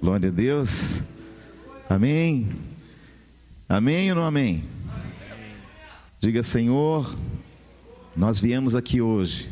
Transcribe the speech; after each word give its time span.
Glória 0.00 0.28
a 0.28 0.32
Deus. 0.32 1.02
Amém. 1.90 2.48
Amém 3.68 4.10
ou 4.10 4.16
não 4.16 4.22
amém? 4.22 4.62
Diga, 6.20 6.40
Senhor, 6.44 7.18
nós 8.16 8.38
viemos 8.38 8.76
aqui 8.76 9.00
hoje 9.00 9.50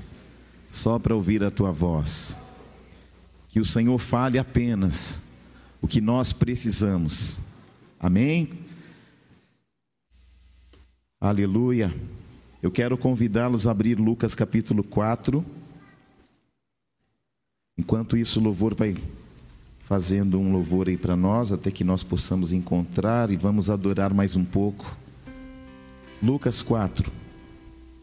só 0.69 1.01
para 1.01 1.17
ouvir 1.17 1.43
a 1.43 1.51
tua 1.51 1.73
voz. 1.73 2.37
Que 3.49 3.59
o 3.59 3.65
Senhor 3.65 3.99
fale 3.99 4.39
apenas 4.39 5.21
o 5.83 5.89
que 5.89 6.01
nós 6.01 6.33
precisamos. 6.33 7.41
Amém? 7.99 8.51
Aleluia. 11.21 11.93
Eu 12.63 12.71
quero 12.71 12.97
convidá-los 12.97 13.67
a 13.67 13.73
abrir 13.73 13.99
Lucas 13.99 14.37
capítulo 14.37 14.85
4. 14.85 15.45
Enquanto 17.77 18.17
isso, 18.17 18.39
o 18.39 18.45
louvor 18.45 18.77
vai 18.77 18.97
fazendo 19.87 20.39
um 20.39 20.53
louvor 20.53 20.89
aí 20.89 20.97
para 20.97 21.17
nós, 21.17 21.53
até 21.53 21.71
que 21.71 21.85
nós 21.85 22.03
possamos 22.03 22.51
encontrar 22.53 23.31
e 23.31 23.37
vamos 23.37 23.71
adorar 23.71 24.13
mais 24.13 24.35
um 24.35 24.45
pouco. 24.45 24.97
Lucas 26.21 26.61
4, 26.61 27.09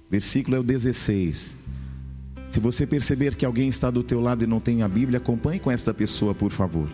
versículo 0.10 0.56
é 0.56 0.60
o 0.60 0.64
16. 0.64 1.58
Se 2.50 2.60
você 2.62 2.88
perceber 2.88 3.36
que 3.36 3.46
alguém 3.46 3.68
está 3.68 3.92
do 3.92 4.02
teu 4.02 4.22
lado 4.22 4.46
e 4.46 4.48
não 4.48 4.62
tem 4.62 4.82
a 4.82 4.88
Bíblia, 4.88 5.18
acompanhe 5.18 5.60
com 5.60 5.70
esta 5.70 5.94
pessoa, 5.94 6.34
por 6.34 6.52
favor. 6.52 6.90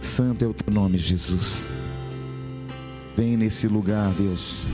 Santo 0.00 0.44
é 0.44 0.48
o 0.48 0.54
teu 0.54 0.72
nome, 0.72 0.98
Jesus. 0.98 1.66
Vem 3.16 3.36
nesse 3.36 3.66
lugar, 3.66 4.12
Deus. 4.12 4.68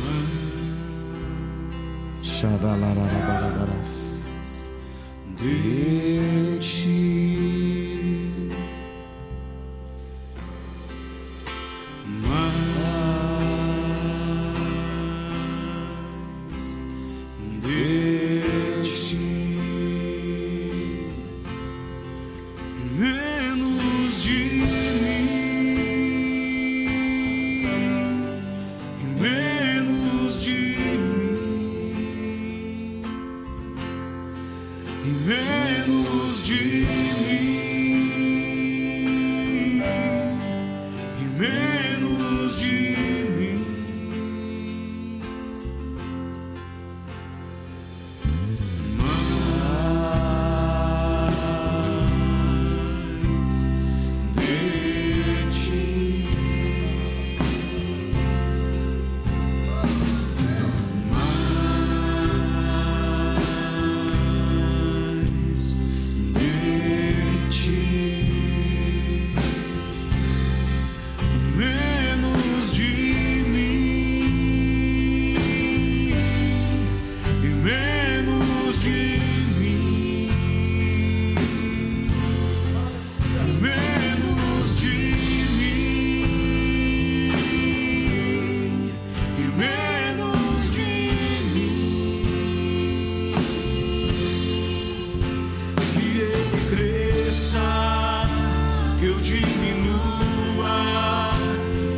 Xadalarabarabaras 2.23 4.14
de 5.37 6.59
ti. 6.61 7.54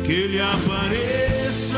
Que 0.07 0.13
ele 0.13 0.39
apareça, 0.39 1.77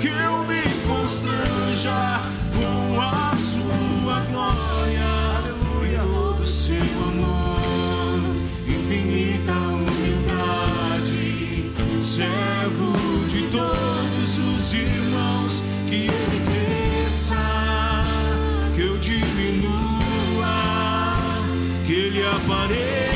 que 0.00 0.06
eu 0.06 0.44
me 0.44 0.62
constranja 0.86 2.20
com 2.54 3.00
a 3.00 3.34
sua 3.34 4.20
glória, 4.30 5.02
aleluia, 5.36 5.98
todo 6.04 6.46
seu 6.46 6.76
amor, 6.76 8.20
infinita 8.68 9.52
humildade, 9.52 11.02
servo 12.00 12.92
de 13.26 13.42
todos 13.48 14.38
os 14.38 14.74
irmãos, 14.74 15.64
que 15.88 16.06
ele 16.06 16.40
cresça, 16.46 17.34
que 18.76 18.82
eu 18.82 18.96
diminua, 18.98 19.66
que 21.84 21.92
ele 21.92 22.24
apareça, 22.24 23.07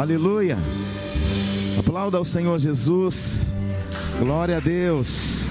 Aleluia. 0.00 0.56
Aplauda 1.78 2.16
ao 2.16 2.24
Senhor 2.24 2.58
Jesus. 2.58 3.52
Glória 4.18 4.56
a 4.56 4.60
Deus. 4.60 5.50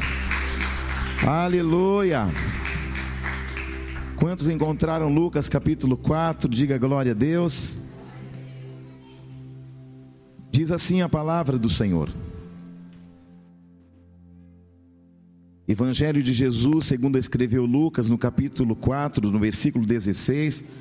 Aleluia. 1.24 2.26
Quantos 4.16 4.48
encontraram 4.48 5.08
Lucas 5.08 5.48
capítulo 5.48 5.96
4? 5.96 6.50
Diga 6.50 6.80
glória 6.80 7.12
a 7.12 7.16
Deus. 7.16 7.90
Diz 10.50 10.72
assim 10.72 11.04
a 11.04 11.08
palavra 11.08 11.56
do 11.56 11.70
Senhor. 11.70 12.10
Evangelho 15.68 16.24
de 16.24 16.34
Jesus, 16.34 16.88
segundo 16.88 17.20
escreveu 17.20 17.68
Lucas, 17.68 18.10
no 18.10 18.18
capítulo 18.18 18.76
4, 18.76 19.30
no 19.30 19.38
versículo 19.38 19.86
16. 19.86 20.72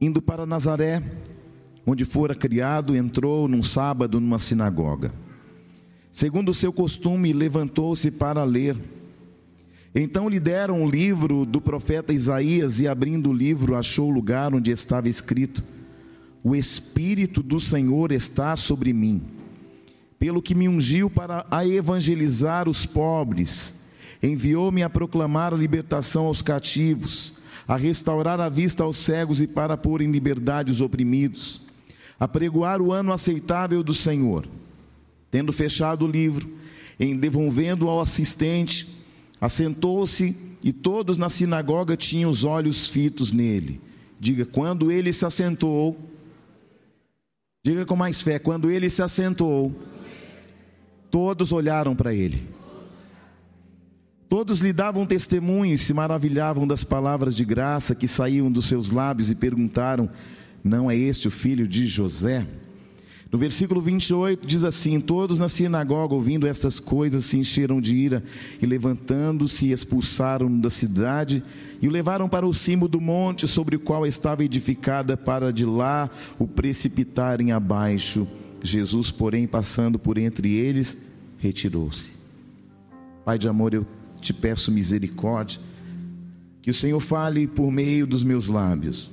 Indo 0.00 0.22
para 0.22 0.46
Nazaré, 0.46 1.02
onde 1.86 2.04
fora 2.04 2.34
criado, 2.34 2.96
entrou 2.96 3.48
num 3.48 3.62
sábado 3.62 4.20
numa 4.20 4.38
sinagoga. 4.38 5.12
Segundo 6.12 6.50
o 6.50 6.54
seu 6.54 6.72
costume, 6.72 7.32
levantou-se 7.32 8.10
para 8.10 8.44
ler. 8.44 8.76
Então 9.94 10.28
lhe 10.28 10.38
deram 10.38 10.82
o 10.82 10.88
livro 10.88 11.44
do 11.44 11.60
profeta 11.60 12.12
Isaías 12.12 12.80
e, 12.80 12.88
abrindo 12.88 13.30
o 13.30 13.32
livro, 13.32 13.76
achou 13.76 14.08
o 14.08 14.14
lugar 14.14 14.54
onde 14.54 14.70
estava 14.70 15.08
escrito: 15.08 15.64
O 16.42 16.54
Espírito 16.54 17.42
do 17.42 17.58
Senhor 17.58 18.12
está 18.12 18.56
sobre 18.56 18.92
mim, 18.92 19.22
pelo 20.18 20.42
que 20.42 20.54
me 20.54 20.68
ungiu 20.68 21.10
para 21.10 21.46
a 21.50 21.66
evangelizar 21.66 22.68
os 22.68 22.86
pobres, 22.86 23.82
enviou-me 24.22 24.82
a 24.82 24.90
proclamar 24.90 25.52
a 25.52 25.56
libertação 25.56 26.26
aos 26.26 26.40
cativos, 26.40 27.34
a 27.66 27.76
restaurar 27.76 28.38
a 28.40 28.48
vista 28.48 28.84
aos 28.84 28.98
cegos 28.98 29.40
e 29.40 29.46
para 29.46 29.76
pôr 29.76 30.00
em 30.00 30.10
liberdade 30.10 30.70
os 30.70 30.80
oprimidos, 30.80 31.62
a 32.22 32.28
pregoar 32.28 32.80
o 32.80 32.92
ano 32.92 33.12
aceitável 33.12 33.82
do 33.82 33.92
Senhor. 33.92 34.46
Tendo 35.28 35.52
fechado 35.52 36.04
o 36.04 36.08
livro, 36.08 36.56
em 37.00 37.16
devolvendo 37.16 37.88
ao 37.88 38.00
assistente, 38.00 38.86
assentou-se 39.40 40.36
e 40.62 40.72
todos 40.72 41.16
na 41.16 41.28
sinagoga 41.28 41.96
tinham 41.96 42.30
os 42.30 42.44
olhos 42.44 42.88
fitos 42.88 43.32
nele. 43.32 43.80
Diga, 44.20 44.46
quando 44.46 44.92
ele 44.92 45.12
se 45.12 45.26
assentou, 45.26 45.98
diga 47.60 47.84
com 47.84 47.96
mais 47.96 48.22
fé, 48.22 48.38
quando 48.38 48.70
ele 48.70 48.88
se 48.88 49.02
assentou, 49.02 49.74
todos 51.10 51.50
olharam 51.50 51.96
para 51.96 52.14
ele. 52.14 52.48
Todos 54.28 54.60
lhe 54.60 54.72
davam 54.72 55.04
testemunho 55.04 55.74
e 55.74 55.78
se 55.78 55.92
maravilhavam 55.92 56.68
das 56.68 56.84
palavras 56.84 57.34
de 57.34 57.44
graça 57.44 57.96
que 57.96 58.06
saíam 58.06 58.48
dos 58.48 58.66
seus 58.66 58.92
lábios 58.92 59.28
e 59.28 59.34
perguntaram: 59.34 60.08
Não 60.62 60.90
é 60.90 60.96
este 60.96 61.28
o 61.28 61.30
filho 61.30 61.66
de 61.66 61.84
José? 61.84 62.46
No 63.32 63.38
versículo 63.38 63.80
28 63.80 64.46
diz 64.46 64.62
assim: 64.62 65.00
Todos 65.00 65.38
na 65.38 65.48
sinagoga, 65.48 66.14
ouvindo 66.14 66.46
estas 66.46 66.78
coisas, 66.78 67.24
se 67.24 67.38
encheram 67.38 67.80
de 67.80 67.96
ira 67.96 68.22
e, 68.60 68.66
levantando-se, 68.66 69.72
expulsaram 69.72 70.54
da 70.54 70.68
cidade 70.68 71.42
e 71.80 71.88
o 71.88 71.90
levaram 71.90 72.28
para 72.28 72.46
o 72.46 72.52
cimo 72.52 72.86
do 72.86 73.00
monte 73.00 73.48
sobre 73.48 73.74
o 73.74 73.80
qual 73.80 74.06
estava 74.06 74.44
edificada, 74.44 75.16
para 75.16 75.50
de 75.50 75.64
lá 75.64 76.10
o 76.38 76.46
precipitarem 76.46 77.52
abaixo. 77.52 78.28
Jesus, 78.62 79.10
porém, 79.10 79.46
passando 79.46 79.98
por 79.98 80.18
entre 80.18 80.54
eles, 80.54 81.10
retirou-se. 81.38 82.12
Pai 83.24 83.38
de 83.38 83.48
amor, 83.48 83.72
eu 83.72 83.86
te 84.20 84.32
peço 84.32 84.70
misericórdia, 84.70 85.58
que 86.60 86.70
o 86.70 86.74
Senhor 86.74 87.00
fale 87.00 87.46
por 87.46 87.72
meio 87.72 88.06
dos 88.06 88.22
meus 88.22 88.46
lábios. 88.46 89.10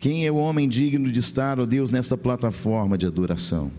Quem 0.00 0.26
é 0.26 0.32
o 0.32 0.36
homem 0.36 0.66
digno 0.66 1.12
de 1.12 1.20
estar, 1.20 1.60
ó 1.60 1.66
Deus, 1.66 1.90
nesta 1.90 2.16
plataforma 2.16 2.96
de 2.96 3.06
adoração? 3.06 3.70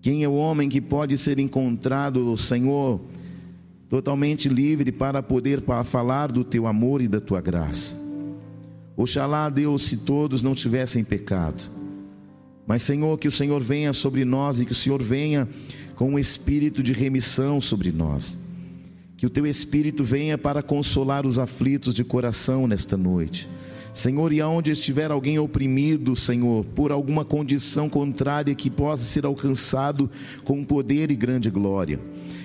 Quem 0.00 0.22
é 0.22 0.28
o 0.28 0.34
homem 0.34 0.68
que 0.68 0.80
pode 0.80 1.18
ser 1.18 1.40
encontrado, 1.40 2.36
Senhor, 2.36 3.00
totalmente 3.88 4.48
livre 4.48 4.92
para 4.92 5.20
poder 5.20 5.64
falar 5.84 6.30
do 6.30 6.44
teu 6.44 6.68
amor 6.68 7.02
e 7.02 7.08
da 7.08 7.20
tua 7.20 7.40
graça? 7.40 8.00
Oxalá, 8.96 9.50
Deus, 9.50 9.82
se 9.82 9.96
todos 9.96 10.42
não 10.42 10.54
tivessem 10.54 11.02
pecado. 11.02 11.64
Mas, 12.64 12.82
Senhor, 12.82 13.18
que 13.18 13.26
o 13.26 13.32
Senhor 13.32 13.60
venha 13.60 13.92
sobre 13.92 14.24
nós 14.24 14.60
e 14.60 14.64
que 14.64 14.70
o 14.70 14.76
Senhor 14.76 15.02
venha 15.02 15.48
com 15.96 16.12
um 16.12 16.18
espírito 16.20 16.84
de 16.84 16.92
remissão 16.92 17.60
sobre 17.60 17.90
nós. 17.90 18.38
Que 19.16 19.26
o 19.26 19.30
teu 19.30 19.44
espírito 19.44 20.04
venha 20.04 20.38
para 20.38 20.62
consolar 20.62 21.26
os 21.26 21.36
aflitos 21.36 21.92
de 21.92 22.04
coração 22.04 22.68
nesta 22.68 22.96
noite. 22.96 23.48
Senhor, 23.94 24.32
e 24.32 24.40
aonde 24.40 24.72
estiver 24.72 25.12
alguém 25.12 25.38
oprimido, 25.38 26.16
Senhor, 26.16 26.64
por 26.74 26.90
alguma 26.90 27.24
condição 27.24 27.88
contrária 27.88 28.52
que 28.52 28.68
possa 28.68 29.04
ser 29.04 29.24
alcançado 29.24 30.10
com 30.42 30.64
poder 30.64 31.12
e 31.12 31.16
grande 31.16 31.48
glória. 31.48 32.00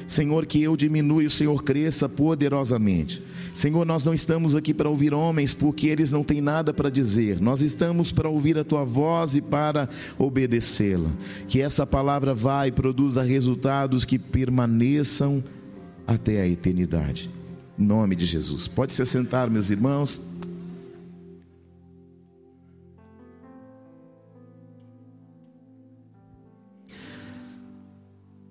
Senhor, 0.07 0.45
que 0.45 0.61
eu 0.61 0.77
diminua 0.77 1.23
e 1.23 1.25
o 1.25 1.29
Senhor 1.29 1.63
cresça 1.63 2.07
poderosamente. 2.07 3.23
Senhor, 3.51 3.83
nós 3.83 4.03
não 4.03 4.13
estamos 4.13 4.55
aqui 4.55 4.75
para 4.75 4.89
ouvir 4.89 5.11
homens 5.11 5.51
porque 5.51 5.87
eles 5.87 6.11
não 6.11 6.23
têm 6.23 6.39
nada 6.39 6.71
para 6.71 6.89
dizer. 6.89 7.41
Nós 7.41 7.61
estamos 7.61 8.11
para 8.11 8.29
ouvir 8.29 8.57
a 8.59 8.63
tua 8.63 8.85
voz 8.85 9.35
e 9.35 9.41
para 9.41 9.89
obedecê-la. 10.19 11.09
Que 11.47 11.61
essa 11.61 11.85
palavra 11.85 12.33
vá 12.33 12.67
e 12.67 12.71
produza 12.71 13.23
resultados 13.23 14.05
que 14.05 14.19
permaneçam 14.19 15.43
até 16.05 16.41
a 16.41 16.47
eternidade. 16.47 17.29
Em 17.77 17.85
nome 17.85 18.15
de 18.15 18.25
Jesus. 18.25 18.67
Pode 18.67 18.93
se 18.93 19.03
sentar, 19.05 19.49
meus 19.49 19.71
irmãos. 19.71 20.28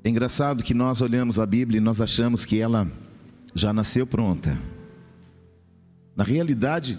É 0.05 0.09
engraçado 0.09 0.62
que 0.62 0.75
nós 0.75 1.00
olhamos 1.00 1.39
a 1.39 1.47
Bíblia 1.47 1.79
e 1.79 1.81
nós 1.81 2.00
achamos 2.00 2.45
que 2.45 2.59
ela 2.59 2.91
já 3.55 3.73
nasceu 3.73 4.06
pronta. 4.06 4.59
Na 6.15 6.25
realidade, 6.25 6.99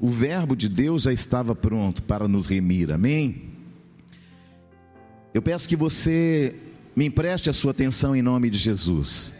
o 0.00 0.08
Verbo 0.08 0.54
de 0.56 0.68
Deus 0.68 1.02
já 1.02 1.12
estava 1.12 1.54
pronto 1.54 2.02
para 2.02 2.28
nos 2.28 2.46
remir, 2.46 2.92
amém? 2.92 3.48
Eu 5.32 5.42
peço 5.42 5.68
que 5.68 5.76
você 5.76 6.54
me 6.96 7.06
empreste 7.06 7.48
a 7.48 7.52
sua 7.52 7.70
atenção 7.70 8.16
em 8.16 8.22
nome 8.22 8.50
de 8.50 8.58
Jesus. 8.58 9.36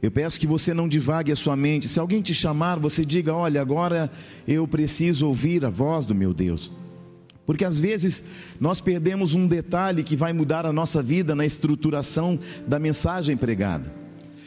Eu 0.00 0.10
peço 0.10 0.38
que 0.38 0.46
você 0.46 0.72
não 0.72 0.88
divague 0.88 1.32
a 1.32 1.36
sua 1.36 1.56
mente. 1.56 1.88
Se 1.88 1.98
alguém 1.98 2.22
te 2.22 2.34
chamar, 2.34 2.78
você 2.78 3.04
diga: 3.04 3.34
Olha, 3.34 3.60
agora 3.60 4.10
eu 4.46 4.66
preciso 4.68 5.26
ouvir 5.26 5.64
a 5.64 5.68
voz 5.68 6.06
do 6.06 6.14
meu 6.14 6.32
Deus. 6.32 6.70
Porque 7.46 7.64
às 7.64 7.78
vezes 7.78 8.24
nós 8.60 8.80
perdemos 8.80 9.34
um 9.34 9.46
detalhe 9.46 10.02
que 10.02 10.16
vai 10.16 10.32
mudar 10.32 10.66
a 10.66 10.72
nossa 10.72 11.00
vida 11.00 11.34
na 11.34 11.46
estruturação 11.46 12.38
da 12.66 12.78
mensagem 12.78 13.36
pregada. 13.36 13.94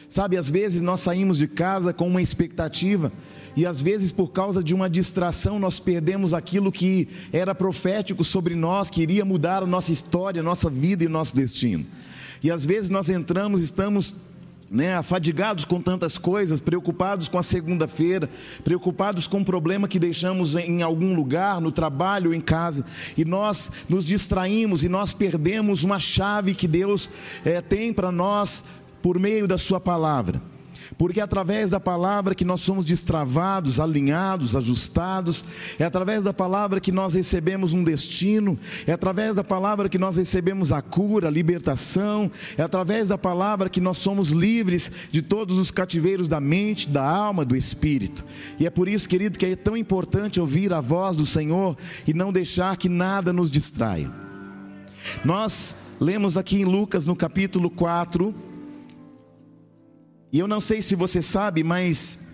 Sabe, 0.08 0.36
às 0.36 0.50
vezes 0.50 0.82
nós 0.82 1.00
saímos 1.00 1.38
de 1.38 1.48
casa 1.48 1.92
com 1.92 2.06
uma 2.06 2.20
expectativa, 2.20 3.10
e 3.56 3.64
às 3.64 3.80
vezes 3.80 4.12
por 4.12 4.28
causa 4.28 4.62
de 4.62 4.74
uma 4.74 4.90
distração 4.90 5.58
nós 5.58 5.80
perdemos 5.80 6.34
aquilo 6.34 6.70
que 6.70 7.08
era 7.32 7.54
profético 7.54 8.22
sobre 8.22 8.54
nós, 8.54 8.90
que 8.90 9.02
iria 9.02 9.24
mudar 9.24 9.62
a 9.62 9.66
nossa 9.66 9.92
história, 9.92 10.40
a 10.40 10.44
nossa 10.44 10.68
vida 10.68 11.04
e 11.04 11.06
o 11.06 11.10
nosso 11.10 11.34
destino. 11.34 11.86
E 12.42 12.50
às 12.50 12.64
vezes 12.64 12.90
nós 12.90 13.08
entramos, 13.08 13.62
estamos 13.62 14.14
né, 14.70 14.94
afadigados 14.94 15.64
com 15.64 15.80
tantas 15.80 16.16
coisas, 16.16 16.60
preocupados 16.60 17.26
com 17.26 17.36
a 17.36 17.42
segunda-feira, 17.42 18.30
preocupados 18.62 19.26
com 19.26 19.40
o 19.40 19.44
problema 19.44 19.88
que 19.88 19.98
deixamos 19.98 20.54
em 20.54 20.82
algum 20.82 21.14
lugar, 21.14 21.60
no 21.60 21.72
trabalho, 21.72 22.32
em 22.32 22.40
casa, 22.40 22.84
e 23.16 23.24
nós 23.24 23.72
nos 23.88 24.06
distraímos 24.06 24.84
e 24.84 24.88
nós 24.88 25.12
perdemos 25.12 25.82
uma 25.82 25.98
chave 25.98 26.54
que 26.54 26.68
Deus 26.68 27.10
é, 27.44 27.60
tem 27.60 27.92
para 27.92 28.12
nós 28.12 28.64
por 29.02 29.18
meio 29.18 29.48
da 29.48 29.58
Sua 29.58 29.80
palavra 29.80 30.49
porque 31.00 31.18
é 31.18 31.22
através 31.22 31.70
da 31.70 31.80
palavra 31.80 32.34
que 32.34 32.44
nós 32.44 32.60
somos 32.60 32.84
destravados, 32.84 33.80
alinhados, 33.80 34.54
ajustados, 34.54 35.42
é 35.78 35.84
através 35.86 36.22
da 36.22 36.34
palavra 36.34 36.78
que 36.78 36.92
nós 36.92 37.14
recebemos 37.14 37.72
um 37.72 37.82
destino, 37.82 38.58
é 38.86 38.92
através 38.92 39.34
da 39.34 39.42
palavra 39.42 39.88
que 39.88 39.96
nós 39.96 40.18
recebemos 40.18 40.72
a 40.72 40.82
cura, 40.82 41.28
a 41.28 41.30
libertação, 41.30 42.30
é 42.54 42.62
através 42.62 43.08
da 43.08 43.16
palavra 43.16 43.70
que 43.70 43.80
nós 43.80 43.96
somos 43.96 44.28
livres 44.28 44.92
de 45.10 45.22
todos 45.22 45.56
os 45.56 45.70
cativeiros 45.70 46.28
da 46.28 46.38
mente, 46.38 46.86
da 46.86 47.02
alma, 47.02 47.46
do 47.46 47.56
espírito. 47.56 48.22
E 48.58 48.66
é 48.66 48.70
por 48.70 48.86
isso, 48.86 49.08
querido, 49.08 49.38
que 49.38 49.46
é 49.46 49.56
tão 49.56 49.78
importante 49.78 50.38
ouvir 50.38 50.70
a 50.70 50.82
voz 50.82 51.16
do 51.16 51.24
Senhor 51.24 51.78
e 52.06 52.12
não 52.12 52.30
deixar 52.30 52.76
que 52.76 52.90
nada 52.90 53.32
nos 53.32 53.50
distraia. 53.50 54.10
Nós 55.24 55.74
lemos 55.98 56.36
aqui 56.36 56.60
em 56.60 56.64
Lucas 56.66 57.06
no 57.06 57.16
capítulo 57.16 57.70
4, 57.70 58.49
e 60.32 60.38
eu 60.38 60.46
não 60.46 60.60
sei 60.60 60.80
se 60.80 60.94
você 60.94 61.20
sabe, 61.20 61.64
mas 61.64 62.28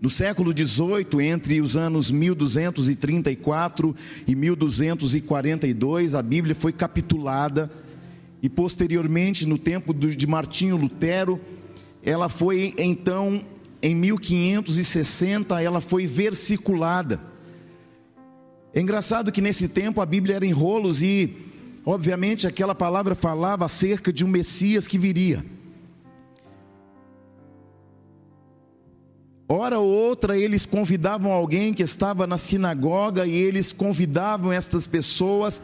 no 0.00 0.08
século 0.08 0.52
XVIII, 0.56 1.26
entre 1.26 1.60
os 1.60 1.76
anos 1.76 2.10
1234 2.10 3.96
e 4.26 4.34
1242, 4.34 6.14
a 6.14 6.22
Bíblia 6.22 6.54
foi 6.54 6.72
capitulada 6.72 7.70
e 8.42 8.48
posteriormente, 8.48 9.44
no 9.46 9.58
tempo 9.58 9.92
de 9.92 10.26
Martinho 10.26 10.76
Lutero, 10.76 11.40
ela 12.02 12.28
foi 12.28 12.74
então 12.78 13.44
em 13.82 13.94
1560 13.94 15.60
ela 15.60 15.80
foi 15.80 16.06
versiculada. 16.06 17.20
É 18.72 18.80
engraçado 18.80 19.32
que 19.32 19.40
nesse 19.40 19.68
tempo 19.68 20.00
a 20.00 20.06
Bíblia 20.06 20.36
era 20.36 20.46
em 20.46 20.52
rolos 20.52 21.02
e, 21.02 21.36
obviamente, 21.84 22.46
aquela 22.46 22.74
palavra 22.74 23.14
falava 23.14 23.64
acerca 23.64 24.12
de 24.12 24.24
um 24.24 24.28
Messias 24.28 24.86
que 24.86 24.98
viria. 24.98 25.44
Hora 29.50 29.78
ou 29.78 29.88
outra 29.88 30.36
eles 30.36 30.66
convidavam 30.66 31.32
alguém 31.32 31.72
que 31.72 31.82
estava 31.82 32.26
na 32.26 32.36
sinagoga 32.36 33.26
e 33.26 33.32
eles 33.32 33.72
convidavam 33.72 34.52
estas 34.52 34.86
pessoas 34.86 35.62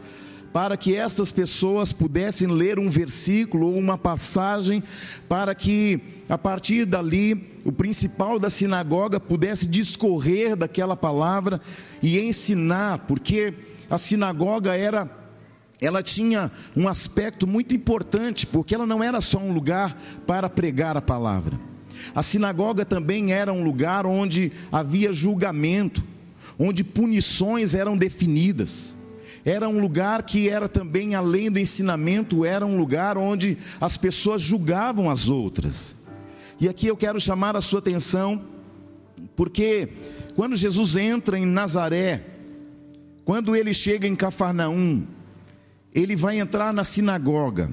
para 0.51 0.75
que 0.75 0.95
estas 0.95 1.31
pessoas 1.31 1.93
pudessem 1.93 2.47
ler 2.47 2.79
um 2.79 2.89
versículo 2.89 3.67
ou 3.67 3.77
uma 3.77 3.97
passagem, 3.97 4.81
para 5.29 5.53
que 5.53 5.99
a 6.27 6.37
partir 6.37 6.85
dali 6.85 7.59
o 7.63 7.71
principal 7.71 8.39
da 8.39 8.49
sinagoga 8.49 9.19
pudesse 9.19 9.67
discorrer 9.67 10.55
daquela 10.55 10.95
palavra 10.95 11.61
e 12.01 12.17
ensinar, 12.19 12.99
porque 12.99 13.53
a 13.89 13.97
sinagoga 13.97 14.75
era 14.75 15.07
ela 15.79 16.01
tinha 16.01 16.49
um 16.75 16.87
aspecto 16.87 17.45
muito 17.45 17.75
importante, 17.75 18.47
porque 18.47 18.73
ela 18.73 18.87
não 18.87 19.03
era 19.03 19.19
só 19.21 19.37
um 19.37 19.51
lugar 19.51 20.01
para 20.25 20.49
pregar 20.49 20.95
a 20.95 21.01
palavra. 21.01 21.74
A 22.15 22.23
sinagoga 22.23 22.85
também 22.85 23.33
era 23.33 23.51
um 23.51 23.61
lugar 23.61 24.05
onde 24.05 24.49
havia 24.71 25.11
julgamento, 25.11 26.01
onde 26.57 26.81
punições 26.81 27.75
eram 27.75 27.97
definidas. 27.97 28.95
Era 29.43 29.67
um 29.67 29.81
lugar 29.81 30.23
que 30.23 30.49
era 30.49 30.69
também, 30.69 31.13
além 31.13 31.51
do 31.51 31.59
ensinamento, 31.59 32.45
era 32.45 32.65
um 32.65 32.77
lugar 32.77 33.17
onde 33.17 33.57
as 33.81 33.97
pessoas 33.97 34.41
julgavam 34.41 35.09
as 35.11 35.27
outras. 35.27 35.97
E 36.59 36.69
aqui 36.69 36.87
eu 36.87 36.95
quero 36.95 37.19
chamar 37.19 37.55
a 37.57 37.61
sua 37.61 37.79
atenção, 37.79 38.41
porque 39.35 39.89
quando 40.37 40.55
Jesus 40.55 40.95
entra 40.95 41.37
em 41.37 41.45
Nazaré, 41.45 42.23
quando 43.25 43.55
ele 43.57 43.73
chega 43.73 44.07
em 44.07 44.15
Cafarnaum, 44.15 45.03
ele 45.93 46.15
vai 46.15 46.39
entrar 46.39 46.73
na 46.73 46.85
sinagoga. 46.85 47.69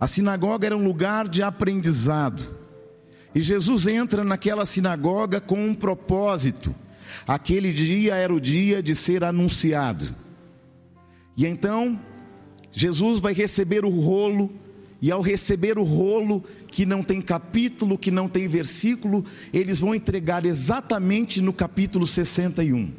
A 0.00 0.06
sinagoga 0.08 0.66
era 0.66 0.76
um 0.76 0.84
lugar 0.84 1.28
de 1.28 1.42
aprendizado. 1.42 2.63
E 3.34 3.40
Jesus 3.40 3.86
entra 3.86 4.22
naquela 4.22 4.64
sinagoga 4.64 5.40
com 5.40 5.66
um 5.66 5.74
propósito. 5.74 6.74
Aquele 7.26 7.72
dia 7.72 8.14
era 8.14 8.32
o 8.32 8.40
dia 8.40 8.82
de 8.82 8.94
ser 8.94 9.24
anunciado. 9.24 10.14
E 11.36 11.44
então, 11.44 11.98
Jesus 12.70 13.20
vai 13.20 13.32
receber 13.32 13.84
o 13.84 13.90
rolo, 13.90 14.52
e 15.02 15.10
ao 15.10 15.20
receber 15.20 15.78
o 15.78 15.82
rolo, 15.82 16.44
que 16.68 16.86
não 16.86 17.02
tem 17.02 17.20
capítulo, 17.20 17.98
que 17.98 18.10
não 18.10 18.28
tem 18.28 18.48
versículo, 18.48 19.24
eles 19.52 19.80
vão 19.80 19.94
entregar 19.94 20.46
exatamente 20.46 21.40
no 21.40 21.52
capítulo 21.52 22.06
61. 22.06 22.92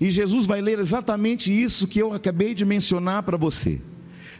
E 0.00 0.10
Jesus 0.10 0.46
vai 0.46 0.60
ler 0.60 0.78
exatamente 0.78 1.52
isso 1.52 1.88
que 1.88 1.98
eu 1.98 2.12
acabei 2.12 2.54
de 2.54 2.64
mencionar 2.64 3.22
para 3.22 3.36
você. 3.36 3.80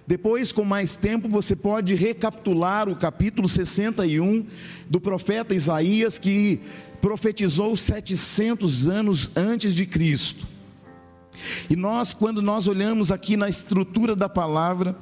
Depois, 0.07 0.51
com 0.51 0.65
mais 0.65 0.97
tempo, 0.97 1.29
você 1.29 1.55
pode 1.55 1.95
recapitular 1.95 2.89
o 2.89 2.97
capítulo 2.97 3.49
61 3.49 4.47
do 4.91 5.01
profeta 5.01 5.55
Isaías, 5.55 6.19
que 6.19 6.61
profetizou 7.01 7.77
700 7.77 8.89
anos 8.89 9.31
antes 9.37 9.75
de 9.75 9.87
Cristo. 9.87 10.47
E 11.71 11.77
nós, 11.77 12.13
quando 12.15 12.43
nós 12.43 12.67
olhamos 12.67 13.11
aqui 13.11 13.37
na 13.37 13.49
estrutura 13.49 14.15
da 14.17 14.29
palavra, 14.29 14.97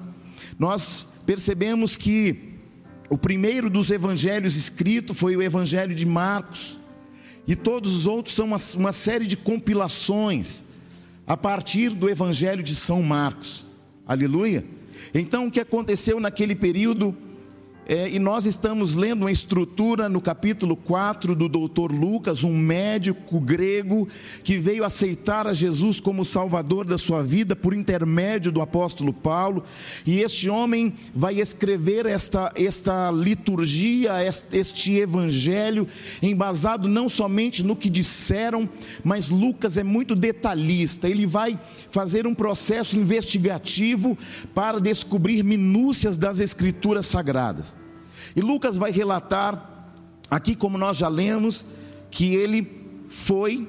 nós 0.58 1.06
percebemos 1.24 1.96
que 1.96 2.50
o 3.08 3.18
primeiro 3.18 3.68
dos 3.68 3.90
evangelhos 3.90 4.56
escrito 4.56 5.14
foi 5.14 5.34
o 5.36 5.42
evangelho 5.42 5.94
de 5.94 6.06
Marcos, 6.06 6.78
e 7.46 7.56
todos 7.56 7.96
os 7.96 8.06
outros 8.06 8.34
são 8.34 8.46
uma, 8.46 8.58
uma 8.76 8.92
série 8.92 9.26
de 9.26 9.36
compilações 9.36 10.64
a 11.26 11.36
partir 11.36 11.90
do 11.90 12.08
evangelho 12.08 12.62
de 12.62 12.76
São 12.76 13.02
Marcos. 13.02 13.66
Aleluia. 14.06 14.64
Então, 15.14 15.46
o 15.46 15.50
que 15.50 15.60
aconteceu 15.60 16.20
naquele 16.20 16.54
período 16.54 17.16
é, 17.92 18.08
e 18.08 18.20
nós 18.20 18.46
estamos 18.46 18.94
lendo 18.94 19.22
uma 19.22 19.32
estrutura 19.32 20.08
no 20.08 20.20
capítulo 20.20 20.76
4 20.76 21.34
do 21.34 21.48
doutor 21.48 21.90
Lucas, 21.90 22.44
um 22.44 22.56
médico 22.56 23.40
grego 23.40 24.08
que 24.44 24.58
veio 24.58 24.84
aceitar 24.84 25.44
a 25.44 25.52
Jesus 25.52 25.98
como 25.98 26.24
Salvador 26.24 26.84
da 26.84 26.96
sua 26.96 27.20
vida 27.20 27.56
por 27.56 27.74
intermédio 27.74 28.52
do 28.52 28.62
apóstolo 28.62 29.12
Paulo. 29.12 29.64
E 30.06 30.20
este 30.20 30.48
homem 30.48 30.94
vai 31.12 31.40
escrever 31.40 32.06
esta, 32.06 32.52
esta 32.54 33.10
liturgia, 33.10 34.12
este, 34.52 34.92
evangelho, 34.92 35.88
embasado 36.22 36.88
não 36.88 37.08
somente 37.08 37.64
no 37.64 37.74
que 37.74 37.90
disseram, 37.90 38.68
mas 39.02 39.30
Lucas 39.30 39.76
é 39.76 39.82
muito 39.82 40.14
detalhista. 40.14 41.08
Ele 41.08 41.26
vai 41.26 41.58
fazer 41.90 42.24
um 42.24 42.36
processo 42.36 42.96
investigativo 42.96 44.16
para 44.54 44.78
descobrir 44.78 45.42
minúcias 45.42 46.16
das 46.16 46.38
escrituras 46.38 47.06
sagradas. 47.06 47.79
E 48.34 48.40
Lucas 48.40 48.76
vai 48.76 48.90
relatar, 48.90 49.94
aqui 50.30 50.54
como 50.54 50.78
nós 50.78 50.96
já 50.96 51.08
lemos, 51.08 51.64
que 52.10 52.34
ele 52.34 52.66
foi, 53.08 53.68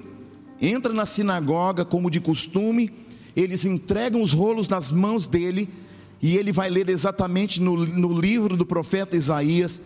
entra 0.62 0.94
na 0.94 1.06
sinagoga 1.06 1.84
como 1.84 2.12
de 2.12 2.20
costume, 2.20 2.92
eles 3.36 3.66
entregam 3.66 4.22
os 4.22 4.34
rolos 4.34 4.68
nas 4.68 4.92
mãos 4.92 5.26
dele, 5.26 5.70
e 6.22 6.38
ele 6.38 6.52
vai 6.52 6.70
ler 6.70 6.90
exatamente 6.90 7.60
no, 7.60 7.76
no 7.86 8.20
livro 8.20 8.56
do 8.56 8.66
profeta 8.66 9.18
Isaías, 9.18 9.82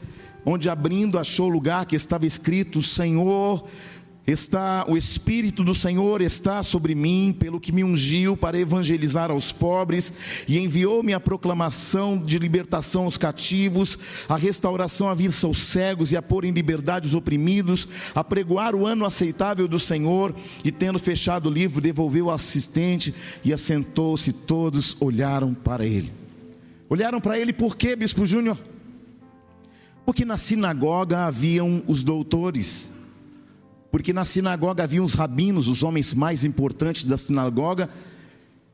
onde 0.45 0.69
abrindo 0.69 1.17
achou 1.17 1.47
o 1.47 1.53
lugar 1.53 1.85
que 1.85 1.95
estava 1.95 2.25
escrito: 2.25 2.81
Senhor, 2.81 3.65
está 4.27 4.85
o 4.89 4.97
espírito 4.97 5.63
do 5.63 5.75
Senhor 5.75 6.21
está 6.21 6.63
sobre 6.63 6.95
mim, 6.95 7.35
pelo 7.37 7.59
que 7.59 7.71
me 7.71 7.83
ungiu 7.83 8.35
para 8.35 8.57
evangelizar 8.57 9.29
aos 9.29 9.51
pobres 9.51 10.11
e 10.47 10.57
enviou-me 10.57 11.13
a 11.13 11.19
proclamação 11.19 12.17
de 12.17 12.39
libertação 12.39 13.05
aos 13.05 13.17
cativos, 13.17 13.99
a 14.27 14.35
restauração 14.35 15.07
à 15.07 15.13
vista 15.13 15.45
aos 15.45 15.59
cegos 15.59 16.11
e 16.11 16.17
a 16.17 16.21
pôr 16.21 16.43
em 16.45 16.51
liberdade 16.51 17.07
os 17.07 17.13
oprimidos, 17.13 17.87
a 18.15 18.23
pregoar 18.23 18.73
o 18.73 18.87
ano 18.87 19.05
aceitável 19.05 19.67
do 19.67 19.77
Senhor, 19.77 20.33
e 20.63 20.71
tendo 20.71 20.97
fechado 20.97 21.47
o 21.47 21.51
livro, 21.51 21.79
devolveu 21.79 22.29
ao 22.29 22.35
assistente 22.35 23.13
e 23.43 23.53
assentou-se, 23.53 24.33
todos 24.33 24.97
olharam 24.99 25.53
para 25.53 25.85
ele. 25.85 26.11
Olharam 26.89 27.21
para 27.21 27.39
ele 27.39 27.53
por 27.53 27.75
quê, 27.75 27.95
bispo 27.95 28.25
Júnior? 28.25 28.57
Porque 30.05 30.23
na 30.23 30.37
sinagoga 30.37 31.25
haviam 31.25 31.83
os 31.87 32.03
doutores 32.03 32.94
porque 33.95 34.11
na 34.11 34.25
sinagoga 34.25 34.83
havia 34.83 35.01
os 35.01 35.13
rabinos, 35.13 35.69
os 35.69 35.81
homens 35.81 36.13
mais 36.13 36.43
importantes 36.43 37.05
da 37.05 37.17
sinagoga, 37.17 37.89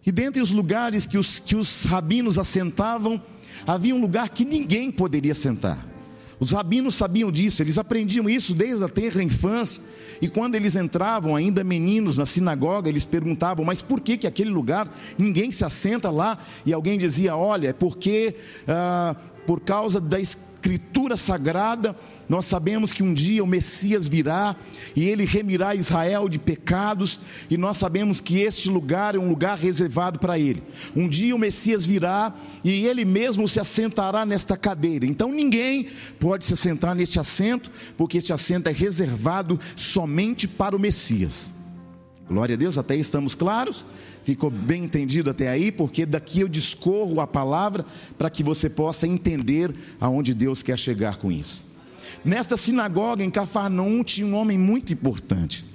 e 0.03 0.11
dentre 0.11 0.41
os 0.41 0.49
lugares 0.49 1.05
que 1.05 1.15
os, 1.15 1.37
que 1.37 1.55
os 1.55 1.83
rabinos 1.83 2.39
assentavam, 2.39 3.21
havia 3.67 3.93
um 3.93 4.01
lugar 4.01 4.29
que 4.29 4.43
ninguém 4.43 4.89
poderia 4.89 5.35
sentar. 5.35 5.85
Os 6.39 6.53
rabinos 6.53 6.95
sabiam 6.95 7.31
disso, 7.31 7.61
eles 7.61 7.77
aprendiam 7.77 8.27
isso 8.27 8.55
desde 8.55 8.83
a 8.83 8.89
terra 8.89 9.21
infância. 9.21 9.83
E 10.19 10.27
quando 10.27 10.55
eles 10.55 10.75
entravam, 10.75 11.35
ainda 11.35 11.63
meninos, 11.63 12.17
na 12.17 12.25
sinagoga, 12.25 12.89
eles 12.89 13.05
perguntavam: 13.05 13.63
Mas 13.63 13.79
por 13.79 14.01
que, 14.01 14.17
que 14.17 14.25
aquele 14.25 14.49
lugar 14.49 14.91
ninguém 15.19 15.51
se 15.51 15.63
assenta 15.63 16.09
lá? 16.09 16.39
E 16.65 16.73
alguém 16.73 16.97
dizia: 16.97 17.35
Olha, 17.35 17.67
é 17.67 17.73
porque 17.73 18.33
ah, 18.67 19.15
por 19.45 19.61
causa 19.61 20.01
da 20.01 20.19
escritura 20.61 21.17
sagrada, 21.17 21.95
nós 22.29 22.45
sabemos 22.45 22.93
que 22.93 23.01
um 23.01 23.13
dia 23.13 23.43
o 23.43 23.47
Messias 23.47 24.07
virá 24.07 24.55
e 24.95 25.03
ele 25.03 25.25
remirá 25.25 25.73
Israel 25.73 26.29
de 26.29 26.37
pecados, 26.37 27.19
e 27.49 27.57
nós 27.57 27.77
sabemos 27.77 28.21
que 28.21 28.39
este 28.39 28.69
lugar 28.69 29.15
é 29.15 29.19
um 29.19 29.27
lugar 29.27 29.57
reservado 29.57 30.19
para 30.19 30.37
ele. 30.37 30.61
Um 30.95 31.09
dia 31.09 31.35
o 31.35 31.39
Messias 31.39 31.85
virá 31.85 32.33
e 32.63 32.85
ele 32.85 33.03
mesmo 33.03 33.47
se 33.47 33.59
assentará 33.59 34.25
nesta 34.25 34.55
cadeira. 34.55 35.05
Então 35.05 35.31
ninguém 35.31 35.87
pode 36.19 36.45
se 36.45 36.53
assentar 36.53 36.93
neste 36.93 37.19
assento, 37.19 37.71
porque 37.97 38.19
este 38.19 38.31
assento 38.31 38.67
é 38.67 38.71
reservado 38.71 39.59
somente 39.75 40.47
para 40.47 40.75
o 40.75 40.79
Messias. 40.79 41.60
Glória 42.31 42.55
a 42.55 42.57
Deus, 42.57 42.77
até 42.77 42.93
aí 42.93 43.01
estamos 43.01 43.35
claros? 43.35 43.85
Ficou 44.23 44.49
bem 44.49 44.85
entendido 44.85 45.29
até 45.29 45.49
aí? 45.49 45.69
Porque 45.69 46.05
daqui 46.05 46.39
eu 46.39 46.47
discorro 46.47 47.19
a 47.19 47.27
palavra 47.27 47.85
para 48.17 48.29
que 48.29 48.41
você 48.41 48.69
possa 48.69 49.05
entender 49.05 49.75
aonde 49.99 50.33
Deus 50.33 50.63
quer 50.63 50.79
chegar 50.79 51.17
com 51.17 51.29
isso. 51.29 51.65
Nesta 52.23 52.55
sinagoga 52.55 53.21
em 53.21 53.29
Cafarnaum 53.29 54.01
tinha 54.01 54.25
um 54.25 54.33
homem 54.33 54.57
muito 54.57 54.93
importante. 54.93 55.65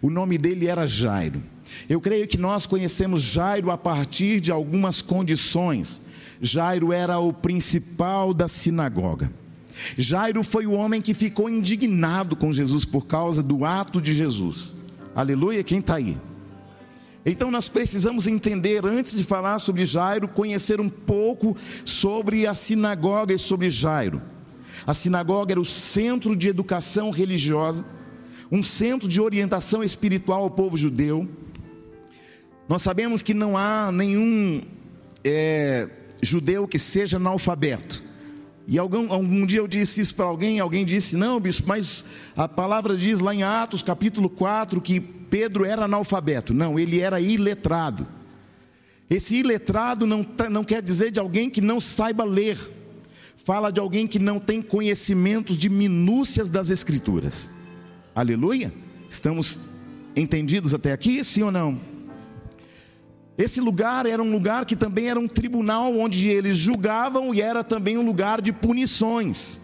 O 0.00 0.08
nome 0.08 0.38
dele 0.38 0.66
era 0.66 0.86
Jairo. 0.86 1.42
Eu 1.86 2.00
creio 2.00 2.26
que 2.26 2.38
nós 2.38 2.64
conhecemos 2.64 3.20
Jairo 3.20 3.70
a 3.70 3.76
partir 3.76 4.40
de 4.40 4.50
algumas 4.50 5.02
condições. 5.02 6.00
Jairo 6.40 6.94
era 6.94 7.18
o 7.18 7.30
principal 7.30 8.32
da 8.32 8.48
sinagoga. 8.48 9.30
Jairo 9.98 10.42
foi 10.42 10.66
o 10.66 10.72
homem 10.72 11.02
que 11.02 11.12
ficou 11.12 11.50
indignado 11.50 12.34
com 12.34 12.50
Jesus 12.50 12.86
por 12.86 13.04
causa 13.04 13.42
do 13.42 13.66
ato 13.66 14.00
de 14.00 14.14
Jesus. 14.14 14.75
Aleluia, 15.16 15.64
quem 15.64 15.78
está 15.78 15.94
aí? 15.94 16.14
Então 17.24 17.50
nós 17.50 17.70
precisamos 17.70 18.26
entender, 18.26 18.84
antes 18.84 19.16
de 19.16 19.24
falar 19.24 19.58
sobre 19.58 19.82
Jairo, 19.86 20.28
conhecer 20.28 20.78
um 20.78 20.90
pouco 20.90 21.56
sobre 21.86 22.46
a 22.46 22.52
sinagoga 22.52 23.32
e 23.32 23.38
sobre 23.38 23.70
Jairo. 23.70 24.20
A 24.86 24.92
sinagoga 24.92 25.54
era 25.54 25.60
o 25.60 25.64
centro 25.64 26.36
de 26.36 26.48
educação 26.48 27.10
religiosa, 27.10 27.82
um 28.52 28.62
centro 28.62 29.08
de 29.08 29.18
orientação 29.18 29.82
espiritual 29.82 30.42
ao 30.42 30.50
povo 30.50 30.76
judeu. 30.76 31.26
Nós 32.68 32.82
sabemos 32.82 33.22
que 33.22 33.32
não 33.32 33.56
há 33.56 33.90
nenhum 33.90 34.60
é, 35.24 35.88
judeu 36.20 36.68
que 36.68 36.78
seja 36.78 37.16
analfabeto. 37.16 38.04
E 38.66 38.78
algum, 38.78 39.12
algum 39.12 39.46
dia 39.46 39.60
eu 39.60 39.68
disse 39.68 40.00
isso 40.00 40.14
para 40.14 40.24
alguém, 40.24 40.58
alguém 40.58 40.84
disse, 40.84 41.16
não, 41.16 41.38
bispo, 41.38 41.68
mas 41.68 42.04
a 42.36 42.48
palavra 42.48 42.96
diz 42.96 43.20
lá 43.20 43.34
em 43.34 43.42
Atos 43.42 43.82
capítulo 43.82 44.28
4 44.28 44.80
que 44.80 45.00
Pedro 45.00 45.64
era 45.64 45.84
analfabeto. 45.84 46.52
Não, 46.52 46.78
ele 46.78 47.00
era 47.00 47.20
iletrado. 47.20 48.06
Esse 49.08 49.36
iletrado 49.36 50.04
não, 50.04 50.24
tá, 50.24 50.50
não 50.50 50.64
quer 50.64 50.82
dizer 50.82 51.12
de 51.12 51.20
alguém 51.20 51.48
que 51.48 51.60
não 51.60 51.80
saiba 51.80 52.24
ler 52.24 52.58
fala 53.46 53.70
de 53.70 53.78
alguém 53.78 54.08
que 54.08 54.18
não 54.18 54.40
tem 54.40 54.60
conhecimentos 54.60 55.56
de 55.56 55.68
minúcias 55.68 56.50
das 56.50 56.68
Escrituras. 56.68 57.48
Aleluia? 58.12 58.74
Estamos 59.08 59.56
entendidos 60.16 60.74
até 60.74 60.90
aqui, 60.90 61.22
sim 61.22 61.44
ou 61.44 61.52
não? 61.52 61.80
Esse 63.38 63.60
lugar 63.60 64.06
era 64.06 64.22
um 64.22 64.30
lugar 64.30 64.64
que 64.64 64.74
também 64.74 65.10
era 65.10 65.20
um 65.20 65.28
tribunal 65.28 65.94
onde 65.96 66.28
eles 66.28 66.56
julgavam 66.56 67.34
e 67.34 67.40
era 67.40 67.62
também 67.62 67.98
um 67.98 68.04
lugar 68.04 68.40
de 68.40 68.52
punições. 68.52 69.60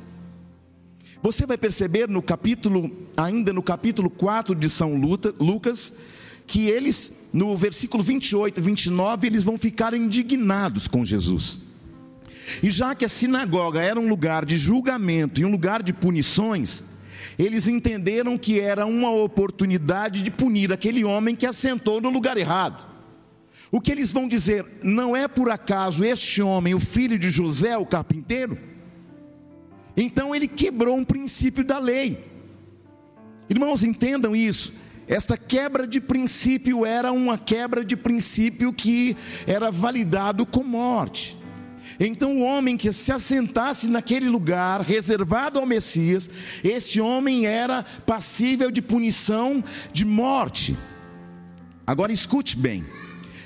Você 1.22 1.46
vai 1.46 1.56
perceber 1.56 2.08
no 2.08 2.20
capítulo, 2.20 2.90
ainda 3.16 3.52
no 3.52 3.62
capítulo 3.62 4.10
4 4.10 4.54
de 4.54 4.68
São 4.68 4.96
Lucas, 5.38 5.94
que 6.46 6.68
eles, 6.68 7.12
no 7.32 7.56
versículo 7.56 8.02
28 8.02 8.58
e 8.58 8.62
29, 8.62 9.26
eles 9.26 9.44
vão 9.44 9.56
ficar 9.56 9.94
indignados 9.94 10.86
com 10.86 11.04
Jesus. 11.04 11.60
E 12.62 12.70
já 12.70 12.94
que 12.94 13.04
a 13.04 13.08
sinagoga 13.08 13.80
era 13.80 13.98
um 13.98 14.08
lugar 14.08 14.44
de 14.44 14.58
julgamento 14.58 15.40
e 15.40 15.44
um 15.44 15.50
lugar 15.50 15.82
de 15.82 15.92
punições, 15.92 16.84
eles 17.38 17.68
entenderam 17.68 18.36
que 18.36 18.60
era 18.60 18.84
uma 18.84 19.12
oportunidade 19.12 20.22
de 20.22 20.30
punir 20.30 20.72
aquele 20.72 21.04
homem 21.04 21.34
que 21.34 21.46
assentou 21.46 22.00
no 22.00 22.10
lugar 22.10 22.36
errado. 22.36 22.91
O 23.72 23.80
que 23.80 23.90
eles 23.90 24.12
vão 24.12 24.28
dizer? 24.28 24.66
Não 24.82 25.16
é 25.16 25.26
por 25.26 25.50
acaso 25.50 26.04
este 26.04 26.42
homem, 26.42 26.74
o 26.74 26.78
filho 26.78 27.18
de 27.18 27.30
José, 27.30 27.74
o 27.78 27.86
carpinteiro? 27.86 28.58
Então 29.96 30.34
ele 30.34 30.46
quebrou 30.46 30.94
um 30.94 31.04
princípio 31.04 31.64
da 31.64 31.78
lei. 31.78 32.22
Irmãos, 33.48 33.82
entendam 33.82 34.36
isso. 34.36 34.74
Esta 35.08 35.38
quebra 35.38 35.86
de 35.86 36.02
princípio 36.02 36.84
era 36.84 37.12
uma 37.12 37.38
quebra 37.38 37.82
de 37.82 37.96
princípio 37.96 38.74
que 38.74 39.16
era 39.46 39.70
validado 39.70 40.44
com 40.44 40.62
morte. 40.62 41.38
Então, 41.98 42.38
o 42.38 42.42
homem 42.42 42.76
que 42.76 42.92
se 42.92 43.12
assentasse 43.12 43.88
naquele 43.88 44.28
lugar 44.28 44.80
reservado 44.80 45.58
ao 45.58 45.66
Messias, 45.66 46.28
esse 46.62 47.00
homem 47.00 47.46
era 47.46 47.84
passível 48.06 48.70
de 48.70 48.82
punição 48.82 49.62
de 49.92 50.04
morte. 50.04 50.76
Agora 51.86 52.12
escute 52.12 52.56
bem: 52.56 52.84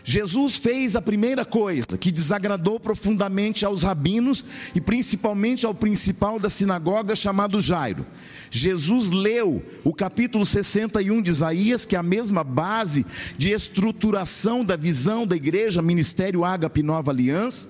Jesus 0.09 0.57
fez 0.57 0.95
a 0.95 1.03
primeira 1.03 1.45
coisa 1.45 1.99
que 1.99 2.13
desagradou 2.13 2.79
profundamente 2.79 3.65
aos 3.65 3.83
rabinos 3.83 4.45
e 4.73 4.81
principalmente 4.81 5.67
ao 5.67 5.75
principal 5.75 6.39
da 6.39 6.49
sinagoga 6.49 7.17
chamado 7.17 7.61
Jairo. 7.61 8.07
Jesus 8.49 9.11
leu 9.11 9.61
o 9.83 9.93
capítulo 9.93 10.47
61 10.47 11.21
de 11.21 11.33
Isaías, 11.33 11.85
que 11.85 11.97
é 11.97 11.99
a 11.99 12.05
mesma 12.05 12.45
base 12.45 13.05
de 13.37 13.51
estruturação 13.51 14.65
da 14.65 14.77
visão 14.77 15.27
da 15.27 15.35
igreja, 15.35 15.83
ministério 15.83 16.45
Ágape 16.45 16.85
Nova 16.85 17.11
Aliança. 17.11 17.69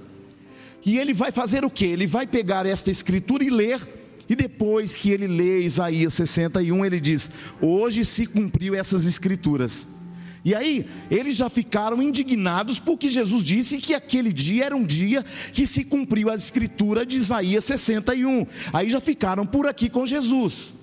E 0.85 0.99
ele 0.99 1.15
vai 1.15 1.33
fazer 1.33 1.65
o 1.65 1.71
que? 1.71 1.87
Ele 1.87 2.07
vai 2.07 2.27
pegar 2.27 2.67
esta 2.67 2.91
escritura 2.91 3.45
e 3.45 3.49
ler 3.49 3.81
e 4.29 4.37
depois 4.37 4.95
que 4.95 5.11
ele 5.11 5.27
lê 5.27 5.63
Isaías 5.63 6.13
61, 6.13 6.85
ele 6.85 7.01
diz: 7.01 7.31
Hoje 7.63 8.05
se 8.05 8.27
cumpriu 8.27 8.75
essas 8.75 9.07
escrituras. 9.07 9.96
E 10.47 10.55
aí, 10.55 10.87
eles 11.11 11.37
já 11.37 11.51
ficaram 11.51 12.01
indignados 12.01 12.79
porque 12.79 13.09
Jesus 13.09 13.43
disse 13.43 13.79
que 13.79 13.93
aquele 13.93 14.33
dia 14.33 14.67
era 14.67 14.77
um 14.77 14.85
dia 14.85 15.25
que 15.53 15.67
se 15.67 15.83
cumpriu 15.83 16.31
a 16.31 16.37
escritura 16.37 17.05
de 17.05 17.17
Isaías 17.17 17.65
61. 17.65 18.47
Aí 18.73 18.89
já 18.89 19.01
ficaram 19.01 19.45
por 19.45 19.67
aqui 19.67 19.91
com 19.91 20.07
Jesus. 20.07 20.75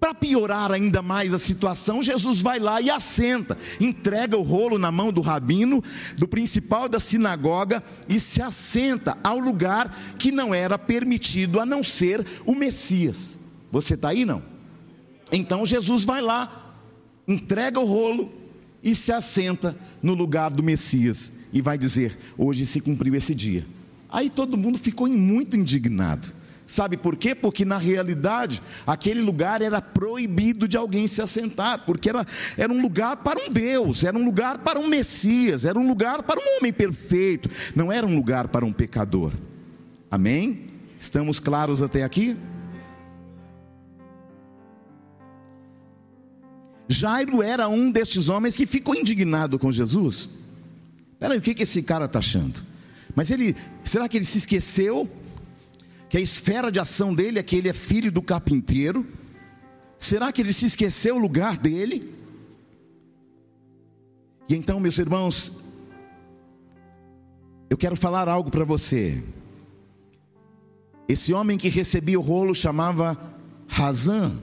Para 0.00 0.14
piorar 0.14 0.72
ainda 0.72 1.02
mais 1.02 1.34
a 1.34 1.38
situação, 1.38 2.02
Jesus 2.02 2.40
vai 2.40 2.58
lá 2.58 2.80
e 2.80 2.88
assenta, 2.88 3.58
entrega 3.78 4.38
o 4.38 4.42
rolo 4.42 4.78
na 4.78 4.90
mão 4.90 5.12
do 5.12 5.20
rabino, 5.20 5.84
do 6.16 6.26
principal 6.26 6.88
da 6.88 6.98
sinagoga, 6.98 7.84
e 8.08 8.18
se 8.18 8.40
assenta 8.40 9.18
ao 9.22 9.38
lugar 9.38 10.14
que 10.18 10.32
não 10.32 10.54
era 10.54 10.78
permitido 10.78 11.60
a 11.60 11.66
não 11.66 11.84
ser 11.84 12.24
o 12.46 12.54
Messias. 12.54 13.38
Você 13.70 13.92
está 13.92 14.08
aí 14.08 14.24
não? 14.24 14.42
Então 15.30 15.66
Jesus 15.66 16.06
vai 16.06 16.22
lá, 16.22 16.74
entrega 17.28 17.78
o 17.78 17.84
rolo, 17.84 18.45
e 18.82 18.94
se 18.94 19.12
assenta 19.12 19.76
no 20.02 20.14
lugar 20.14 20.50
do 20.50 20.62
Messias 20.62 21.32
e 21.52 21.60
vai 21.60 21.76
dizer: 21.76 22.16
Hoje 22.36 22.66
se 22.66 22.80
cumpriu 22.80 23.14
esse 23.14 23.34
dia. 23.34 23.64
Aí 24.08 24.30
todo 24.30 24.56
mundo 24.56 24.78
ficou 24.78 25.08
muito 25.08 25.56
indignado. 25.56 26.32
Sabe 26.66 26.96
por 26.96 27.14
quê? 27.14 27.32
Porque 27.32 27.64
na 27.64 27.78
realidade 27.78 28.60
aquele 28.84 29.20
lugar 29.20 29.62
era 29.62 29.80
proibido 29.80 30.66
de 30.66 30.76
alguém 30.76 31.06
se 31.06 31.22
assentar, 31.22 31.84
porque 31.86 32.08
era, 32.08 32.26
era 32.56 32.72
um 32.72 32.82
lugar 32.82 33.18
para 33.18 33.38
um 33.38 33.48
Deus, 33.48 34.02
era 34.02 34.18
um 34.18 34.24
lugar 34.24 34.58
para 34.58 34.80
um 34.80 34.88
Messias, 34.88 35.64
era 35.64 35.78
um 35.78 35.86
lugar 35.86 36.24
para 36.24 36.40
um 36.40 36.58
homem 36.58 36.72
perfeito, 36.72 37.48
não 37.74 37.92
era 37.92 38.04
um 38.04 38.16
lugar 38.16 38.48
para 38.48 38.64
um 38.64 38.72
pecador. 38.72 39.32
Amém? 40.10 40.64
Estamos 40.98 41.38
claros 41.38 41.82
até 41.82 42.02
aqui? 42.02 42.36
Jairo 46.88 47.42
era 47.42 47.68
um 47.68 47.90
destes 47.90 48.28
homens 48.28 48.56
que 48.56 48.66
ficou 48.66 48.94
indignado 48.94 49.58
com 49.58 49.72
Jesus. 49.72 50.28
Peraí, 51.18 51.38
o 51.38 51.42
que, 51.42 51.54
que 51.54 51.62
esse 51.62 51.82
cara 51.82 52.04
está 52.04 52.18
achando? 52.18 52.62
Mas 53.14 53.30
ele, 53.30 53.56
será 53.82 54.08
que 54.08 54.16
ele 54.16 54.24
se 54.24 54.38
esqueceu 54.38 55.08
que 56.08 56.16
a 56.16 56.20
esfera 56.20 56.70
de 56.70 56.78
ação 56.78 57.14
dele 57.14 57.38
é 57.38 57.42
que 57.42 57.56
ele 57.56 57.68
é 57.68 57.72
filho 57.72 58.12
do 58.12 58.22
carpinteiro? 58.22 59.06
Será 59.98 60.30
que 60.30 60.40
ele 60.42 60.52
se 60.52 60.66
esqueceu 60.66 61.16
o 61.16 61.18
lugar 61.18 61.56
dele? 61.56 62.12
E 64.48 64.54
então, 64.54 64.78
meus 64.78 64.98
irmãos, 64.98 65.52
eu 67.68 67.76
quero 67.76 67.96
falar 67.96 68.28
algo 68.28 68.50
para 68.50 68.64
você. 68.64 69.22
Esse 71.08 71.32
homem 71.32 71.56
que 71.56 71.68
recebia 71.68 72.18
o 72.18 72.22
rolo 72.22 72.54
chamava 72.54 73.18
Razan. 73.66 74.36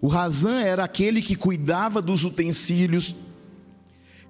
O 0.00 0.06
Razan 0.06 0.60
era 0.60 0.84
aquele 0.84 1.20
que 1.20 1.34
cuidava 1.34 2.00
dos 2.00 2.24
utensílios, 2.24 3.16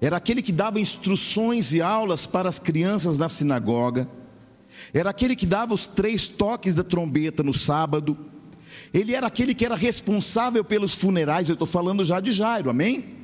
era 0.01 0.17
aquele 0.17 0.41
que 0.41 0.51
dava 0.51 0.79
instruções 0.79 1.73
e 1.73 1.81
aulas 1.81 2.25
para 2.25 2.49
as 2.49 2.57
crianças 2.57 3.17
da 3.17 3.29
sinagoga, 3.29 4.09
era 4.93 5.09
aquele 5.11 5.35
que 5.35 5.45
dava 5.45 5.73
os 5.73 5.85
três 5.85 6.27
toques 6.27 6.73
da 6.73 6.83
trombeta 6.83 7.43
no 7.43 7.53
sábado, 7.53 8.17
ele 8.91 9.13
era 9.13 9.27
aquele 9.27 9.53
que 9.53 9.65
era 9.65 9.75
responsável 9.75 10.63
pelos 10.63 10.95
funerais, 10.95 11.49
eu 11.49 11.53
estou 11.53 11.67
falando 11.67 12.03
já 12.03 12.19
de 12.19 12.31
Jairo, 12.31 12.69
amém? 12.69 13.17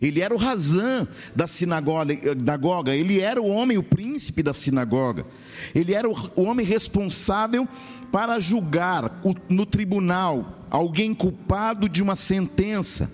Ele 0.00 0.20
era 0.20 0.34
o 0.34 0.38
razão 0.38 1.06
da 1.36 1.46
sinagoga, 1.46 2.96
ele 2.96 3.20
era 3.20 3.40
o 3.40 3.46
homem, 3.46 3.78
o 3.78 3.84
príncipe 3.84 4.42
da 4.42 4.52
sinagoga, 4.52 5.24
ele 5.72 5.94
era 5.94 6.08
o 6.08 6.42
homem 6.42 6.66
responsável 6.66 7.68
para 8.10 8.40
julgar 8.40 9.20
no 9.48 9.64
tribunal 9.64 10.61
alguém 10.72 11.12
culpado 11.12 11.86
de 11.86 12.02
uma 12.02 12.16
sentença. 12.16 13.12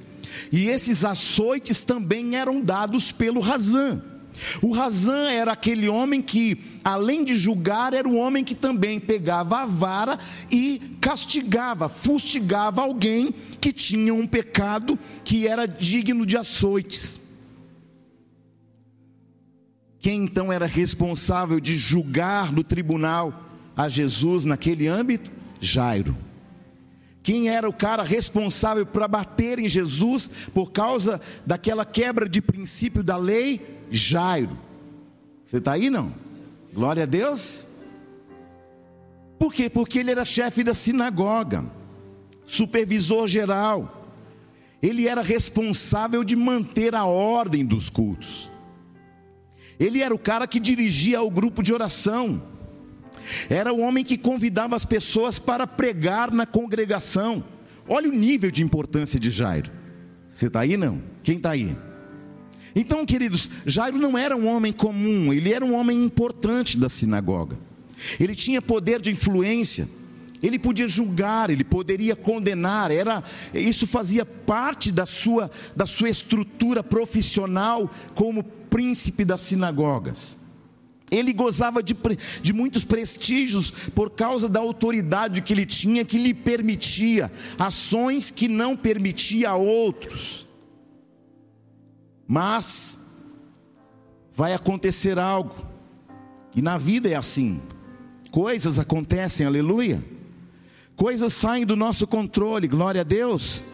E 0.52 0.68
esses 0.68 1.04
açoites 1.04 1.82
também 1.82 2.36
eram 2.36 2.60
dados 2.60 3.10
pelo 3.10 3.40
Razã. 3.40 4.00
O 4.62 4.70
Razã 4.70 5.28
era 5.28 5.50
aquele 5.50 5.88
homem 5.88 6.22
que, 6.22 6.56
além 6.84 7.24
de 7.24 7.36
julgar, 7.36 7.92
era 7.92 8.08
o 8.08 8.16
homem 8.16 8.44
que 8.44 8.54
também 8.54 9.00
pegava 9.00 9.62
a 9.62 9.66
vara 9.66 10.20
e 10.48 10.96
castigava, 11.00 11.88
fustigava 11.88 12.80
alguém 12.80 13.34
que 13.60 13.72
tinha 13.72 14.14
um 14.14 14.28
pecado 14.28 14.96
que 15.24 15.48
era 15.48 15.66
digno 15.66 16.24
de 16.24 16.36
açoites. 16.36 17.26
Quem 19.98 20.22
então 20.22 20.52
era 20.52 20.66
responsável 20.66 21.58
de 21.58 21.76
julgar 21.76 22.52
no 22.52 22.62
tribunal 22.62 23.42
a 23.76 23.88
Jesus 23.88 24.44
naquele 24.44 24.86
âmbito? 24.86 25.32
Jairo. 25.60 26.27
Quem 27.22 27.48
era 27.48 27.68
o 27.68 27.72
cara 27.72 28.02
responsável 28.02 28.86
para 28.86 29.08
bater 29.08 29.58
em 29.58 29.68
Jesus 29.68 30.30
por 30.54 30.72
causa 30.72 31.20
daquela 31.44 31.84
quebra 31.84 32.28
de 32.28 32.40
princípio 32.40 33.02
da 33.02 33.16
lei? 33.16 33.80
Jairo. 33.90 34.58
Você 35.44 35.58
está 35.58 35.72
aí 35.72 35.90
não? 35.90 36.14
Glória 36.72 37.02
a 37.02 37.06
Deus. 37.06 37.66
Por 39.38 39.52
quê? 39.52 39.70
Porque 39.70 39.98
ele 39.98 40.10
era 40.10 40.24
chefe 40.24 40.64
da 40.64 40.74
sinagoga, 40.74 41.64
supervisor 42.46 43.26
geral. 43.26 43.94
Ele 44.82 45.08
era 45.08 45.22
responsável 45.22 46.22
de 46.22 46.36
manter 46.36 46.94
a 46.94 47.04
ordem 47.04 47.64
dos 47.64 47.88
cultos. 47.88 48.50
Ele 49.78 50.02
era 50.02 50.14
o 50.14 50.18
cara 50.18 50.46
que 50.46 50.58
dirigia 50.58 51.22
o 51.22 51.30
grupo 51.30 51.62
de 51.62 51.72
oração. 51.72 52.42
Era 53.48 53.72
o 53.72 53.80
homem 53.80 54.04
que 54.04 54.18
convidava 54.18 54.76
as 54.76 54.84
pessoas 54.84 55.38
para 55.38 55.66
pregar 55.66 56.32
na 56.32 56.46
congregação. 56.46 57.44
Olha 57.88 58.08
o 58.08 58.12
nível 58.12 58.50
de 58.50 58.62
importância 58.62 59.18
de 59.18 59.30
Jairo. 59.30 59.70
Você 60.28 60.46
está 60.46 60.60
aí 60.60 60.76
não? 60.76 61.02
Quem 61.22 61.38
está 61.38 61.50
aí? 61.50 61.76
Então, 62.74 63.04
queridos, 63.04 63.50
Jairo 63.66 63.98
não 63.98 64.16
era 64.16 64.36
um 64.36 64.46
homem 64.46 64.72
comum, 64.72 65.32
ele 65.32 65.52
era 65.52 65.64
um 65.64 65.74
homem 65.74 66.04
importante 66.04 66.78
da 66.78 66.88
sinagoga. 66.88 67.58
Ele 68.20 68.34
tinha 68.34 68.62
poder 68.62 69.00
de 69.00 69.10
influência, 69.10 69.88
ele 70.42 70.58
podia 70.58 70.86
julgar, 70.86 71.50
ele 71.50 71.64
poderia 71.64 72.14
condenar, 72.14 72.90
era 72.90 73.24
isso 73.52 73.86
fazia 73.86 74.24
parte 74.24 74.92
da 74.92 75.04
sua 75.04 75.50
da 75.74 75.86
sua 75.86 76.08
estrutura 76.08 76.82
profissional 76.82 77.90
como 78.14 78.44
príncipe 78.44 79.24
das 79.24 79.40
sinagogas. 79.40 80.36
Ele 81.10 81.32
gozava 81.32 81.82
de, 81.82 81.96
de 82.42 82.52
muitos 82.52 82.84
prestígios 82.84 83.70
por 83.70 84.10
causa 84.10 84.48
da 84.48 84.60
autoridade 84.60 85.40
que 85.40 85.52
ele 85.52 85.64
tinha, 85.64 86.04
que 86.04 86.18
lhe 86.18 86.34
permitia 86.34 87.32
ações 87.58 88.30
que 88.30 88.46
não 88.46 88.76
permitia 88.76 89.50
a 89.50 89.56
outros. 89.56 90.46
Mas 92.26 92.98
vai 94.34 94.52
acontecer 94.52 95.18
algo, 95.18 95.56
e 96.54 96.60
na 96.60 96.76
vida 96.76 97.08
é 97.08 97.14
assim: 97.14 97.62
coisas 98.30 98.78
acontecem, 98.78 99.46
aleluia, 99.46 100.04
coisas 100.94 101.32
saem 101.32 101.64
do 101.64 101.74
nosso 101.74 102.06
controle, 102.06 102.68
glória 102.68 103.00
a 103.00 103.04
Deus. 103.04 103.64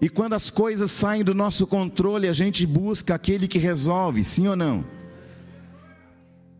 E 0.00 0.08
quando 0.08 0.34
as 0.34 0.50
coisas 0.50 0.90
saem 0.90 1.22
do 1.22 1.34
nosso 1.34 1.66
controle, 1.66 2.28
a 2.28 2.32
gente 2.32 2.66
busca 2.66 3.14
aquele 3.14 3.46
que 3.46 3.58
resolve, 3.58 4.24
sim 4.24 4.48
ou 4.48 4.56
não? 4.56 4.84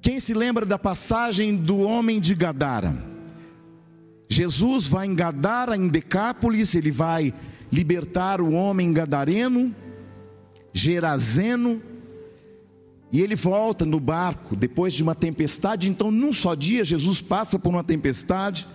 Quem 0.05 0.21
se 0.21 0.35
lembra 0.35 0.67
da 0.67 0.79
passagem 0.79 1.57
do 1.57 1.79
homem 1.79 2.21
de 2.21 2.35
Gadara? 2.35 2.95
Jesus 4.29 4.87
vai 4.87 5.07
em 5.07 5.15
Gadara, 5.15 5.79
em 5.79 5.89
Decápolis, 5.89 6.75
ele 6.75 6.91
vai 6.91 7.33
libertar 7.73 8.39
o 8.39 8.53
homem 8.53 8.93
gadareno, 8.93 9.75
Gerazeno, 10.75 11.81
e 13.11 13.23
ele 13.23 13.35
volta 13.35 13.87
no 13.87 13.99
barco 13.99 14.55
depois 14.55 14.93
de 14.93 15.03
uma 15.03 15.15
tempestade. 15.15 15.89
Então, 15.89 16.11
num 16.11 16.35
só 16.35 16.55
dia, 16.55 16.85
Jesus 16.85 17.23
passa 17.23 17.59
por 17.59 17.71
uma 17.71 17.83
tempestade. 17.83 18.67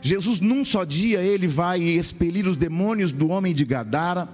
Jesus, 0.00 0.40
num 0.40 0.64
só 0.64 0.82
dia, 0.82 1.20
ele 1.20 1.46
vai 1.46 1.82
expelir 1.82 2.48
os 2.48 2.56
demônios 2.56 3.12
do 3.12 3.28
homem 3.28 3.52
de 3.52 3.66
Gadara. 3.66 4.30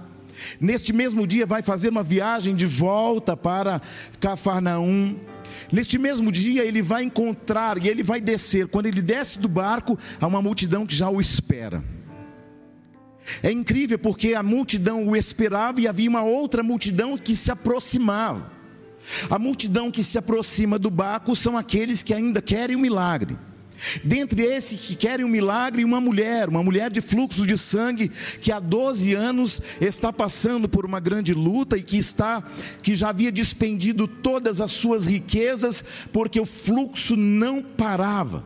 Neste 0.61 0.93
mesmo 0.93 1.27
dia, 1.27 1.45
vai 1.45 1.61
fazer 1.61 1.89
uma 1.89 2.03
viagem 2.03 2.55
de 2.55 2.65
volta 2.65 3.35
para 3.35 3.81
Cafarnaum. 4.21 5.17
Neste 5.71 5.97
mesmo 5.97 6.31
dia, 6.31 6.63
ele 6.63 6.81
vai 6.81 7.03
encontrar 7.03 7.77
e 7.77 7.87
ele 7.87 8.03
vai 8.03 8.21
descer. 8.21 8.67
Quando 8.67 8.85
ele 8.85 9.01
desce 9.01 9.39
do 9.39 9.47
barco, 9.47 9.97
há 10.19 10.27
uma 10.27 10.41
multidão 10.41 10.85
que 10.85 10.95
já 10.95 11.09
o 11.09 11.19
espera. 11.19 11.83
É 13.43 13.51
incrível 13.51 13.99
porque 13.99 14.33
a 14.33 14.41
multidão 14.41 15.07
o 15.07 15.15
esperava 15.15 15.81
e 15.81 15.87
havia 15.87 16.09
uma 16.09 16.23
outra 16.23 16.63
multidão 16.63 17.17
que 17.17 17.35
se 17.35 17.51
aproximava. 17.51 18.51
A 19.29 19.39
multidão 19.39 19.91
que 19.91 20.03
se 20.03 20.17
aproxima 20.17 20.77
do 20.77 20.89
barco 20.89 21.35
são 21.35 21.57
aqueles 21.57 22.03
que 22.03 22.13
ainda 22.13 22.41
querem 22.41 22.75
o 22.75 22.79
milagre. 22.79 23.37
Dentre 24.03 24.43
esses 24.43 24.79
que 24.79 24.95
querem 24.95 25.25
um 25.25 25.29
milagre, 25.29 25.83
uma 25.83 26.01
mulher, 26.01 26.49
uma 26.49 26.63
mulher 26.63 26.91
de 26.91 27.01
fluxo 27.01 27.45
de 27.45 27.57
sangue, 27.57 28.11
que 28.41 28.51
há 28.51 28.59
12 28.59 29.13
anos 29.13 29.61
está 29.79 30.11
passando 30.11 30.67
por 30.67 30.85
uma 30.85 30.99
grande 30.99 31.33
luta 31.33 31.77
e 31.77 31.83
que 31.83 31.97
está, 31.97 32.43
que 32.81 32.95
já 32.95 33.09
havia 33.09 33.31
despendido 33.31 34.07
todas 34.07 34.61
as 34.61 34.71
suas 34.71 35.05
riquezas, 35.05 35.83
porque 36.11 36.39
o 36.39 36.45
fluxo 36.45 37.15
não 37.15 37.61
parava. 37.61 38.43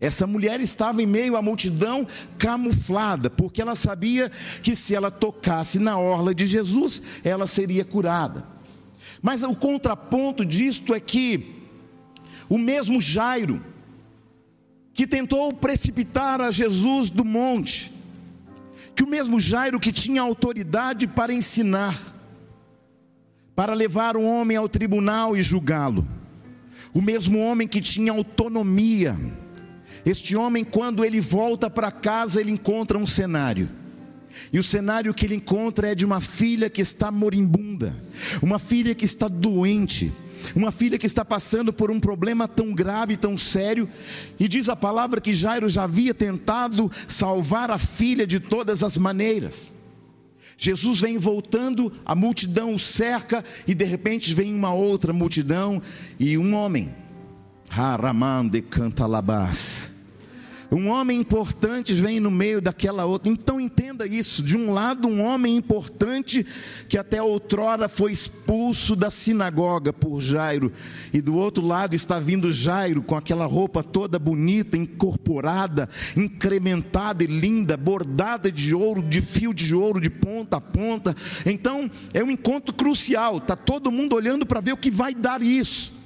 Essa 0.00 0.26
mulher 0.26 0.60
estava 0.60 1.02
em 1.02 1.06
meio 1.06 1.36
à 1.36 1.42
multidão 1.42 2.06
camuflada, 2.38 3.28
porque 3.28 3.60
ela 3.60 3.74
sabia 3.74 4.30
que 4.62 4.76
se 4.76 4.94
ela 4.94 5.10
tocasse 5.10 5.80
na 5.80 5.98
orla 5.98 6.32
de 6.32 6.46
Jesus, 6.46 7.02
ela 7.24 7.48
seria 7.48 7.84
curada. 7.84 8.46
Mas 9.20 9.42
o 9.42 9.56
contraponto 9.56 10.44
disto 10.44 10.94
é 10.94 11.00
que 11.00 11.57
o 12.48 12.58
mesmo 12.58 13.00
Jairo, 13.00 13.62
que 14.92 15.06
tentou 15.06 15.52
precipitar 15.52 16.40
a 16.40 16.50
Jesus 16.50 17.10
do 17.10 17.24
monte, 17.24 17.94
que 18.96 19.04
o 19.04 19.08
mesmo 19.08 19.38
Jairo 19.38 19.78
que 19.78 19.92
tinha 19.92 20.22
autoridade 20.22 21.06
para 21.06 21.32
ensinar, 21.32 21.96
para 23.54 23.74
levar 23.74 24.16
um 24.16 24.24
homem 24.24 24.56
ao 24.56 24.68
tribunal 24.68 25.36
e 25.36 25.42
julgá-lo, 25.42 26.06
o 26.92 27.02
mesmo 27.02 27.38
homem 27.38 27.68
que 27.68 27.80
tinha 27.80 28.12
autonomia, 28.12 29.16
este 30.04 30.34
homem, 30.36 30.64
quando 30.64 31.04
ele 31.04 31.20
volta 31.20 31.68
para 31.68 31.90
casa, 31.90 32.40
ele 32.40 32.50
encontra 32.50 32.96
um 32.96 33.06
cenário. 33.06 33.68
E 34.52 34.58
o 34.58 34.62
cenário 34.62 35.12
que 35.12 35.26
ele 35.26 35.34
encontra 35.34 35.88
é 35.88 35.94
de 35.94 36.06
uma 36.06 36.20
filha 36.20 36.70
que 36.70 36.80
está 36.80 37.10
moribunda, 37.10 37.94
uma 38.40 38.58
filha 38.58 38.94
que 38.94 39.04
está 39.04 39.28
doente, 39.28 40.12
uma 40.54 40.72
filha 40.72 40.98
que 40.98 41.06
está 41.06 41.24
passando 41.24 41.72
por 41.72 41.90
um 41.90 42.00
problema 42.00 42.48
tão 42.48 42.74
grave, 42.74 43.16
tão 43.16 43.36
sério, 43.36 43.88
e 44.38 44.48
diz 44.48 44.68
a 44.68 44.76
palavra 44.76 45.20
que 45.20 45.34
Jairo 45.34 45.68
já 45.68 45.84
havia 45.84 46.14
tentado 46.14 46.90
salvar 47.06 47.70
a 47.70 47.78
filha 47.78 48.26
de 48.26 48.40
todas 48.40 48.82
as 48.82 48.96
maneiras. 48.96 49.72
Jesus 50.56 51.00
vem 51.00 51.18
voltando, 51.18 51.92
a 52.04 52.14
multidão 52.14 52.74
o 52.74 52.78
cerca, 52.78 53.44
e 53.66 53.74
de 53.74 53.84
repente 53.84 54.34
vem 54.34 54.54
uma 54.54 54.72
outra 54.72 55.12
multidão 55.12 55.80
e 56.18 56.36
um 56.36 56.54
homem, 56.54 56.94
Haramande 57.70 58.62
canta 58.62 59.06
labás 59.06 59.97
um 60.70 60.88
homem 60.88 61.18
importante 61.18 61.92
vem 61.94 62.20
no 62.20 62.30
meio 62.30 62.60
daquela 62.60 63.04
outra. 63.04 63.30
Então 63.30 63.60
entenda 63.60 64.06
isso: 64.06 64.42
de 64.42 64.56
um 64.56 64.72
lado, 64.72 65.08
um 65.08 65.22
homem 65.22 65.56
importante 65.56 66.46
que 66.88 66.98
até 66.98 67.22
outrora 67.22 67.88
foi 67.88 68.12
expulso 68.12 68.94
da 68.94 69.10
sinagoga 69.10 69.92
por 69.92 70.20
Jairo, 70.20 70.72
e 71.12 71.20
do 71.20 71.36
outro 71.36 71.66
lado 71.66 71.94
está 71.94 72.18
vindo 72.18 72.52
Jairo 72.52 73.02
com 73.02 73.16
aquela 73.16 73.46
roupa 73.46 73.82
toda 73.82 74.18
bonita, 74.18 74.76
incorporada, 74.76 75.88
incrementada 76.16 77.24
e 77.24 77.26
linda, 77.26 77.76
bordada 77.76 78.52
de 78.52 78.74
ouro, 78.74 79.02
de 79.02 79.20
fio 79.20 79.54
de 79.54 79.74
ouro 79.74 80.00
de 80.00 80.10
ponta 80.10 80.58
a 80.58 80.60
ponta. 80.60 81.16
Então 81.46 81.90
é 82.12 82.22
um 82.22 82.30
encontro 82.30 82.74
crucial. 82.74 83.40
Tá 83.40 83.56
todo 83.56 83.90
mundo 83.90 84.14
olhando 84.14 84.44
para 84.44 84.60
ver 84.60 84.72
o 84.72 84.76
que 84.76 84.90
vai 84.90 85.14
dar 85.14 85.42
isso. 85.42 85.97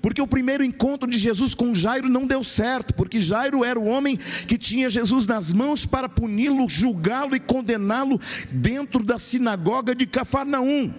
Porque 0.00 0.20
o 0.20 0.26
primeiro 0.26 0.64
encontro 0.64 1.08
de 1.08 1.18
Jesus 1.18 1.54
com 1.54 1.74
Jairo 1.74 2.08
não 2.08 2.26
deu 2.26 2.42
certo, 2.42 2.94
porque 2.94 3.18
Jairo 3.18 3.64
era 3.64 3.78
o 3.78 3.86
homem 3.86 4.18
que 4.46 4.58
tinha 4.58 4.88
Jesus 4.88 5.26
nas 5.26 5.52
mãos 5.52 5.86
para 5.86 6.08
puni-lo, 6.08 6.68
julgá-lo 6.68 7.36
e 7.36 7.40
condená-lo 7.40 8.20
dentro 8.50 9.02
da 9.02 9.18
sinagoga 9.18 9.94
de 9.94 10.06
Cafarnaum. 10.06 10.92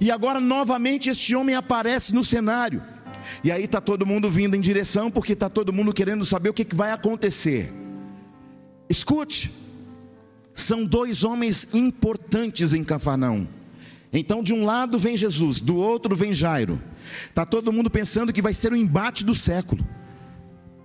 E 0.00 0.10
agora 0.10 0.40
novamente 0.40 1.10
este 1.10 1.34
homem 1.34 1.54
aparece 1.54 2.14
no 2.14 2.22
cenário. 2.22 2.82
E 3.42 3.50
aí 3.50 3.64
está 3.64 3.80
todo 3.80 4.06
mundo 4.06 4.30
vindo 4.30 4.56
em 4.56 4.60
direção, 4.60 5.10
porque 5.10 5.32
está 5.32 5.48
todo 5.48 5.72
mundo 5.72 5.92
querendo 5.92 6.24
saber 6.24 6.48
o 6.48 6.54
que, 6.54 6.64
que 6.64 6.74
vai 6.74 6.92
acontecer. 6.92 7.72
Escute, 8.88 9.50
são 10.52 10.84
dois 10.84 11.24
homens 11.24 11.68
importantes 11.72 12.72
em 12.72 12.84
Cafarnaum. 12.84 13.46
Então, 14.12 14.42
de 14.42 14.52
um 14.52 14.64
lado 14.64 14.98
vem 14.98 15.16
Jesus, 15.16 15.60
do 15.60 15.76
outro 15.76 16.14
vem 16.14 16.32
Jairo. 16.32 16.80
Está 17.28 17.46
todo 17.46 17.72
mundo 17.72 17.90
pensando 17.90 18.32
que 18.32 18.42
vai 18.42 18.52
ser 18.52 18.72
o 18.72 18.76
embate 18.76 19.24
do 19.24 19.34
século. 19.34 19.84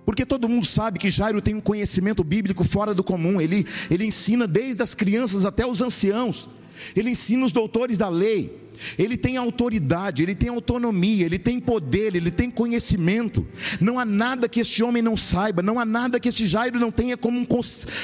Porque 0.06 0.24
todo 0.24 0.48
mundo 0.48 0.64
sabe 0.64 0.98
que 0.98 1.10
Jairo 1.10 1.42
tem 1.42 1.54
um 1.54 1.60
conhecimento 1.60 2.24
bíblico 2.24 2.64
fora 2.64 2.94
do 2.94 3.04
comum. 3.04 3.38
Ele, 3.38 3.66
ele 3.90 4.06
ensina 4.06 4.46
desde 4.46 4.82
as 4.82 4.94
crianças 4.94 5.44
até 5.44 5.66
os 5.66 5.82
anciãos. 5.82 6.48
Ele 6.96 7.10
ensina 7.10 7.44
os 7.44 7.52
doutores 7.52 7.98
da 7.98 8.08
lei. 8.08 8.67
Ele 8.98 9.16
tem 9.16 9.36
autoridade, 9.36 10.22
ele 10.22 10.34
tem 10.34 10.50
autonomia, 10.50 11.26
ele 11.26 11.38
tem 11.38 11.60
poder, 11.60 12.14
ele 12.14 12.30
tem 12.30 12.50
conhecimento. 12.50 13.46
Não 13.80 13.98
há 13.98 14.04
nada 14.04 14.48
que 14.48 14.60
este 14.60 14.82
homem 14.82 15.02
não 15.02 15.16
saiba, 15.16 15.62
não 15.62 15.78
há 15.78 15.84
nada 15.84 16.20
que 16.20 16.28
este 16.28 16.46
Jairo 16.46 16.78
não 16.78 16.90
tenha 16.90 17.16
como 17.16 17.38
um, 17.38 17.46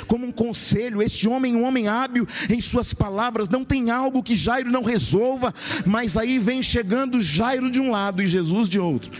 como 0.07 0.27
um 0.27 0.33
conselho. 0.33 1.03
Este 1.03 1.29
homem, 1.29 1.55
um 1.55 1.65
homem 1.65 1.89
hábil 1.89 2.27
em 2.51 2.61
suas 2.61 2.93
palavras, 2.93 3.49
não 3.49 3.65
tem 3.65 3.91
algo 3.91 4.23
que 4.23 4.35
Jairo 4.35 4.71
não 4.71 4.83
resolva, 4.83 5.55
mas 5.87 6.17
aí 6.17 6.39
vem 6.39 6.63
chegando 6.63 7.21
Jairo 7.21 7.71
de 7.71 7.81
um 7.81 7.91
lado 7.91 8.23
e 8.23 8.27
Jesus 8.27 8.69
de 8.69 8.79
outro. 8.79 9.13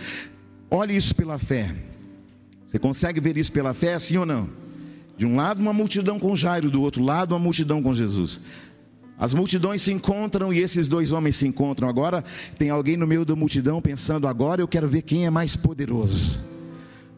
Olhe 0.69 0.95
isso 0.95 1.15
pela 1.15 1.37
fé. 1.37 1.73
Você 2.65 2.79
consegue 2.79 3.19
ver 3.19 3.37
isso 3.37 3.51
pela 3.51 3.73
fé, 3.73 3.97
sim 3.99 4.17
ou 4.17 4.25
não? 4.25 4.49
De 5.17 5.25
um 5.25 5.35
lado, 5.35 5.61
uma 5.61 5.71
multidão 5.71 6.19
com 6.19 6.35
Jairo, 6.35 6.69
do 6.69 6.81
outro 6.81 7.01
lado, 7.01 7.33
uma 7.33 7.39
multidão 7.39 7.81
com 7.81 7.93
Jesus. 7.93 8.41
As 9.17 9.33
multidões 9.33 9.81
se 9.81 9.93
encontram 9.93 10.53
e 10.53 10.59
esses 10.59 10.87
dois 10.87 11.11
homens 11.11 11.37
se 11.37 11.47
encontram. 11.47 11.87
Agora 11.87 12.23
tem 12.57 12.69
alguém 12.69 12.97
no 12.97 13.07
meio 13.07 13.23
da 13.23 13.35
multidão 13.35 13.81
pensando: 13.81 14.27
agora 14.27 14.61
eu 14.61 14.67
quero 14.67 14.87
ver 14.87 15.03
quem 15.03 15.25
é 15.25 15.29
mais 15.29 15.55
poderoso. 15.55 16.39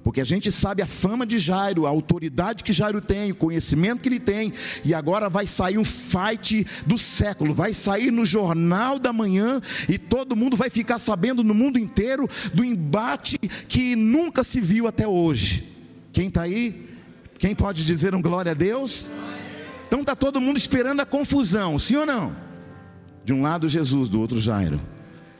Porque 0.03 0.21
a 0.21 0.23
gente 0.23 0.49
sabe 0.49 0.81
a 0.81 0.87
fama 0.87 1.25
de 1.25 1.37
Jairo, 1.37 1.85
a 1.85 1.89
autoridade 1.89 2.63
que 2.63 2.71
Jairo 2.71 3.01
tem, 3.01 3.31
o 3.33 3.35
conhecimento 3.35 4.01
que 4.01 4.07
ele 4.07 4.21
tem, 4.21 4.53
e 4.85 4.93
agora 4.93 5.29
vai 5.29 5.45
sair 5.45 5.77
um 5.77 5.83
fight 5.83 6.65
do 6.85 6.97
século, 6.97 7.53
vai 7.53 7.73
sair 7.73 8.09
no 8.09 8.23
jornal 8.23 8.97
da 8.97 9.11
manhã 9.11 9.59
e 9.89 9.97
todo 9.97 10.33
mundo 10.33 10.55
vai 10.55 10.69
ficar 10.69 10.97
sabendo 10.97 11.43
no 11.43 11.53
mundo 11.53 11.77
inteiro 11.77 12.25
do 12.53 12.63
embate 12.63 13.37
que 13.67 13.97
nunca 13.97 14.45
se 14.45 14.61
viu 14.61 14.87
até 14.87 15.05
hoje. 15.05 15.73
Quem 16.13 16.29
está 16.29 16.43
aí? 16.43 16.87
Quem 17.37 17.53
pode 17.53 17.85
dizer 17.85 18.15
um 18.15 18.21
glória 18.21 18.53
a 18.53 18.55
Deus? 18.55 19.11
Então 19.87 20.01
está 20.01 20.15
todo 20.15 20.41
mundo 20.41 20.57
esperando 20.57 20.99
a 20.99 21.05
confusão, 21.05 21.79
sim 21.79 21.95
ou 21.95 22.05
não? 22.05 22.35
De 23.23 23.33
um 23.33 23.41
lado 23.41 23.67
Jesus, 23.67 24.09
do 24.09 24.19
outro 24.19 24.39
Jairo. 24.39 24.79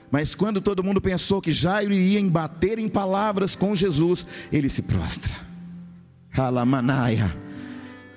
Mas 0.10 0.34
quando 0.34 0.62
todo 0.62 0.84
mundo 0.84 1.02
pensou 1.02 1.42
que 1.42 1.52
Jairo 1.52 1.94
iria 1.94 2.20
embater 2.20 2.80
em 2.80 2.88
palavras 2.88 3.56
com 3.56 3.76
Jesus, 3.76 4.26
ele 4.52 4.70
se 4.70 4.84
prostra. 4.84 5.36
Alamanaia. 6.34 7.36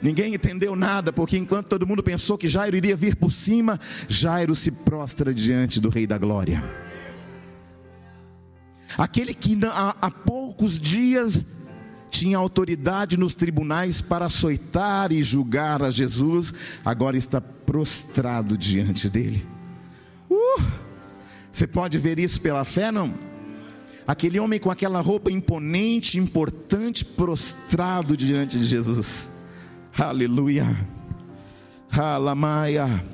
Ninguém 0.00 0.34
entendeu 0.34 0.76
nada, 0.76 1.12
porque 1.12 1.36
enquanto 1.36 1.66
todo 1.66 1.86
mundo 1.86 2.02
pensou 2.02 2.38
que 2.38 2.48
Jairo 2.48 2.76
iria 2.76 2.96
vir 2.96 3.16
por 3.16 3.32
cima, 3.32 3.78
Jairo 4.08 4.54
se 4.54 4.70
prostra 4.70 5.34
diante 5.34 5.80
do 5.80 5.88
Rei 5.90 6.06
da 6.06 6.16
Glória. 6.16 6.62
Aquele 8.96 9.34
que 9.34 9.58
há 9.70 10.10
poucos 10.10 10.78
dias 10.78 11.44
tinha 12.10 12.36
autoridade 12.36 13.16
nos 13.16 13.34
tribunais 13.34 14.00
para 14.00 14.26
açoitar 14.26 15.12
e 15.12 15.22
julgar 15.22 15.82
a 15.82 15.90
Jesus, 15.90 16.52
agora 16.84 17.16
está 17.16 17.40
prostrado 17.40 18.58
diante 18.58 19.08
dele. 19.08 19.46
Uh, 20.28 20.62
você 21.50 21.66
pode 21.66 21.96
ver 21.98 22.18
isso 22.18 22.40
pela 22.40 22.64
fé, 22.64 22.90
não? 22.90 23.14
Aquele 24.06 24.40
homem 24.40 24.58
com 24.58 24.70
aquela 24.70 25.00
roupa 25.00 25.30
imponente, 25.30 26.18
importante, 26.18 27.04
prostrado 27.04 28.16
diante 28.16 28.58
de 28.58 28.66
Jesus. 28.66 29.30
Aleluia. 29.96 30.76
Alamaia. 31.92 33.04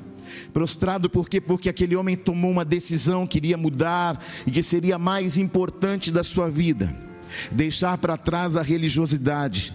Prostrado 0.53 1.11
por 1.11 1.29
quê? 1.29 1.39
Porque 1.41 1.69
aquele 1.69 1.95
homem 1.95 2.17
tomou 2.17 2.51
uma 2.51 2.65
decisão 2.65 3.27
que 3.27 3.37
iria 3.37 3.59
mudar 3.59 4.25
e 4.47 4.51
que 4.51 4.63
seria 4.63 4.99
mais 4.99 5.37
importante 5.37 6.11
da 6.11 6.25
sua 6.25 6.49
vida 6.49 7.06
deixar 7.51 7.99
para 7.99 8.17
trás 8.17 8.57
a 8.57 8.63
religiosidade, 8.63 9.73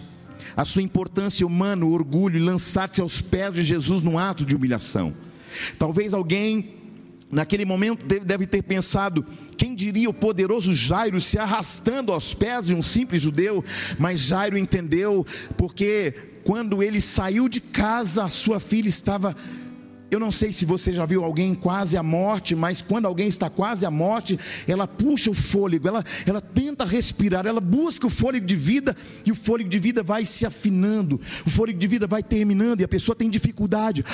a 0.56 0.64
sua 0.64 0.82
importância 0.82 1.46
humana, 1.46 1.84
o 1.84 1.92
orgulho, 1.92 2.36
e 2.36 2.42
lançar-se 2.42 3.00
aos 3.00 3.20
pés 3.20 3.54
de 3.54 3.62
Jesus 3.62 4.02
num 4.02 4.18
ato 4.18 4.44
de 4.44 4.54
humilhação. 4.54 5.14
Talvez 5.78 6.14
alguém 6.14 6.74
naquele 7.30 7.64
momento 7.64 8.04
deve 8.04 8.46
ter 8.46 8.62
pensado: 8.62 9.24
quem 9.56 9.74
diria 9.74 10.10
o 10.10 10.14
poderoso 10.14 10.74
Jairo 10.74 11.20
se 11.20 11.38
arrastando 11.38 12.12
aos 12.12 12.34
pés 12.34 12.66
de 12.66 12.74
um 12.74 12.82
simples 12.82 13.22
judeu? 13.22 13.64
Mas 13.98 14.20
Jairo 14.20 14.58
entendeu, 14.58 15.26
porque 15.56 16.14
quando 16.44 16.82
ele 16.82 17.00
saiu 17.00 17.48
de 17.48 17.60
casa, 17.60 18.24
a 18.24 18.28
sua 18.28 18.60
filha 18.60 18.88
estava 18.88 19.36
eu 20.12 20.20
não 20.20 20.30
sei 20.30 20.52
se 20.52 20.66
você 20.66 20.92
já 20.92 21.06
viu 21.06 21.24
alguém 21.24 21.54
quase 21.54 21.96
à 21.96 22.02
morte, 22.02 22.54
mas 22.54 22.82
quando 22.82 23.06
alguém 23.06 23.28
está 23.28 23.48
quase 23.48 23.86
à 23.86 23.90
morte, 23.90 24.38
ela 24.68 24.86
puxa 24.86 25.30
o 25.30 25.34
fôlego, 25.34 25.88
ela, 25.88 26.04
ela 26.26 26.38
tenta 26.38 26.84
respirar, 26.84 27.46
ela 27.46 27.62
busca 27.62 28.06
o 28.06 28.10
fôlego 28.10 28.44
de 28.44 28.54
vida 28.54 28.94
e 29.24 29.32
o 29.32 29.34
fôlego 29.34 29.70
de 29.70 29.78
vida 29.78 30.02
vai 30.02 30.26
se 30.26 30.44
afinando, 30.44 31.18
o 31.46 31.50
fôlego 31.50 31.78
de 31.78 31.86
vida 31.86 32.06
vai 32.06 32.22
terminando 32.22 32.82
e 32.82 32.84
a 32.84 32.88
pessoa 32.88 33.16
tem 33.16 33.30
dificuldade 33.30 34.04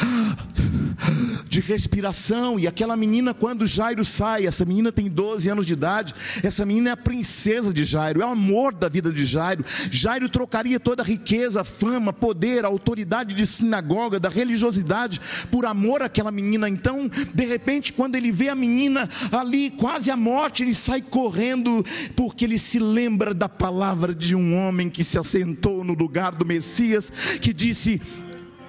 de 1.49 1.61
respiração. 1.61 2.61
E 2.61 2.69
aquela 2.69 2.97
menina, 2.97 3.35
quando 3.35 3.67
Jairo 3.67 4.05
sai, 4.05 4.47
essa 4.47 4.65
menina 4.65 4.93
tem 4.93 5.09
12 5.09 5.49
anos 5.49 5.67
de 5.67 5.73
idade, 5.73 6.15
essa 6.45 6.65
menina 6.65 6.91
é 6.91 6.93
a 6.93 6.97
princesa 6.97 7.73
de 7.73 7.85
Jairo, 7.85 8.23
é 8.23 8.25
o 8.25 8.31
amor 8.31 8.73
da 8.73 8.89
vida 8.89 9.11
de 9.11 9.25
Jairo. 9.25 9.65
Jairo 9.91 10.29
trocaria 10.29 10.79
toda 10.79 11.03
a 11.03 11.07
riqueza, 11.07 11.65
fama, 11.65 12.13
poder, 12.13 12.65
autoridade 12.65 13.35
de 13.35 13.45
sinagoga, 13.45 14.21
da 14.21 14.29
religiosidade, 14.29 15.21
por 15.51 15.67
amor 15.67 15.88
àquela 15.97 16.31
menina. 16.31 16.69
Então, 16.69 17.11
de 17.35 17.45
repente, 17.45 17.93
quando 17.93 18.15
ele 18.15 18.31
vê 18.31 18.49
a 18.49 18.55
menina 18.55 19.09
ali, 19.33 19.71
quase 19.71 20.11
à 20.11 20.17
morte, 20.17 20.63
ele 20.63 20.75
sai 20.75 21.03
correndo, 21.03 21.85
porque 22.15 22.45
ele 22.45 22.59
se 22.59 22.79
lembra 22.79 23.33
da 23.35 23.49
palavra 23.49 24.15
de 24.15 24.35
um 24.35 24.57
homem 24.57 24.89
que 24.89 25.03
se 25.05 25.19
assentou 25.19 25.85
no 25.85 25.95
lugar 25.95 26.33
do 26.33 26.47
Messias, 26.47 27.11
que 27.41 27.53
disse: 27.53 28.01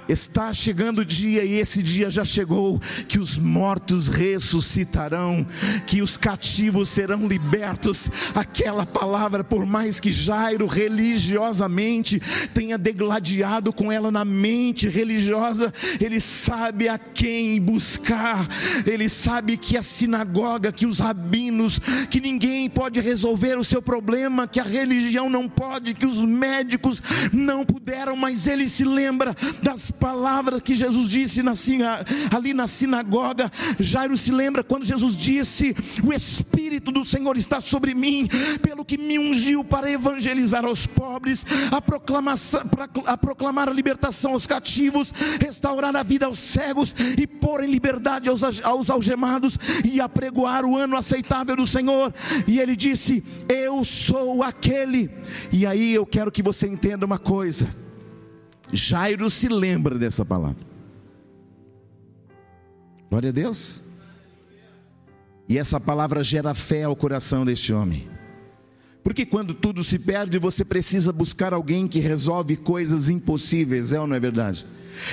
Está 0.09 0.51
chegando 0.51 0.99
o 0.99 1.05
dia, 1.05 1.45
e 1.45 1.53
esse 1.53 1.83
dia 1.83 2.09
já 2.09 2.25
chegou, 2.25 2.81
que 3.07 3.19
os 3.19 3.37
mortos 3.37 4.07
ressuscitarão, 4.07 5.45
que 5.85 6.01
os 6.01 6.17
cativos 6.17 6.89
serão 6.89 7.27
libertos. 7.27 8.09
Aquela 8.33 8.87
palavra, 8.87 9.43
por 9.43 9.67
mais 9.67 9.99
que 9.99 10.11
Jairo 10.11 10.65
religiosamente 10.65 12.19
tenha 12.55 12.75
degladiado 12.75 13.71
com 13.71 13.91
ela 13.91 14.09
na 14.09 14.25
mente 14.25 14.89
religiosa, 14.89 15.71
ele 16.01 16.19
sabe 16.19 16.89
a 16.89 16.97
quem 16.97 17.61
buscar, 17.61 18.47
ele 18.87 19.07
sabe 19.07 19.57
que 19.57 19.77
a 19.77 19.83
sinagoga, 19.83 20.71
que 20.71 20.87
os 20.87 20.97
rabinos, 20.97 21.79
que 22.09 22.19
ninguém 22.19 22.67
pode 22.67 22.99
resolver 22.99 23.59
o 23.59 23.63
seu 23.63 23.79
problema, 23.81 24.47
que 24.47 24.59
a 24.59 24.63
religião 24.63 25.29
não 25.29 25.47
pode, 25.47 25.93
que 25.93 26.05
os 26.05 26.23
médicos 26.23 26.99
não 27.31 27.63
puderam, 27.63 28.15
mas 28.15 28.47
ele 28.47 28.67
se 28.67 28.83
lembra 28.83 29.35
das 29.61 29.91
palavras 29.99 30.61
que 30.61 30.73
Jesus 30.73 31.11
disse 31.11 31.43
na, 31.43 31.53
ali 32.35 32.53
na 32.53 32.67
sinagoga. 32.67 33.51
Jairo 33.79 34.17
se 34.17 34.31
lembra 34.31 34.63
quando 34.63 34.85
Jesus 34.85 35.15
disse: 35.15 35.75
O 36.03 36.13
Espírito 36.13 36.91
do 36.91 37.03
Senhor 37.03 37.37
está 37.37 37.59
sobre 37.59 37.93
mim, 37.93 38.27
pelo 38.61 38.85
que 38.85 38.97
me 38.97 39.19
ungiu 39.19 39.63
para 39.63 39.91
evangelizar 39.91 40.63
aos 40.65 40.87
pobres, 40.87 41.45
a 41.71 41.81
proclamar, 41.81 42.35
a 43.05 43.17
proclamar 43.17 43.69
a 43.69 43.73
libertação 43.73 44.33
aos 44.33 44.47
cativos, 44.47 45.13
restaurar 45.39 45.95
a 45.95 46.03
vida 46.03 46.25
aos 46.25 46.39
cegos 46.39 46.95
e 47.17 47.27
pôr 47.27 47.63
em 47.63 47.71
liberdade 47.71 48.29
aos, 48.29 48.43
aos 48.63 48.89
algemados 48.89 49.57
e 49.83 49.99
apregoar 49.99 50.65
o 50.65 50.77
ano 50.77 50.95
aceitável 50.95 51.55
do 51.55 51.65
Senhor. 51.65 52.13
E 52.47 52.59
ele 52.59 52.75
disse: 52.75 53.23
Eu 53.47 53.83
sou 53.83 54.41
aquele. 54.43 55.09
E 55.51 55.65
aí 55.65 55.93
eu 55.93 56.05
quero 56.05 56.31
que 56.31 56.41
você 56.41 56.67
entenda 56.67 57.05
uma 57.05 57.19
coisa 57.19 57.88
Jairo 58.71 59.29
se 59.29 59.47
lembra 59.47 59.97
dessa 59.97 60.23
palavra. 60.23 60.65
Glória 63.09 63.29
a 63.29 63.33
Deus. 63.33 63.81
E 65.47 65.57
essa 65.57 65.79
palavra 65.79 66.23
gera 66.23 66.53
fé 66.53 66.83
ao 66.83 66.95
coração 66.95 67.43
deste 67.43 67.73
homem. 67.73 68.07
Porque 69.03 69.25
quando 69.25 69.53
tudo 69.53 69.83
se 69.83 69.97
perde, 69.97 70.37
você 70.37 70.63
precisa 70.63 71.11
buscar 71.11 71.53
alguém 71.53 71.87
que 71.87 71.99
resolve 71.99 72.55
coisas 72.55 73.09
impossíveis, 73.09 73.91
é 73.91 73.99
ou 73.99 74.05
não 74.05 74.15
é 74.15 74.19
verdade? 74.19 74.67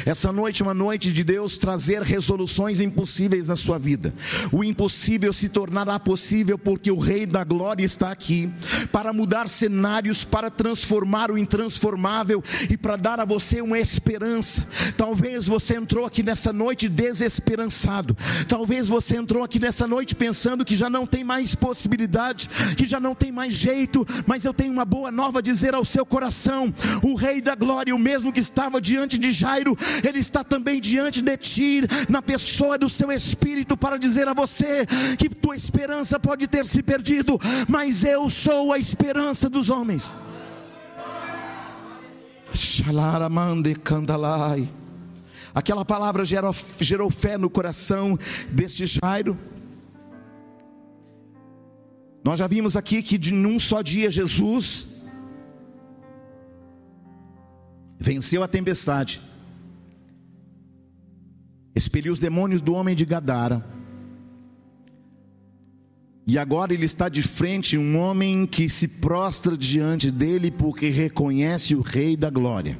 Essa 0.04 0.32
noite 0.32 0.62
é 0.62 0.64
uma 0.64 0.74
noite 0.74 1.12
de 1.12 1.24
Deus 1.24 1.56
trazer 1.56 2.02
resoluções 2.02 2.80
impossíveis 2.80 3.48
na 3.48 3.56
sua 3.56 3.78
vida. 3.78 4.14
O 4.52 4.62
impossível 4.64 5.32
se 5.32 5.48
tornará 5.48 5.98
possível 5.98 6.58
porque 6.58 6.90
o 6.90 6.98
Rei 6.98 7.26
da 7.26 7.44
Glória 7.44 7.84
está 7.84 8.10
aqui 8.10 8.50
para 8.92 9.12
mudar 9.12 9.48
cenários, 9.48 10.24
para 10.24 10.50
transformar 10.50 11.30
o 11.30 11.38
intransformável 11.38 12.42
e 12.68 12.76
para 12.76 12.96
dar 12.96 13.20
a 13.20 13.24
você 13.24 13.60
uma 13.60 13.78
esperança. 13.78 14.66
Talvez 14.96 15.46
você 15.46 15.76
entrou 15.76 16.04
aqui 16.04 16.22
nessa 16.22 16.52
noite 16.52 16.88
desesperançado. 16.88 18.16
Talvez 18.48 18.88
você 18.88 19.16
entrou 19.16 19.42
aqui 19.42 19.58
nessa 19.58 19.86
noite 19.86 20.14
pensando 20.14 20.64
que 20.64 20.76
já 20.76 20.88
não 20.88 21.06
tem 21.06 21.24
mais 21.24 21.54
possibilidade, 21.54 22.48
que 22.76 22.86
já 22.86 23.00
não 23.00 23.14
tem 23.14 23.30
mais 23.32 23.52
jeito, 23.52 24.06
mas 24.26 24.44
eu 24.44 24.54
tenho 24.54 24.72
uma 24.72 24.84
boa 24.84 25.10
nova 25.10 25.38
a 25.38 25.42
dizer 25.42 25.74
ao 25.74 25.84
seu 25.84 26.06
coração: 26.06 26.72
o 27.02 27.14
Rei 27.14 27.40
da 27.40 27.54
Glória, 27.54 27.94
o 27.94 27.98
mesmo 27.98 28.32
que 28.32 28.40
estava 28.40 28.80
diante 28.80 29.18
de 29.18 29.32
Jairo, 29.32 29.75
ele 30.02 30.18
está 30.18 30.42
também 30.42 30.80
diante 30.80 31.22
de 31.22 31.36
ti, 31.36 31.80
na 32.08 32.22
pessoa 32.22 32.78
do 32.78 32.88
seu 32.88 33.10
espírito, 33.12 33.76
para 33.76 33.98
dizer 33.98 34.28
a 34.28 34.34
você 34.34 34.86
que 35.18 35.28
tua 35.28 35.56
esperança 35.56 36.18
pode 36.18 36.46
ter 36.46 36.66
se 36.66 36.82
perdido, 36.82 37.38
mas 37.68 38.04
eu 38.04 38.28
sou 38.30 38.72
a 38.72 38.78
esperança 38.78 39.48
dos 39.48 39.70
homens. 39.70 40.14
Aquela 45.54 45.84
palavra 45.84 46.24
gerou, 46.24 46.54
gerou 46.80 47.10
fé 47.10 47.38
no 47.38 47.48
coração 47.48 48.18
deste 48.50 48.86
Jairo. 48.86 49.38
Nós 52.22 52.38
já 52.38 52.46
vimos 52.46 52.76
aqui 52.76 53.02
que 53.02 53.16
de 53.16 53.32
num 53.32 53.58
só 53.58 53.82
dia 53.82 54.10
Jesus 54.10 54.88
venceu 57.98 58.42
a 58.42 58.48
tempestade 58.48 59.20
expeliu 61.76 62.10
os 62.10 62.18
demônios 62.18 62.62
do 62.62 62.72
homem 62.72 62.96
de 62.96 63.04
Gadara. 63.04 63.62
E 66.26 66.38
agora 66.38 66.72
ele 66.72 66.86
está 66.86 67.08
de 67.08 67.22
frente 67.22 67.76
um 67.76 67.98
homem 67.98 68.46
que 68.46 68.68
se 68.68 68.88
prostra 68.88 69.56
diante 69.56 70.10
dele 70.10 70.50
porque 70.50 70.88
reconhece 70.88 71.74
o 71.74 71.82
Rei 71.82 72.16
da 72.16 72.30
Glória. 72.30 72.78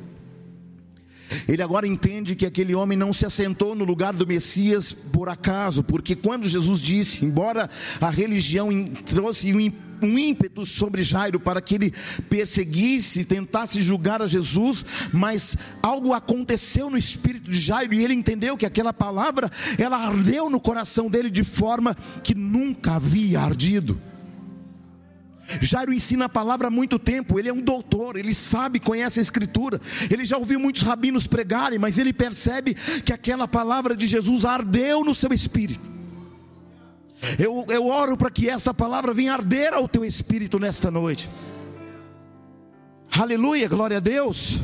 Ele 1.46 1.62
agora 1.62 1.86
entende 1.86 2.34
que 2.34 2.46
aquele 2.46 2.74
homem 2.74 2.96
não 2.96 3.12
se 3.12 3.26
assentou 3.26 3.74
no 3.74 3.84
lugar 3.84 4.14
do 4.14 4.26
Messias 4.26 4.92
por 4.92 5.28
acaso, 5.28 5.82
porque 5.82 6.16
quando 6.16 6.48
Jesus 6.48 6.80
disse, 6.80 7.24
embora 7.24 7.68
a 8.00 8.10
religião 8.10 8.70
trouxe 9.04 9.52
um 9.52 9.60
um 10.02 10.18
ímpeto 10.18 10.64
sobre 10.66 11.02
Jairo 11.02 11.40
para 11.40 11.60
que 11.60 11.74
ele 11.74 11.94
perseguisse, 12.28 13.24
tentasse 13.24 13.80
julgar 13.80 14.22
a 14.22 14.26
Jesus, 14.26 14.84
mas 15.12 15.56
algo 15.82 16.12
aconteceu 16.12 16.90
no 16.90 16.98
espírito 16.98 17.50
de 17.50 17.60
Jairo 17.60 17.94
e 17.94 18.04
ele 18.04 18.14
entendeu 18.14 18.56
que 18.56 18.66
aquela 18.66 18.92
palavra 18.92 19.50
ela 19.78 19.96
ardeu 19.96 20.50
no 20.50 20.60
coração 20.60 21.08
dele 21.08 21.30
de 21.30 21.44
forma 21.44 21.96
que 22.22 22.34
nunca 22.34 22.94
havia 22.94 23.40
ardido. 23.40 24.00
Jairo 25.60 25.92
ensina 25.92 26.24
a 26.24 26.28
palavra 26.28 26.68
há 26.68 26.70
muito 26.70 26.98
tempo, 26.98 27.38
ele 27.38 27.48
é 27.48 27.52
um 27.52 27.60
doutor, 27.60 28.16
ele 28.16 28.34
sabe, 28.34 28.80
conhece 28.80 29.20
a 29.20 29.22
escritura, 29.22 29.80
ele 30.10 30.24
já 30.24 30.36
ouviu 30.36 30.58
muitos 30.58 30.82
rabinos 30.82 31.26
pregarem, 31.26 31.78
mas 31.78 31.98
ele 31.98 32.12
percebe 32.12 32.74
que 32.74 33.12
aquela 33.12 33.46
palavra 33.46 33.96
de 33.96 34.06
Jesus 34.06 34.44
ardeu 34.44 35.04
no 35.04 35.14
seu 35.14 35.32
espírito. 35.32 35.95
Eu, 37.38 37.66
eu 37.68 37.86
oro 37.86 38.16
para 38.16 38.30
que 38.30 38.48
essa 38.48 38.72
palavra 38.72 39.12
venha 39.12 39.32
arder 39.32 39.72
ao 39.72 39.88
teu 39.88 40.04
espírito 40.04 40.58
nesta 40.58 40.90
noite. 40.90 41.28
Aleluia, 43.10 43.68
glória 43.68 43.96
a 43.96 44.00
Deus. 44.00 44.60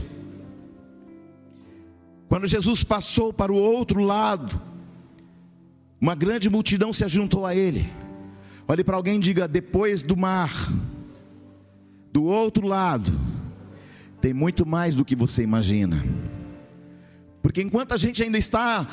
Quando 2.29 2.47
Jesus 2.47 2.85
passou 2.85 3.33
para 3.33 3.53
o 3.53 3.57
outro 3.57 4.01
lado, 4.01 4.61
uma 6.01 6.15
grande 6.15 6.51
multidão 6.51 6.93
se 6.93 7.05
ajuntou 7.05 7.47
a 7.47 7.55
ele. 7.55 7.91
Olhe 8.67 8.85
para 8.85 8.97
alguém 8.97 9.17
e 9.17 9.21
diga: 9.21 9.49
depois 9.49 10.03
do 10.03 10.17
mar, 10.17 10.53
do 12.13 12.25
outro 12.25 12.67
lado, 12.67 13.13
tem 14.21 14.33
muito 14.33 14.67
mais 14.67 14.95
do 14.95 15.05
que 15.05 15.17
você 15.17 15.43
imagina. 15.43 16.05
Porque 17.43 17.61
enquanto 17.61 17.93
a 17.93 17.97
gente 17.97 18.23
ainda 18.23 18.39
está 18.39 18.87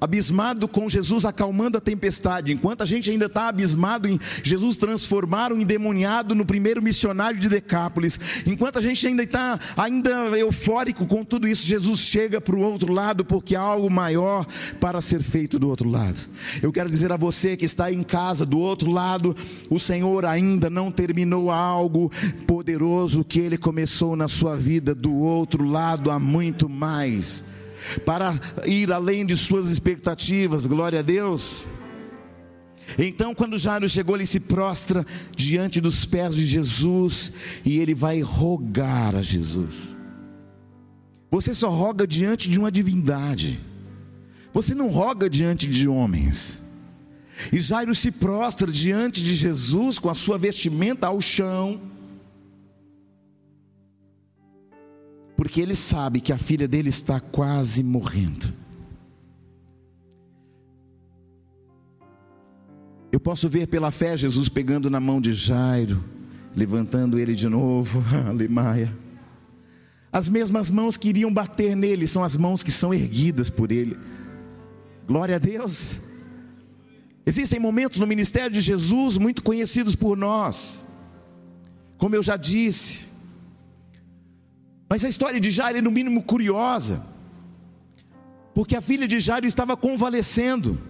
abismado 0.00 0.66
com 0.66 0.88
Jesus 0.88 1.24
acalmando 1.24 1.78
a 1.78 1.80
tempestade, 1.80 2.52
enquanto 2.52 2.82
a 2.82 2.86
gente 2.86 3.10
ainda 3.10 3.26
está 3.26 3.48
abismado 3.48 4.08
em 4.08 4.18
Jesus 4.42 4.76
transformar 4.76 5.52
um 5.52 5.60
endemoniado 5.60 6.34
no 6.34 6.44
primeiro 6.44 6.82
missionário 6.82 7.38
de 7.38 7.48
Decápolis, 7.48 8.18
enquanto 8.46 8.78
a 8.78 8.80
gente 8.80 9.06
ainda 9.06 9.22
está 9.22 9.58
ainda 9.76 10.10
eufórico 10.38 11.06
com 11.06 11.24
tudo 11.24 11.46
isso, 11.46 11.66
Jesus 11.66 12.00
chega 12.00 12.40
para 12.40 12.56
o 12.56 12.60
outro 12.60 12.92
lado 12.92 13.24
porque 13.24 13.54
há 13.54 13.60
algo 13.60 13.90
maior 13.90 14.46
para 14.80 15.00
ser 15.00 15.22
feito 15.22 15.58
do 15.58 15.68
outro 15.68 15.88
lado. 15.88 16.20
Eu 16.62 16.72
quero 16.72 16.88
dizer 16.88 17.12
a 17.12 17.16
você 17.16 17.56
que 17.56 17.64
está 17.64 17.92
em 17.92 18.02
casa 18.02 18.46
do 18.46 18.58
outro 18.58 18.90
lado, 18.90 19.36
o 19.68 19.78
Senhor 19.78 20.24
ainda 20.24 20.70
não 20.70 20.90
terminou 20.90 21.50
algo 21.50 22.10
poderoso 22.46 23.24
que 23.24 23.40
Ele 23.40 23.58
começou 23.58 24.16
na 24.16 24.28
sua 24.28 24.56
vida. 24.56 24.94
Do 24.94 25.14
outro 25.14 25.64
lado 25.64 26.10
há 26.10 26.18
muito 26.18 26.68
mais 26.68 27.44
para 28.04 28.38
ir 28.64 28.92
além 28.92 29.24
de 29.24 29.36
suas 29.36 29.68
expectativas, 29.68 30.66
glória 30.66 31.00
a 31.00 31.02
Deus. 31.02 31.66
Então, 32.98 33.34
quando 33.34 33.58
Jairo 33.58 33.88
chegou, 33.88 34.16
ele 34.16 34.26
se 34.26 34.40
prostra 34.40 35.06
diante 35.36 35.80
dos 35.80 36.04
pés 36.04 36.34
de 36.34 36.44
Jesus 36.44 37.32
e 37.64 37.78
ele 37.78 37.94
vai 37.94 38.20
rogar 38.20 39.14
a 39.14 39.22
Jesus. 39.22 39.96
Você 41.30 41.54
só 41.54 41.70
roga 41.70 42.06
diante 42.06 42.50
de 42.50 42.58
uma 42.58 42.72
divindade, 42.72 43.60
você 44.52 44.74
não 44.74 44.88
roga 44.88 45.30
diante 45.30 45.68
de 45.68 45.86
homens. 45.86 46.60
E 47.52 47.60
Jairo 47.60 47.94
se 47.94 48.10
prostra 48.10 48.70
diante 48.70 49.22
de 49.22 49.34
Jesus 49.34 49.98
com 49.98 50.10
a 50.10 50.14
sua 50.14 50.36
vestimenta 50.36 51.06
ao 51.06 51.20
chão 51.20 51.80
porque 55.40 55.58
ele 55.58 55.74
sabe 55.74 56.20
que 56.20 56.34
a 56.34 56.36
filha 56.36 56.68
dele 56.68 56.90
está 56.90 57.18
quase 57.18 57.82
morrendo. 57.82 58.52
Eu 63.10 63.18
posso 63.18 63.48
ver 63.48 63.66
pela 63.66 63.90
fé 63.90 64.14
Jesus 64.18 64.50
pegando 64.50 64.90
na 64.90 65.00
mão 65.00 65.18
de 65.18 65.32
Jairo, 65.32 66.04
levantando 66.54 67.18
ele 67.18 67.34
de 67.34 67.48
novo, 67.48 68.04
Aleluia. 68.28 68.94
As 70.12 70.28
mesmas 70.28 70.68
mãos 70.68 70.98
que 70.98 71.08
iriam 71.08 71.32
bater 71.32 71.74
nele 71.74 72.06
são 72.06 72.22
as 72.22 72.36
mãos 72.36 72.62
que 72.62 72.70
são 72.70 72.92
erguidas 72.92 73.48
por 73.48 73.72
ele. 73.72 73.96
Glória 75.06 75.36
a 75.36 75.38
Deus. 75.38 76.00
Existem 77.24 77.58
momentos 77.58 77.98
no 77.98 78.06
ministério 78.06 78.50
de 78.50 78.60
Jesus 78.60 79.16
muito 79.16 79.42
conhecidos 79.42 79.96
por 79.96 80.18
nós, 80.18 80.84
como 81.96 82.14
eu 82.14 82.22
já 82.22 82.36
disse. 82.36 83.08
Mas 84.90 85.04
a 85.04 85.08
história 85.08 85.38
de 85.38 85.52
Jairo 85.52 85.78
é 85.78 85.80
no 85.80 85.90
mínimo 85.92 86.20
curiosa, 86.20 87.06
porque 88.52 88.74
a 88.74 88.80
filha 88.80 89.06
de 89.06 89.20
Jairo 89.20 89.46
estava 89.46 89.76
convalescendo. 89.76 90.80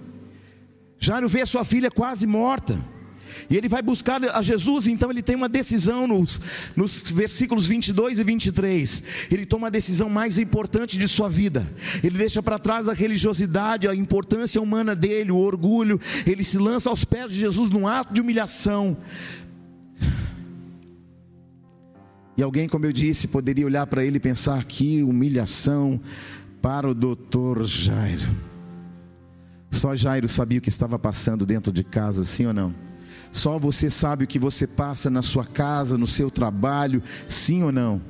Jairo 0.98 1.28
vê 1.28 1.42
a 1.42 1.46
sua 1.46 1.66
filha 1.66 1.90
quase 1.90 2.26
morta. 2.26 2.82
E 3.48 3.56
ele 3.56 3.68
vai 3.68 3.82
buscar 3.82 4.22
a 4.24 4.42
Jesus, 4.42 4.86
então 4.86 5.10
ele 5.10 5.22
tem 5.22 5.36
uma 5.36 5.48
decisão 5.48 6.06
nos, 6.06 6.40
nos 6.74 7.10
versículos 7.10 7.66
22 7.66 8.18
e 8.18 8.24
23. 8.24 9.02
Ele 9.30 9.46
toma 9.46 9.68
a 9.68 9.70
decisão 9.70 10.08
mais 10.08 10.38
importante 10.38 10.98
de 10.98 11.06
sua 11.06 11.28
vida. 11.28 11.70
Ele 12.02 12.18
deixa 12.18 12.42
para 12.42 12.58
trás 12.58 12.88
a 12.88 12.92
religiosidade, 12.92 13.88
a 13.88 13.94
importância 13.94 14.60
humana 14.60 14.94
dele, 14.94 15.30
o 15.30 15.36
orgulho. 15.36 16.00
Ele 16.26 16.42
se 16.42 16.58
lança 16.58 16.90
aos 16.90 17.04
pés 17.04 17.30
de 17.30 17.38
Jesus 17.38 17.70
num 17.70 17.86
ato 17.86 18.12
de 18.12 18.20
humilhação. 18.20 18.96
E 22.40 22.42
alguém, 22.42 22.66
como 22.66 22.86
eu 22.86 22.92
disse, 22.92 23.28
poderia 23.28 23.66
olhar 23.66 23.86
para 23.86 24.02
ele 24.02 24.16
e 24.16 24.18
pensar 24.18 24.64
que 24.64 25.02
humilhação 25.02 26.00
para 26.62 26.88
o 26.88 26.94
doutor 26.94 27.62
Jairo. 27.64 28.34
Só 29.70 29.94
Jairo 29.94 30.26
sabia 30.26 30.58
o 30.58 30.62
que 30.62 30.70
estava 30.70 30.98
passando 30.98 31.44
dentro 31.44 31.70
de 31.70 31.84
casa, 31.84 32.24
sim 32.24 32.46
ou 32.46 32.54
não? 32.54 32.74
Só 33.30 33.58
você 33.58 33.90
sabe 33.90 34.24
o 34.24 34.26
que 34.26 34.38
você 34.38 34.66
passa 34.66 35.10
na 35.10 35.20
sua 35.20 35.44
casa, 35.44 35.98
no 35.98 36.06
seu 36.06 36.30
trabalho, 36.30 37.02
sim 37.28 37.62
ou 37.62 37.70
não? 37.70 38.00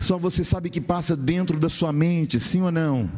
Só 0.00 0.16
você 0.16 0.42
sabe 0.42 0.70
o 0.70 0.72
que 0.72 0.80
passa 0.80 1.14
dentro 1.14 1.60
da 1.60 1.68
sua 1.68 1.92
mente, 1.92 2.40
sim 2.40 2.62
ou 2.62 2.72
não? 2.72 3.10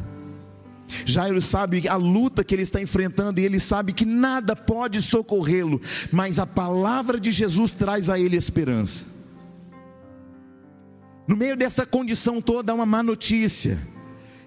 Jairo 1.05 1.39
sabe 1.39 1.87
a 1.87 1.95
luta 1.95 2.43
que 2.43 2.53
ele 2.53 2.63
está 2.63 2.81
enfrentando 2.81 3.39
e 3.39 3.45
ele 3.45 3.57
sabe 3.57 3.93
que 3.93 4.03
nada 4.03 4.53
pode 4.53 5.01
socorrê-lo, 5.01 5.79
mas 6.11 6.39
a 6.39 6.45
palavra 6.45 7.17
de 7.17 7.31
Jesus 7.31 7.71
traz 7.71 8.09
a 8.09 8.19
ele 8.19 8.35
esperança. 8.35 9.20
No 11.27 11.37
meio 11.37 11.55
dessa 11.55 11.85
condição 11.85 12.41
toda, 12.41 12.71
há 12.71 12.75
uma 12.75 12.85
má 12.85 13.01
notícia. 13.03 13.77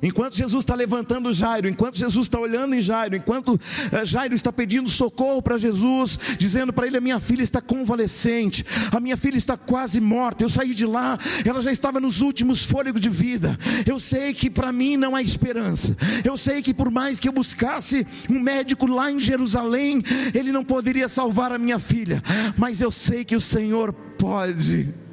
Enquanto 0.05 0.37
Jesus 0.37 0.63
está 0.63 0.75
levantando 0.75 1.33
Jairo, 1.33 1.67
enquanto 1.67 1.97
Jesus 1.97 2.27
está 2.27 2.39
olhando 2.39 2.75
em 2.75 2.81
Jairo, 2.81 3.17
enquanto 3.17 3.59
eh, 3.91 4.05
Jairo 4.05 4.35
está 4.35 4.53
pedindo 4.53 4.91
socorro 4.91 5.41
para 5.41 5.57
Jesus, 5.57 6.19
dizendo 6.39 6.75
para 6.75 6.87
ele: 6.87 6.99
A 6.99 7.01
minha 7.01 7.19
filha 7.19 7.43
está 7.43 7.59
convalescente, 7.59 8.67
a 8.93 9.01
minha 9.01 9.17
filha 9.17 9.39
está 9.39 9.57
quase 9.57 10.03
morta. 10.03 10.45
Eu 10.45 10.51
saí 10.51 10.75
de 10.75 10.85
lá, 10.85 11.19
ela 11.43 11.63
já 11.63 11.73
estava 11.73 12.01
nos 12.01 12.21
últimos 12.21 12.67
fôlegos 12.67 13.01
de 13.01 13.09
vida. 13.09 13.59
Eu 13.87 13.99
sei 13.99 14.35
que 14.35 14.51
para 14.51 14.71
mim 14.71 14.99
não 14.99 15.17
há 15.17 15.23
esperança. 15.23 15.97
Eu 16.23 16.37
sei 16.37 16.61
que 16.61 16.75
por 16.75 16.91
mais 16.91 17.19
que 17.19 17.27
eu 17.27 17.33
buscasse 17.33 18.07
um 18.29 18.39
médico 18.39 18.87
lá 18.87 19.11
em 19.11 19.19
Jerusalém, 19.19 20.03
ele 20.35 20.53
não 20.53 20.65
poderia 20.65 21.09
salvar 21.09 21.51
a 21.51 21.59
minha 21.59 21.79
filha. 21.79 22.23
Mas 22.59 22.83
eu 22.83 22.91
sei 22.91 23.25
que 23.25 23.35
o 23.35 23.41
Senhor 23.41 23.91
pode. 24.19 25.04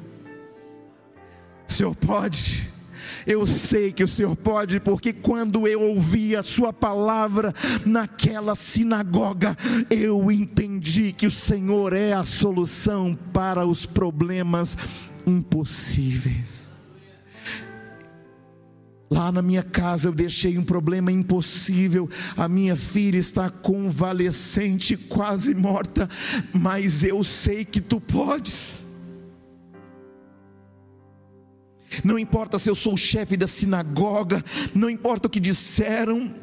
Senhor 1.72 1.94
pode. 1.96 2.70
Eu 3.26 3.46
sei 3.46 3.92
que 3.92 4.04
o 4.04 4.08
Senhor 4.08 4.34
pode, 4.36 4.80
porque 4.80 5.12
quando 5.12 5.66
eu 5.66 5.80
ouvi 5.80 6.36
a 6.36 6.42
Sua 6.42 6.72
palavra 6.72 7.54
naquela 7.86 8.54
sinagoga, 8.54 9.56
eu 9.88 10.30
entendi 10.30 11.12
que 11.12 11.26
o 11.26 11.30
Senhor 11.30 11.92
é 11.92 12.12
a 12.12 12.24
solução 12.24 13.16
para 13.32 13.64
os 13.66 13.86
problemas 13.86 14.76
impossíveis. 15.26 16.70
Lá 19.10 19.30
na 19.30 19.42
minha 19.42 19.62
casa 19.62 20.08
eu 20.08 20.12
deixei 20.12 20.56
um 20.56 20.64
problema 20.64 21.12
impossível. 21.12 22.08
A 22.34 22.48
minha 22.48 22.74
filha 22.74 23.18
está 23.18 23.50
convalescente, 23.50 24.96
quase 24.96 25.54
morta, 25.54 26.08
mas 26.52 27.04
eu 27.04 27.22
sei 27.22 27.64
que 27.64 27.80
tu 27.80 28.00
podes. 28.00 28.91
Não 32.04 32.18
importa 32.18 32.58
se 32.58 32.68
eu 32.70 32.74
sou 32.74 32.94
o 32.94 32.98
chefe 32.98 33.36
da 33.36 33.46
sinagoga, 33.46 34.44
não 34.74 34.88
importa 34.88 35.28
o 35.28 35.30
que 35.30 35.40
disseram. 35.40 36.34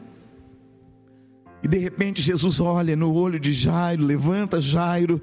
E 1.61 1.67
de 1.67 1.77
repente 1.77 2.21
Jesus 2.21 2.59
olha 2.59 2.95
no 2.95 3.13
olho 3.13 3.39
de 3.39 3.51
Jairo, 3.51 4.03
levanta 4.03 4.61
Jairo. 4.61 5.21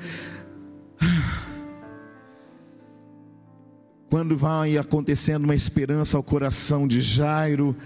Quando 4.11 4.37
vai 4.37 4.79
acontecendo 4.79 5.45
uma 5.45 5.55
esperança 5.55 6.17
ao 6.17 6.23
coração 6.23 6.87
de 6.87 7.01
Jairo, 7.01 7.77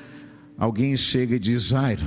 alguém 0.58 0.96
chega 0.96 1.36
e 1.36 1.38
diz: 1.38 1.62
Jairo, 1.62 2.06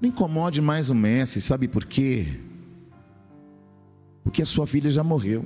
não 0.00 0.08
incomode 0.08 0.60
mais 0.60 0.90
o 0.90 0.94
mestre, 0.94 1.40
sabe 1.40 1.68
por 1.68 1.84
quê? 1.84 2.40
Porque 4.22 4.42
a 4.42 4.46
sua 4.46 4.66
filha 4.66 4.90
já 4.90 5.04
morreu. 5.04 5.44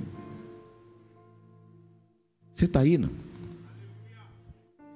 Você 2.53 2.65
está 2.65 2.81
aí, 2.81 2.97
não? 2.97 3.09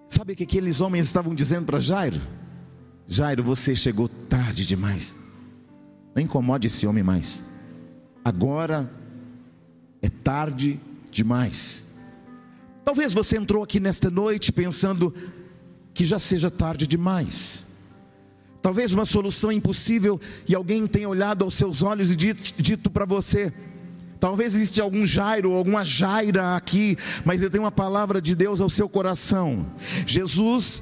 Sabe 0.07 0.33
o 0.33 0.35
que 0.35 0.43
aqueles 0.43 0.81
homens 0.81 1.05
estavam 1.07 1.33
dizendo 1.33 1.65
para 1.65 1.79
Jairo? 1.79 2.21
Jairo, 3.07 3.43
você 3.43 3.75
chegou 3.75 4.07
tarde 4.07 4.65
demais. 4.65 5.15
Não 6.15 6.23
incomode 6.23 6.67
esse 6.67 6.87
homem 6.87 7.03
mais. 7.03 7.43
Agora 8.23 8.91
é 10.01 10.09
tarde 10.09 10.79
demais. 11.11 11.85
Talvez 12.83 13.13
você 13.13 13.37
entrou 13.37 13.63
aqui 13.63 13.79
nesta 13.79 14.09
noite 14.09 14.51
pensando 14.51 15.13
que 15.93 16.05
já 16.05 16.19
seja 16.19 16.51
tarde 16.51 16.85
demais. 16.85 17.65
Talvez 18.61 18.93
uma 18.93 19.05
solução 19.05 19.51
impossível 19.51 20.19
e 20.47 20.55
alguém 20.55 20.87
tenha 20.87 21.07
olhado 21.07 21.43
aos 21.43 21.53
seus 21.53 21.81
olhos 21.81 22.09
e 22.09 22.15
dito, 22.15 22.61
dito 22.61 22.89
para 22.89 23.05
você: 23.05 23.53
Talvez 24.19 24.55
exista 24.55 24.81
algum 24.81 25.05
Jairo 25.05 25.53
alguma 25.53 25.83
Jaira 25.83 26.55
aqui, 26.55 26.97
mas 27.23 27.41
eu 27.41 27.49
tenho 27.49 27.63
uma 27.63 27.71
palavra 27.71 28.21
de 28.21 28.33
Deus 28.35 28.61
ao 28.61 28.69
seu 28.69 28.87
coração. 28.87 29.65
Jesus, 30.05 30.81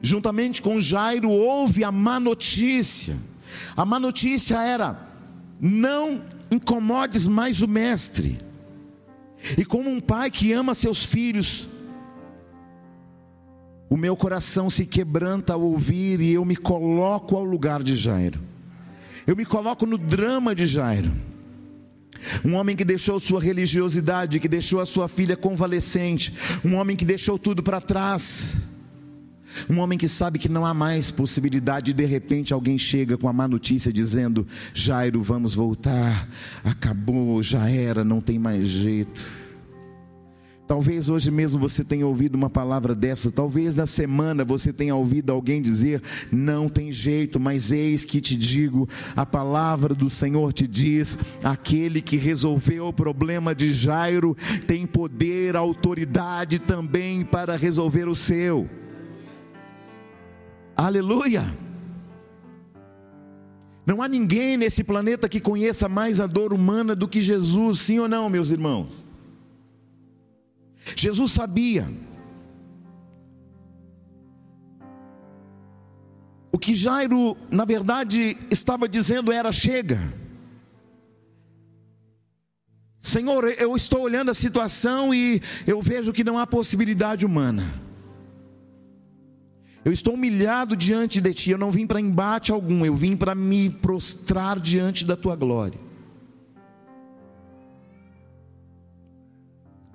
juntamente 0.00 0.60
com 0.60 0.80
Jairo, 0.80 1.30
ouve 1.30 1.82
a 1.82 1.90
má 1.90 2.20
notícia. 2.20 3.16
A 3.76 3.84
má 3.84 3.98
notícia 3.98 4.62
era: 4.62 4.96
não 5.60 6.22
incomodes 6.50 7.26
mais 7.26 7.62
o 7.62 7.68
mestre. 7.68 8.38
E 9.56 9.64
como 9.64 9.90
um 9.90 10.00
pai 10.00 10.30
que 10.30 10.52
ama 10.52 10.74
seus 10.74 11.04
filhos, 11.04 11.68
o 13.90 13.96
meu 13.96 14.16
coração 14.16 14.70
se 14.70 14.86
quebranta 14.86 15.52
ao 15.52 15.62
ouvir 15.62 16.20
e 16.20 16.32
eu 16.32 16.44
me 16.44 16.56
coloco 16.56 17.36
ao 17.36 17.44
lugar 17.44 17.82
de 17.82 17.94
Jairo. 17.94 18.40
Eu 19.26 19.36
me 19.36 19.44
coloco 19.44 19.84
no 19.84 19.98
drama 19.98 20.54
de 20.54 20.66
Jairo. 20.66 21.12
Um 22.44 22.54
homem 22.54 22.76
que 22.76 22.84
deixou 22.84 23.18
sua 23.20 23.40
religiosidade, 23.40 24.40
que 24.40 24.48
deixou 24.48 24.80
a 24.80 24.86
sua 24.86 25.08
filha 25.08 25.36
convalescente, 25.36 26.32
um 26.64 26.76
homem 26.76 26.96
que 26.96 27.04
deixou 27.04 27.38
tudo 27.38 27.62
para 27.62 27.80
trás. 27.80 28.54
Um 29.68 29.78
homem 29.78 29.98
que 29.98 30.08
sabe 30.08 30.38
que 30.38 30.48
não 30.48 30.64
há 30.64 30.72
mais 30.72 31.10
possibilidade 31.10 31.90
e 31.90 31.94
de 31.94 32.06
repente 32.06 32.54
alguém 32.54 32.78
chega 32.78 33.18
com 33.18 33.28
a 33.28 33.32
má 33.32 33.46
notícia 33.46 33.92
dizendo: 33.92 34.46
Jairo, 34.72 35.22
vamos 35.22 35.54
voltar, 35.54 36.28
acabou, 36.64 37.42
já 37.42 37.68
era, 37.68 38.02
não 38.02 38.20
tem 38.20 38.38
mais 38.38 38.66
jeito. 38.66 39.41
Talvez 40.72 41.10
hoje 41.10 41.30
mesmo 41.30 41.58
você 41.58 41.84
tenha 41.84 42.06
ouvido 42.06 42.34
uma 42.34 42.48
palavra 42.48 42.94
dessa, 42.94 43.30
talvez 43.30 43.76
na 43.76 43.84
semana 43.84 44.42
você 44.42 44.72
tenha 44.72 44.96
ouvido 44.96 45.30
alguém 45.30 45.60
dizer: 45.60 46.02
não 46.32 46.66
tem 46.66 46.90
jeito, 46.90 47.38
mas 47.38 47.72
eis 47.72 48.06
que 48.06 48.22
te 48.22 48.34
digo, 48.34 48.88
a 49.14 49.26
palavra 49.26 49.94
do 49.94 50.08
Senhor 50.08 50.50
te 50.50 50.66
diz: 50.66 51.18
aquele 51.44 52.00
que 52.00 52.16
resolveu 52.16 52.86
o 52.86 52.92
problema 52.92 53.54
de 53.54 53.70
Jairo 53.70 54.34
tem 54.66 54.86
poder, 54.86 55.56
autoridade 55.56 56.58
também 56.58 57.22
para 57.22 57.54
resolver 57.54 58.08
o 58.08 58.14
seu. 58.14 58.66
Aleluia! 60.74 61.54
Não 63.84 64.00
há 64.00 64.08
ninguém 64.08 64.56
nesse 64.56 64.82
planeta 64.82 65.28
que 65.28 65.38
conheça 65.38 65.86
mais 65.86 66.18
a 66.18 66.26
dor 66.26 66.54
humana 66.54 66.96
do 66.96 67.06
que 67.06 67.20
Jesus, 67.20 67.78
sim 67.78 67.98
ou 67.98 68.08
não, 68.08 68.30
meus 68.30 68.48
irmãos? 68.48 69.11
Jesus 70.96 71.32
sabia. 71.32 71.88
O 76.50 76.58
que 76.58 76.74
Jairo, 76.74 77.36
na 77.50 77.64
verdade, 77.64 78.36
estava 78.50 78.88
dizendo 78.88 79.32
era: 79.32 79.50
chega. 79.50 79.98
Senhor, 82.98 83.44
eu 83.58 83.74
estou 83.74 84.02
olhando 84.02 84.30
a 84.30 84.34
situação 84.34 85.12
e 85.12 85.42
eu 85.66 85.82
vejo 85.82 86.12
que 86.12 86.22
não 86.22 86.38
há 86.38 86.46
possibilidade 86.46 87.26
humana. 87.26 87.82
Eu 89.84 89.92
estou 89.92 90.14
humilhado 90.14 90.76
diante 90.76 91.20
de 91.20 91.34
ti, 91.34 91.50
eu 91.50 91.58
não 91.58 91.72
vim 91.72 91.86
para 91.86 92.00
embate 92.00 92.52
algum, 92.52 92.86
eu 92.86 92.94
vim 92.94 93.16
para 93.16 93.34
me 93.34 93.68
prostrar 93.68 94.60
diante 94.60 95.04
da 95.04 95.16
tua 95.16 95.34
glória. 95.34 95.80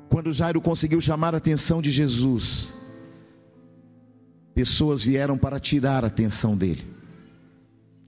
Quando 0.09 0.31
Jairo 0.31 0.61
conseguiu 0.61 1.01
chamar 1.01 1.33
a 1.33 1.37
atenção 1.37 1.81
de 1.81 1.91
Jesus, 1.91 2.73
pessoas 4.53 5.03
vieram 5.03 5.37
para 5.37 5.59
tirar 5.59 6.03
a 6.03 6.07
atenção 6.07 6.55
dele. 6.55 6.85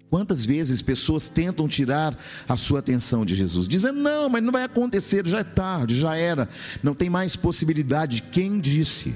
Quantas 0.10 0.44
vezes 0.44 0.82
pessoas 0.82 1.30
tentam 1.30 1.68
tirar 1.68 2.18
a 2.48 2.58
sua 2.58 2.80
atenção 2.80 3.24
de 3.24 3.36
Jesus, 3.36 3.68
dizendo: 3.68 4.00
Não, 4.00 4.28
mas 4.28 4.42
não 4.42 4.52
vai 4.52 4.64
acontecer, 4.64 5.26
já 5.28 5.40
é 5.40 5.44
tarde, 5.44 6.00
já 6.00 6.16
era, 6.16 6.50
não 6.82 6.96
tem 6.96 7.10
mais 7.10 7.36
possibilidade. 7.36 8.24
Quem 8.24 8.60
disse? 8.60 9.16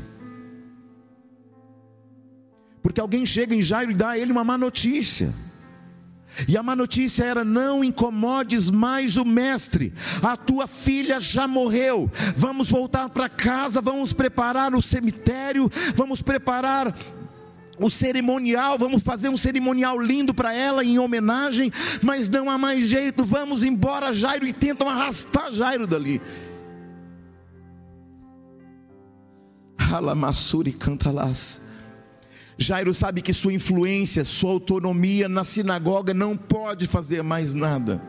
Porque 2.84 3.02
alguém 3.02 3.26
chega 3.26 3.56
em 3.56 3.62
Jairo 3.62 3.92
e 3.92 3.96
dá 3.96 4.10
a 4.10 4.20
ele 4.20 4.32
uma 4.32 4.44
má 4.44 4.58
notícia. 4.58 5.34
E 6.48 6.58
a 6.58 6.64
má 6.64 6.76
notícia 6.76 7.24
era: 7.24 7.44
não 7.44 7.84
incomodes 7.84 8.70
mais 8.70 9.18
o 9.18 9.26
mestre, 9.26 9.94
a 10.22 10.36
tua 10.36 10.68
filha 10.68 11.20
já 11.20 11.48
morreu. 11.48 12.12
Vamos 12.36 12.70
voltar 12.70 13.10
para 13.10 13.30
casa, 13.30 13.82
vamos 13.82 14.14
preparar 14.14 14.74
o 14.74 14.82
cemitério, 14.82 15.70
vamos 15.96 16.22
preparar 16.22 16.96
o 17.80 17.90
cerimonial, 17.90 18.78
vamos 18.78 19.04
fazer 19.04 19.30
um 19.30 19.38
cerimonial 19.38 20.00
lindo 20.00 20.34
para 20.34 20.54
ela 20.54 20.84
em 20.84 21.00
homenagem, 21.00 21.72
mas 22.02 22.30
não 22.30 22.50
há 22.50 22.58
mais 22.58 22.88
jeito, 22.88 23.24
vamos 23.24 23.64
embora, 23.64 24.14
Jairo, 24.14 24.46
e 24.46 24.54
tentam 24.54 24.88
arrastar 24.88 25.52
Jairo 25.52 25.88
dali. 25.88 26.22
Alamassuri 29.92 30.72
cantalás. 30.72 31.73
Jairo 32.64 32.94
sabe 32.94 33.22
que 33.22 33.34
sua 33.34 33.54
influência, 33.54 34.24
sua 34.24 34.52
autonomia 34.52 35.28
na 35.28 35.44
sinagoga 35.44 36.14
não 36.14 36.38
pode 36.38 36.88
fazer 36.88 37.22
mais 37.22 37.54
nada. 37.54 38.02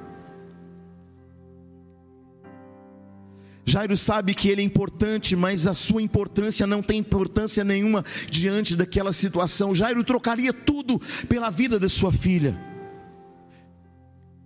Jairo 3.67 3.97
sabe 3.97 4.35
que 4.35 4.49
ele 4.49 4.63
é 4.63 4.65
importante, 4.65 5.35
mas 5.35 5.67
a 5.67 5.75
sua 5.75 6.01
importância 6.01 6.67
não 6.67 6.83
tem 6.83 7.01
importância 7.01 7.65
nenhuma 7.65 8.05
diante 8.31 8.77
daquela 8.77 9.13
situação. 9.13 9.75
Jairo 9.75 10.05
trocaria 10.05 10.53
tudo 10.53 11.01
pela 11.29 11.51
vida 11.51 11.81
de 11.81 11.89
sua 11.89 12.13
filha. 12.13 12.57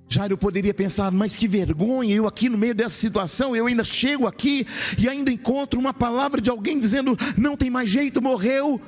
Jairo 0.08 0.38
poderia 0.38 0.72
pensar, 0.72 1.10
mas 1.10 1.36
que 1.36 1.46
vergonha, 1.46 2.14
eu 2.14 2.26
aqui 2.26 2.48
no 2.48 2.56
meio 2.56 2.74
dessa 2.74 2.94
situação, 2.94 3.54
eu 3.54 3.66
ainda 3.66 3.84
chego 3.84 4.26
aqui 4.26 4.66
e 4.96 5.06
ainda 5.06 5.30
encontro 5.30 5.78
uma 5.78 5.92
palavra 5.92 6.40
de 6.40 6.48
alguém 6.48 6.78
dizendo: 6.78 7.14
não 7.36 7.58
tem 7.58 7.68
mais 7.68 7.90
jeito, 7.90 8.22
morreu. 8.22 8.80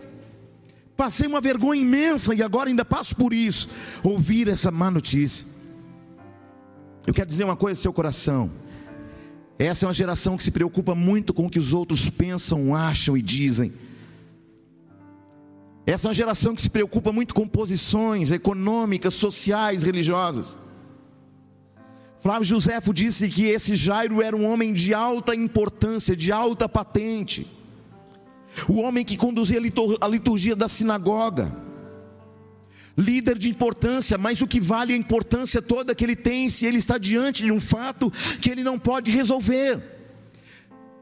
Passei 1.01 1.27
uma 1.27 1.41
vergonha 1.41 1.81
imensa 1.81 2.35
e 2.35 2.43
agora 2.43 2.69
ainda 2.69 2.85
passo 2.85 3.17
por 3.17 3.33
isso. 3.33 3.71
Ouvir 4.03 4.49
essa 4.49 4.71
má 4.71 4.91
notícia. 4.91 5.47
Eu 7.07 7.15
quero 7.15 7.27
dizer 7.27 7.45
uma 7.45 7.57
coisa 7.57 7.79
ao 7.79 7.83
seu 7.83 7.91
coração. 7.91 8.51
Essa 9.59 9.87
é 9.87 9.89
uma 9.89 9.95
geração 9.95 10.37
que 10.37 10.45
se 10.45 10.51
preocupa 10.51 10.95
muito 10.95 11.33
com 11.33 11.47
o 11.47 11.51
que 11.51 11.59
os 11.59 11.73
outros 11.73 12.11
pensam, 12.11 12.77
acham 12.77 13.17
e 13.17 13.23
dizem. 13.23 13.73
Essa 15.87 16.07
é 16.07 16.09
uma 16.09 16.15
geração 16.15 16.55
que 16.55 16.61
se 16.61 16.69
preocupa 16.69 17.11
muito 17.11 17.33
com 17.35 17.49
posições 17.49 18.31
econômicas, 18.31 19.15
sociais, 19.15 19.85
religiosas. 19.85 20.55
Flávio 22.21 22.45
Josefo 22.45 22.93
disse 22.93 23.27
que 23.31 23.47
esse 23.47 23.75
Jairo 23.75 24.21
era 24.21 24.37
um 24.37 24.47
homem 24.47 24.75
de 24.75 24.93
alta 24.93 25.35
importância, 25.35 26.15
de 26.15 26.31
alta 26.31 26.69
patente. 26.69 27.60
O 28.69 28.81
homem 28.81 29.05
que 29.05 29.17
conduzia 29.17 29.61
a 30.01 30.09
liturgia 30.09 30.57
da 30.57 30.69
sinagoga 30.69 31.71
líder 32.97 33.39
de 33.39 33.49
importância, 33.49 34.19
mas 34.19 34.41
o 34.43 34.47
que 34.47 34.61
vale 34.61 34.93
a 34.93 34.97
importância 34.97 35.63
toda 35.63 35.95
que 35.95 36.05
ele 36.05 36.17
tem 36.17 36.49
se 36.49 36.67
ele 36.67 36.77
está 36.77 36.99
diante 36.99 37.43
de 37.43 37.51
um 37.51 37.61
fato 37.61 38.13
que 38.41 38.51
ele 38.51 38.63
não 38.63 38.79
pode 38.79 39.11
resolver. 39.11 39.81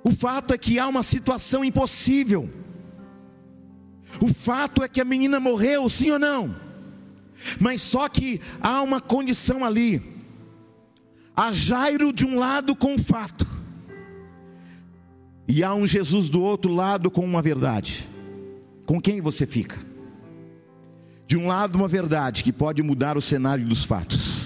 O 0.05 0.13
fato 0.13 0.55
é 0.55 0.59
que 0.59 0.79
há 0.79 0.87
uma 0.87 1.03
situação 1.03 1.65
impossível. 1.65 2.49
O 4.21 4.33
fato 4.33 4.83
é 4.83 4.89
que 4.89 5.01
a 5.01 5.05
menina 5.05 5.41
morreu, 5.41 5.89
sim 5.89 6.11
ou 6.11 6.19
não? 6.19 6.55
Mas 7.61 7.83
só 7.83 8.09
que 8.09 8.41
há 8.61 8.81
uma 8.81 9.01
condição 9.01 9.65
ali. 9.65 10.03
Há 11.37 11.53
Jairo 11.53 12.13
de 12.13 12.25
um 12.25 12.39
lado 12.39 12.75
com 12.75 12.95
o 12.95 12.99
fato, 12.99 13.47
e 15.49 15.65
há 15.65 15.75
um 15.75 15.87
Jesus 15.87 16.29
do 16.29 16.43
outro 16.43 16.73
lado 16.73 17.11
com 17.11 17.25
uma 17.25 17.41
verdade. 17.41 18.07
Com 18.85 19.01
quem 19.01 19.23
você 19.23 19.47
fica? 19.47 19.79
De 21.27 21.39
um 21.39 21.47
lado, 21.47 21.77
uma 21.77 21.89
verdade 21.89 22.45
que 22.45 22.53
pode 22.53 22.83
mudar 22.83 23.17
o 23.17 23.21
cenário 23.21 23.67
dos 23.67 23.83
fatos. 23.83 24.38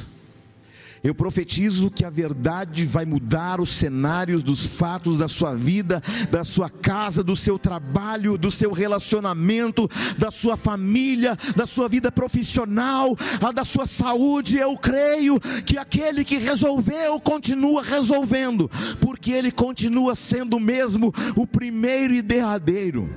Eu 1.02 1.14
profetizo 1.14 1.90
que 1.90 2.04
a 2.04 2.10
verdade 2.10 2.86
vai 2.86 3.04
mudar 3.04 3.60
os 3.60 3.70
cenários 3.70 4.42
dos 4.42 4.66
fatos 4.68 5.18
da 5.18 5.26
sua 5.26 5.52
vida, 5.52 6.00
da 6.30 6.44
sua 6.44 6.70
casa, 6.70 7.24
do 7.24 7.34
seu 7.34 7.58
trabalho, 7.58 8.38
do 8.38 8.52
seu 8.52 8.72
relacionamento, 8.72 9.90
da 10.16 10.30
sua 10.30 10.56
família, 10.56 11.36
da 11.56 11.66
sua 11.66 11.88
vida 11.88 12.12
profissional, 12.12 13.16
a 13.40 13.50
da 13.50 13.64
sua 13.64 13.86
saúde. 13.86 14.58
Eu 14.58 14.76
creio 14.76 15.40
que 15.66 15.76
aquele 15.76 16.24
que 16.24 16.36
resolveu 16.36 17.18
continua 17.20 17.82
resolvendo, 17.82 18.70
porque 19.00 19.32
ele 19.32 19.50
continua 19.50 20.14
sendo 20.14 20.60
mesmo 20.60 21.12
o 21.34 21.44
primeiro 21.46 22.14
e 22.14 22.22
derradeiro. 22.22 23.10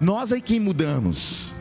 Nós 0.00 0.32
é 0.32 0.40
quem 0.40 0.60
mudamos. 0.60 1.55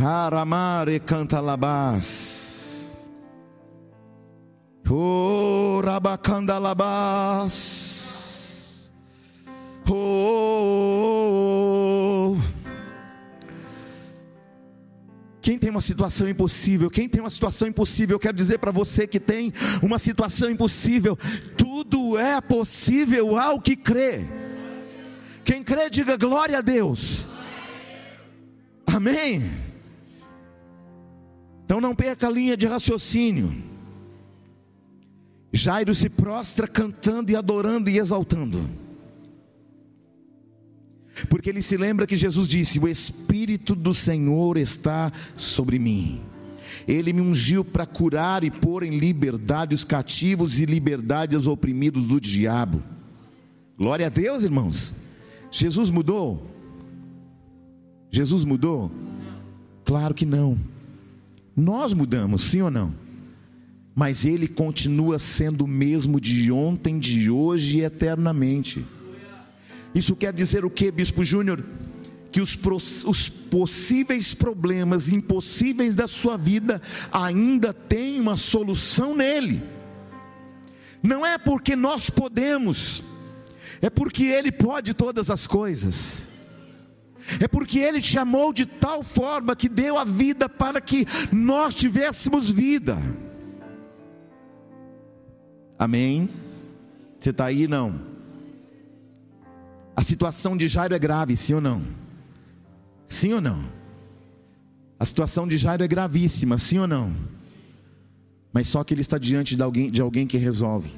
Aramare 0.00 1.00
canta 1.00 1.40
labás. 1.40 2.48
Oh, 4.88 5.80
rabacanda 5.84 6.56
labás. 6.58 7.98
Oh. 9.90 10.38
Quem 15.42 15.58
tem 15.58 15.70
uma 15.70 15.80
situação 15.80 16.28
impossível, 16.28 16.88
quem 16.90 17.08
tem 17.08 17.20
uma 17.20 17.30
situação 17.30 17.66
impossível, 17.66 18.14
eu 18.14 18.20
quero 18.20 18.36
dizer 18.36 18.58
para 18.58 18.70
você 18.70 19.06
que 19.06 19.18
tem 19.18 19.52
uma 19.82 19.98
situação 19.98 20.50
impossível, 20.50 21.18
tudo 21.56 22.16
é 22.18 22.40
possível 22.40 23.38
ao 23.38 23.60
que 23.60 23.74
crê. 23.74 24.26
Quem 25.44 25.64
crê, 25.64 25.90
diga 25.90 26.16
glória 26.16 26.58
a 26.58 26.60
Deus. 26.60 27.26
Amém. 28.86 29.67
Então 31.68 31.82
não 31.82 31.94
perca 31.94 32.26
a 32.26 32.30
linha 32.30 32.56
de 32.56 32.66
raciocínio. 32.66 33.54
Jairo 35.52 35.94
se 35.94 36.08
prostra 36.08 36.66
cantando 36.66 37.30
e 37.30 37.36
adorando 37.36 37.90
e 37.90 37.98
exaltando. 37.98 38.70
Porque 41.28 41.50
ele 41.50 41.60
se 41.60 41.76
lembra 41.76 42.06
que 42.06 42.16
Jesus 42.16 42.48
disse: 42.48 42.78
O 42.78 42.88
Espírito 42.88 43.74
do 43.74 43.92
Senhor 43.92 44.56
está 44.56 45.12
sobre 45.36 45.78
mim. 45.78 46.22
Ele 46.86 47.12
me 47.12 47.20
ungiu 47.20 47.62
para 47.62 47.84
curar 47.84 48.44
e 48.44 48.50
pôr 48.50 48.82
em 48.82 48.98
liberdade 48.98 49.74
os 49.74 49.84
cativos 49.84 50.62
e 50.62 50.64
liberdade 50.64 51.36
aos 51.36 51.46
oprimidos 51.46 52.06
do 52.06 52.18
diabo. 52.18 52.82
Glória 53.76 54.06
a 54.06 54.08
Deus, 54.08 54.42
irmãos. 54.42 54.94
Jesus 55.50 55.90
mudou? 55.90 56.50
Jesus 58.10 58.42
mudou? 58.42 58.90
Claro 59.84 60.14
que 60.14 60.24
não. 60.24 60.58
Nós 61.58 61.92
mudamos, 61.92 62.44
sim 62.44 62.62
ou 62.62 62.70
não? 62.70 62.94
Mas 63.92 64.24
ele 64.24 64.46
continua 64.46 65.18
sendo 65.18 65.64
o 65.64 65.68
mesmo 65.68 66.20
de 66.20 66.52
ontem, 66.52 67.00
de 67.00 67.28
hoje 67.28 67.78
e 67.78 67.84
eternamente. 67.84 68.86
Isso 69.92 70.14
quer 70.14 70.32
dizer 70.32 70.64
o 70.64 70.70
que, 70.70 70.88
Bispo 70.92 71.24
Júnior? 71.24 71.60
Que 72.30 72.40
os, 72.40 72.56
os, 73.04 73.28
possíveis 73.28 74.34
problemas 74.34 75.08
impossíveis 75.08 75.96
da 75.96 76.06
sua 76.06 76.36
vida 76.36 76.80
ainda 77.10 77.72
tem 77.72 78.20
uma 78.20 78.36
solução 78.36 79.16
nele. 79.16 79.60
Não 81.02 81.26
é 81.26 81.36
porque 81.38 81.74
nós 81.74 82.08
podemos, 82.08 83.02
é 83.82 83.90
porque 83.90 84.26
ele 84.26 84.52
pode 84.52 84.94
todas 84.94 85.28
as 85.28 85.44
coisas 85.44 86.28
é 87.40 87.48
porque 87.48 87.78
Ele 87.78 88.00
te 88.00 88.18
amou 88.18 88.52
de 88.52 88.66
tal 88.66 89.02
forma 89.02 89.54
que 89.56 89.68
deu 89.68 89.98
a 89.98 90.04
vida 90.04 90.48
para 90.48 90.80
que 90.80 91.06
nós 91.32 91.74
tivéssemos 91.74 92.50
vida. 92.50 92.96
Amém? 95.78 96.28
Você 97.20 97.30
está 97.30 97.46
aí? 97.46 97.68
Não. 97.68 98.00
A 99.94 100.02
situação 100.02 100.56
de 100.56 100.68
Jairo 100.68 100.94
é 100.94 100.98
grave, 100.98 101.36
sim 101.36 101.54
ou 101.54 101.60
não? 101.60 101.82
Sim 103.06 103.34
ou 103.34 103.40
não? 103.40 103.64
A 104.98 105.04
situação 105.04 105.46
de 105.46 105.56
Jairo 105.56 105.84
é 105.84 105.88
gravíssima, 105.88 106.58
sim 106.58 106.78
ou 106.78 106.86
não? 106.86 107.14
Mas 108.52 108.68
só 108.68 108.82
que 108.82 108.92
ele 108.92 109.00
está 109.00 109.18
diante 109.18 109.54
de 109.54 109.62
alguém, 109.62 109.90
de 109.90 110.02
alguém 110.02 110.26
que 110.26 110.36
resolve. 110.36 110.90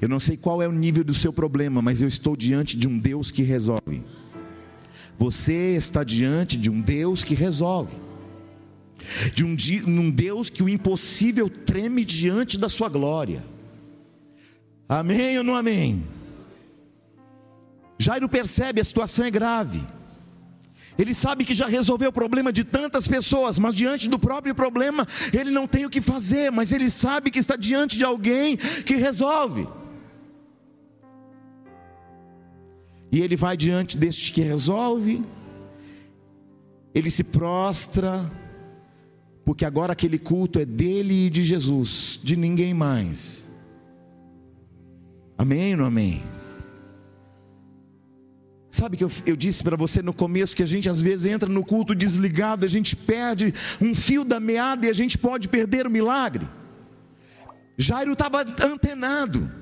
Eu 0.00 0.08
não 0.08 0.20
sei 0.20 0.36
qual 0.36 0.60
é 0.62 0.68
o 0.68 0.72
nível 0.72 1.04
do 1.04 1.14
seu 1.14 1.32
problema, 1.32 1.80
mas 1.80 2.02
eu 2.02 2.08
estou 2.08 2.36
diante 2.36 2.76
de 2.76 2.88
um 2.88 2.98
Deus 2.98 3.30
que 3.30 3.42
resolve. 3.42 4.02
Você 5.22 5.76
está 5.76 6.02
diante 6.02 6.56
de 6.56 6.68
um 6.68 6.80
Deus 6.80 7.22
que 7.22 7.32
resolve, 7.32 7.94
de 9.32 9.44
um, 9.44 9.54
de 9.54 9.80
um 9.84 10.10
Deus 10.10 10.50
que 10.50 10.64
o 10.64 10.68
impossível 10.68 11.48
treme 11.48 12.04
diante 12.04 12.58
da 12.58 12.68
sua 12.68 12.88
glória. 12.88 13.44
Amém 14.88 15.38
ou 15.38 15.44
não 15.44 15.54
amém? 15.54 16.02
Jairo 18.00 18.28
percebe 18.28 18.80
a 18.80 18.84
situação 18.84 19.24
é 19.24 19.30
grave. 19.30 19.86
Ele 20.98 21.14
sabe 21.14 21.44
que 21.44 21.54
já 21.54 21.68
resolveu 21.68 22.10
o 22.10 22.12
problema 22.12 22.52
de 22.52 22.64
tantas 22.64 23.06
pessoas, 23.06 23.60
mas 23.60 23.76
diante 23.76 24.08
do 24.08 24.18
próprio 24.18 24.56
problema, 24.56 25.06
ele 25.32 25.52
não 25.52 25.68
tem 25.68 25.86
o 25.86 25.90
que 25.90 26.00
fazer, 26.00 26.50
mas 26.50 26.72
ele 26.72 26.90
sabe 26.90 27.30
que 27.30 27.38
está 27.38 27.54
diante 27.54 27.96
de 27.96 28.04
alguém 28.04 28.56
que 28.56 28.96
resolve. 28.96 29.68
E 33.12 33.20
ele 33.20 33.36
vai 33.36 33.58
diante 33.58 33.98
deste 33.98 34.32
que 34.32 34.40
resolve, 34.40 35.22
ele 36.94 37.10
se 37.10 37.22
prostra, 37.22 38.30
porque 39.44 39.66
agora 39.66 39.92
aquele 39.92 40.18
culto 40.18 40.58
é 40.58 40.64
dele 40.64 41.26
e 41.26 41.30
de 41.30 41.42
Jesus, 41.42 42.18
de 42.22 42.36
ninguém 42.36 42.72
mais. 42.72 43.46
Amém 45.36 45.78
ou 45.78 45.84
amém? 45.84 46.22
Sabe 48.70 48.96
que 48.96 49.04
eu, 49.04 49.10
eu 49.26 49.36
disse 49.36 49.62
para 49.62 49.76
você 49.76 50.00
no 50.00 50.14
começo 50.14 50.56
que 50.56 50.62
a 50.62 50.66
gente 50.66 50.88
às 50.88 51.02
vezes 51.02 51.26
entra 51.26 51.46
no 51.46 51.62
culto 51.62 51.94
desligado, 51.94 52.64
a 52.64 52.68
gente 52.68 52.96
perde 52.96 53.52
um 53.78 53.94
fio 53.94 54.24
da 54.24 54.40
meada 54.40 54.86
e 54.86 54.88
a 54.88 54.94
gente 54.94 55.18
pode 55.18 55.50
perder 55.50 55.86
o 55.86 55.90
milagre. 55.90 56.48
Jairo 57.76 58.12
estava 58.14 58.40
antenado. 58.62 59.61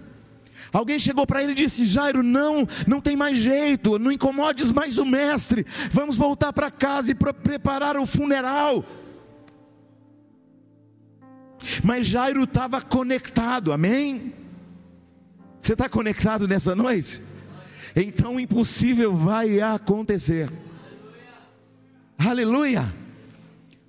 Alguém 0.72 0.98
chegou 0.98 1.26
para 1.26 1.42
ele 1.42 1.52
e 1.52 1.56
disse: 1.56 1.84
Jairo, 1.84 2.22
não, 2.22 2.66
não 2.86 3.00
tem 3.00 3.16
mais 3.16 3.36
jeito, 3.36 3.98
não 3.98 4.12
incomodes 4.12 4.70
mais 4.72 4.98
o 4.98 5.04
mestre, 5.04 5.66
vamos 5.90 6.16
voltar 6.16 6.52
para 6.52 6.70
casa 6.70 7.10
e 7.10 7.14
preparar 7.14 7.96
o 7.96 8.06
funeral. 8.06 8.84
Mas 11.82 12.06
Jairo 12.06 12.44
estava 12.44 12.80
conectado, 12.80 13.72
amém? 13.72 14.32
Você 15.58 15.72
está 15.72 15.88
conectado 15.88 16.48
nessa 16.48 16.74
noite? 16.74 17.20
então 17.94 18.36
o 18.36 18.40
impossível 18.40 19.14
vai 19.14 19.60
acontecer. 19.60 20.48
Aleluia. 22.18 22.78
Aleluia. 22.78 22.94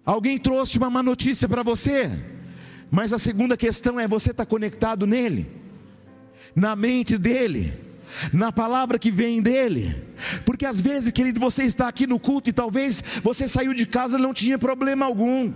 Alguém 0.03 0.38
trouxe 0.39 0.77
uma 0.77 0.89
má 0.89 1.03
notícia 1.03 1.47
para 1.47 1.61
você, 1.61 2.11
mas 2.89 3.13
a 3.13 3.19
segunda 3.19 3.55
questão 3.55 3.99
é: 3.99 4.07
você 4.07 4.32
está 4.32 4.45
conectado 4.45 5.05
nele, 5.05 5.49
na 6.55 6.75
mente 6.75 7.17
dele, 7.17 7.73
na 8.33 8.51
palavra 8.51 8.99
que 8.99 9.09
vem 9.09 9.41
dele, 9.41 9.95
porque 10.45 10.65
às 10.65 10.79
vezes, 10.79 11.11
querido, 11.11 11.39
você 11.39 11.63
está 11.63 11.87
aqui 11.87 12.05
no 12.05 12.19
culto 12.19 12.49
e 12.49 12.53
talvez 12.53 13.03
você 13.23 13.47
saiu 13.47 13.73
de 13.73 13.85
casa 13.85 14.17
e 14.17 14.21
não 14.21 14.33
tinha 14.33 14.57
problema 14.57 15.05
algum. 15.05 15.51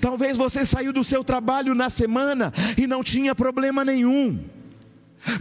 Talvez 0.00 0.36
você 0.36 0.64
saiu 0.66 0.92
do 0.92 1.02
seu 1.02 1.24
trabalho 1.24 1.74
na 1.74 1.88
semana 1.88 2.52
e 2.76 2.86
não 2.86 3.02
tinha 3.02 3.34
problema 3.34 3.84
nenhum. 3.84 4.38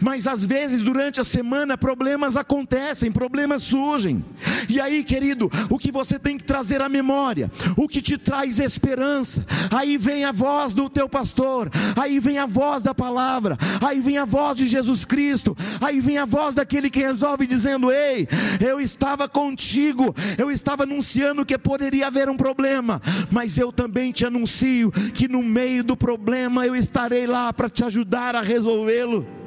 Mas 0.01 0.27
às 0.27 0.45
vezes 0.45 0.83
durante 0.83 1.19
a 1.19 1.23
semana 1.23 1.77
problemas 1.77 2.35
acontecem, 2.35 3.11
problemas 3.11 3.63
surgem. 3.63 4.23
E 4.67 4.79
aí, 4.79 5.03
querido, 5.03 5.49
o 5.69 5.77
que 5.77 5.91
você 5.91 6.19
tem 6.19 6.37
que 6.37 6.43
trazer 6.43 6.81
à 6.81 6.89
memória, 6.89 7.51
o 7.75 7.87
que 7.87 8.01
te 8.01 8.17
traz 8.17 8.59
esperança, 8.59 9.45
aí 9.71 9.97
vem 9.97 10.25
a 10.25 10.31
voz 10.31 10.73
do 10.73 10.89
teu 10.89 11.07
pastor, 11.07 11.69
aí 11.95 12.19
vem 12.19 12.37
a 12.37 12.45
voz 12.45 12.83
da 12.83 12.93
palavra, 12.93 13.57
aí 13.81 13.99
vem 13.99 14.17
a 14.17 14.25
voz 14.25 14.57
de 14.57 14.67
Jesus 14.67 15.05
Cristo, 15.05 15.57
aí 15.81 15.99
vem 15.99 16.17
a 16.17 16.25
voz 16.25 16.55
daquele 16.55 16.89
que 16.89 16.99
resolve 16.99 17.47
dizendo: 17.47 17.91
Ei, 17.91 18.27
eu 18.59 18.79
estava 18.79 19.27
contigo, 19.27 20.15
eu 20.37 20.51
estava 20.51 20.83
anunciando 20.83 21.45
que 21.45 21.57
poderia 21.57 22.07
haver 22.07 22.29
um 22.29 22.37
problema, 22.37 23.01
mas 23.31 23.57
eu 23.57 23.71
também 23.71 24.11
te 24.11 24.25
anuncio 24.25 24.91
que 25.13 25.27
no 25.27 25.41
meio 25.41 25.83
do 25.83 25.95
problema 25.95 26.65
eu 26.65 26.75
estarei 26.75 27.25
lá 27.25 27.51
para 27.53 27.69
te 27.69 27.83
ajudar 27.83 28.35
a 28.35 28.41
resolvê-lo. 28.41 29.39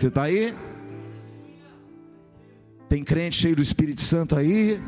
Você 0.00 0.08
está 0.08 0.22
aí? 0.22 0.54
Tem 2.88 3.04
crente 3.04 3.36
cheio 3.36 3.54
do 3.54 3.60
Espírito 3.60 4.00
Santo 4.00 4.34
aí? 4.34 4.80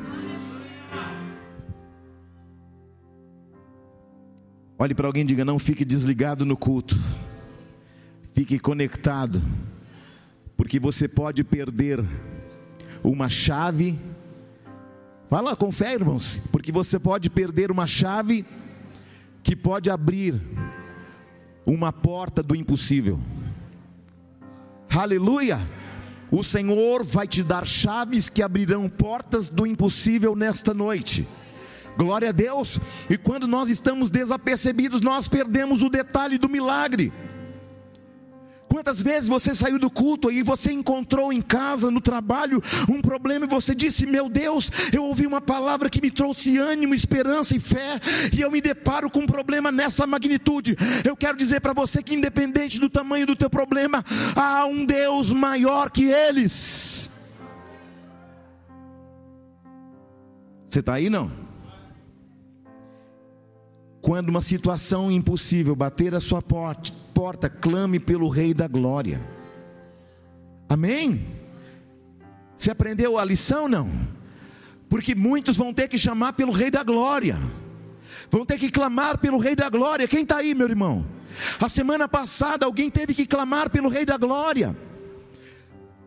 Olhe 4.79 4.95
para 4.95 5.07
alguém 5.07 5.23
e 5.23 5.27
diga: 5.27 5.45
não 5.45 5.59
fique 5.59 5.85
desligado 5.85 6.47
no 6.47 6.57
culto, 6.57 6.99
fique 8.33 8.59
conectado, 8.59 9.43
porque 10.57 10.81
você 10.81 11.07
pode 11.07 11.45
perder 11.45 12.03
uma 13.05 13.29
chave. 13.29 14.01
Fala 15.29 15.55
com 15.55 15.71
irmãos, 15.83 16.41
porque 16.51 16.73
você 16.73 16.99
pode 16.99 17.29
perder 17.29 17.71
uma 17.71 17.87
chave 17.87 18.47
que 19.43 19.55
pode 19.55 19.91
abrir 19.91 20.41
uma 21.67 21.93
porta 21.93 22.43
do 22.43 22.57
impossível. 22.57 23.21
Aleluia! 24.95 25.59
O 26.31 26.45
Senhor 26.45 27.05
vai 27.05 27.27
te 27.27 27.43
dar 27.43 27.67
chaves 27.67 28.29
que 28.29 28.43
abrirão 28.43 28.89
portas 28.89 29.49
do 29.49 29.67
impossível 29.67 30.37
nesta 30.37 30.75
noite. 30.75 31.27
Glória 31.97 32.29
a 32.31 32.33
Deus. 32.33 32.79
E 33.09 33.17
quando 33.17 33.47
nós 33.47 33.69
estamos 33.69 34.11
desapercebidos, 34.11 35.01
nós 35.01 35.29
perdemos 35.29 35.83
o 35.83 35.91
detalhe 35.91 36.39
do 36.39 36.49
milagre. 36.49 37.13
Quantas 38.73 39.03
vezes 39.03 39.29
você 39.29 39.55
saiu 39.55 39.79
do 39.79 39.91
culto 39.91 40.33
e 40.33 40.43
você 40.43 40.73
encontrou 40.73 41.31
em 41.31 41.43
casa, 41.43 41.91
no 41.91 42.01
trabalho, 42.01 42.63
um 42.89 43.03
problema 43.03 43.45
e 43.45 43.49
você 43.49 43.75
disse: 43.75 44.07
Meu 44.07 44.31
Deus, 44.31 44.71
eu 44.91 45.05
ouvi 45.05 45.27
uma 45.27 45.43
palavra 45.43 45.91
que 45.91 46.01
me 46.01 46.11
trouxe 46.11 46.57
ânimo, 46.57 46.95
esperança 46.95 47.55
e 47.55 47.61
fé, 47.61 48.01
e 48.33 48.41
eu 48.41 48.51
me 48.51 48.63
deparo 48.63 49.11
com 49.11 49.21
um 49.21 49.27
problema 49.27 49.71
nessa 49.71 50.07
magnitude. 50.07 50.75
Eu 51.05 51.15
quero 51.15 51.37
dizer 51.37 51.61
para 51.61 51.75
você 51.75 52.03
que, 52.03 52.15
independente 52.15 52.81
do 52.81 52.89
tamanho 52.89 53.27
do 53.27 53.37
teu 53.37 53.51
problema, 53.51 54.03
há 54.35 54.65
um 54.65 54.87
Deus 54.87 55.31
maior 55.35 55.91
que 55.91 56.05
eles. 56.05 57.11
Você 60.67 60.81
está 60.81 60.95
aí 60.95 61.11
não? 61.11 61.31
Quando 64.01 64.31
uma 64.31 64.41
situação 64.41 65.13
impossível 65.13 65.77
bater 65.77 66.15
a 66.15 66.21
sua 66.21 66.41
porta, 66.41 67.02
porta, 67.23 67.49
clame 67.49 68.01
pelo 68.01 68.29
Rei 68.29 68.53
da 68.53 68.67
Glória. 68.67 69.21
Amém? 70.69 71.25
Você 72.57 72.73
aprendeu 72.73 73.17
a 73.17 73.25
lição? 73.25 73.69
Não? 73.69 73.89
Porque 74.89 75.15
muitos 75.15 75.57
vão 75.57 75.73
ter 75.73 75.87
que 75.87 75.97
chamar 75.97 76.33
pelo 76.33 76.51
Rei 76.51 76.69
da 76.69 76.83
Glória, 76.83 77.39
vão 78.29 78.45
ter 78.45 78.59
que 78.59 78.69
clamar 78.73 79.19
pelo 79.19 79.39
Rei 79.39 79.55
da 79.55 79.69
Glória. 79.69 80.09
Quem 80.09 80.25
está 80.25 80.39
aí, 80.39 80.53
meu 80.53 80.69
irmão? 80.69 81.07
A 81.61 81.69
semana 81.69 82.09
passada 82.09 82.67
alguém 82.67 82.91
teve 82.91 83.15
que 83.15 83.25
clamar 83.25 83.71
pelo 83.71 83.89
Rei 83.89 84.05
da 84.05 84.17
Glória. 84.17 84.77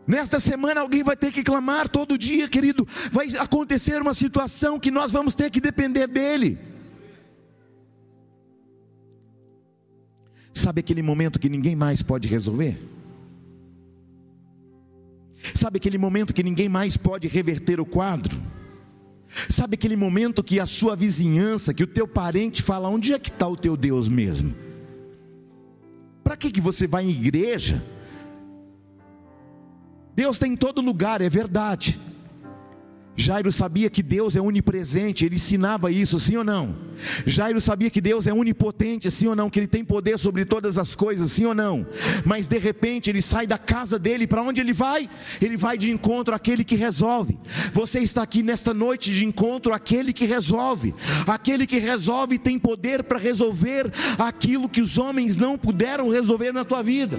Nesta 0.06 0.38
semana 0.38 0.82
alguém 0.82 1.02
vai 1.02 1.16
ter 1.16 1.32
que 1.32 1.42
clamar 1.42 1.88
todo 1.88 2.18
dia, 2.18 2.46
querido. 2.46 2.86
Vai 3.10 3.28
acontecer 3.38 4.02
uma 4.02 4.12
situação 4.12 4.78
que 4.78 4.90
nós 4.90 5.12
vamos 5.12 5.34
ter 5.34 5.50
que 5.50 5.62
depender 5.62 6.08
dele. 6.08 6.75
Sabe 10.56 10.80
aquele 10.80 11.02
momento 11.02 11.38
que 11.38 11.50
ninguém 11.50 11.76
mais 11.76 12.02
pode 12.02 12.26
resolver? 12.26 12.78
Sabe 15.54 15.76
aquele 15.76 15.98
momento 15.98 16.32
que 16.32 16.42
ninguém 16.42 16.66
mais 16.66 16.96
pode 16.96 17.28
reverter 17.28 17.78
o 17.78 17.84
quadro? 17.84 18.40
Sabe 19.50 19.74
aquele 19.74 19.96
momento 19.96 20.42
que 20.42 20.58
a 20.58 20.64
sua 20.64 20.96
vizinhança, 20.96 21.74
que 21.74 21.82
o 21.82 21.86
teu 21.86 22.08
parente 22.08 22.62
fala: 22.62 22.88
onde 22.88 23.12
é 23.12 23.18
que 23.18 23.28
está 23.28 23.46
o 23.46 23.54
teu 23.54 23.76
Deus 23.76 24.08
mesmo? 24.08 24.54
Para 26.24 26.38
que, 26.38 26.50
que 26.50 26.60
você 26.60 26.86
vai 26.86 27.04
em 27.04 27.10
igreja? 27.10 27.84
Deus 30.14 30.36
está 30.36 30.46
em 30.46 30.56
todo 30.56 30.80
lugar, 30.80 31.20
é 31.20 31.28
verdade. 31.28 32.00
Jairo 33.16 33.50
sabia 33.50 33.88
que 33.88 34.02
Deus 34.02 34.36
é 34.36 34.40
onipresente, 34.40 35.24
ele 35.24 35.36
ensinava 35.36 35.90
isso, 35.90 36.20
sim 36.20 36.36
ou 36.36 36.44
não? 36.44 36.76
Jairo 37.26 37.60
sabia 37.60 37.88
que 37.88 38.00
Deus 38.00 38.26
é 38.26 38.32
onipotente, 38.32 39.10
sim 39.10 39.26
ou 39.26 39.34
não? 39.34 39.48
Que 39.48 39.58
ele 39.58 39.66
tem 39.66 39.82
poder 39.82 40.18
sobre 40.18 40.44
todas 40.44 40.76
as 40.76 40.94
coisas, 40.94 41.32
sim 41.32 41.46
ou 41.46 41.54
não? 41.54 41.86
Mas 42.24 42.46
de 42.46 42.58
repente 42.58 43.08
ele 43.08 43.22
sai 43.22 43.46
da 43.46 43.56
casa 43.56 43.98
dele, 43.98 44.26
para 44.26 44.42
onde 44.42 44.60
ele 44.60 44.74
vai? 44.74 45.08
Ele 45.40 45.56
vai 45.56 45.78
de 45.78 45.90
encontro 45.90 46.34
àquele 46.34 46.62
que 46.62 46.76
resolve. 46.76 47.38
Você 47.72 48.00
está 48.00 48.22
aqui 48.22 48.42
nesta 48.42 48.74
noite 48.74 49.10
de 49.12 49.24
encontro 49.24 49.72
àquele 49.72 50.12
que 50.12 50.26
resolve. 50.26 50.94
Aquele 51.26 51.66
que 51.66 51.78
resolve 51.78 52.38
tem 52.38 52.58
poder 52.58 53.02
para 53.02 53.18
resolver 53.18 53.90
aquilo 54.18 54.68
que 54.68 54.82
os 54.82 54.98
homens 54.98 55.36
não 55.36 55.56
puderam 55.56 56.10
resolver 56.10 56.52
na 56.52 56.64
tua 56.64 56.82
vida. 56.82 57.18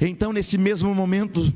Então, 0.00 0.32
nesse 0.32 0.58
mesmo 0.58 0.94
momento, 0.94 1.52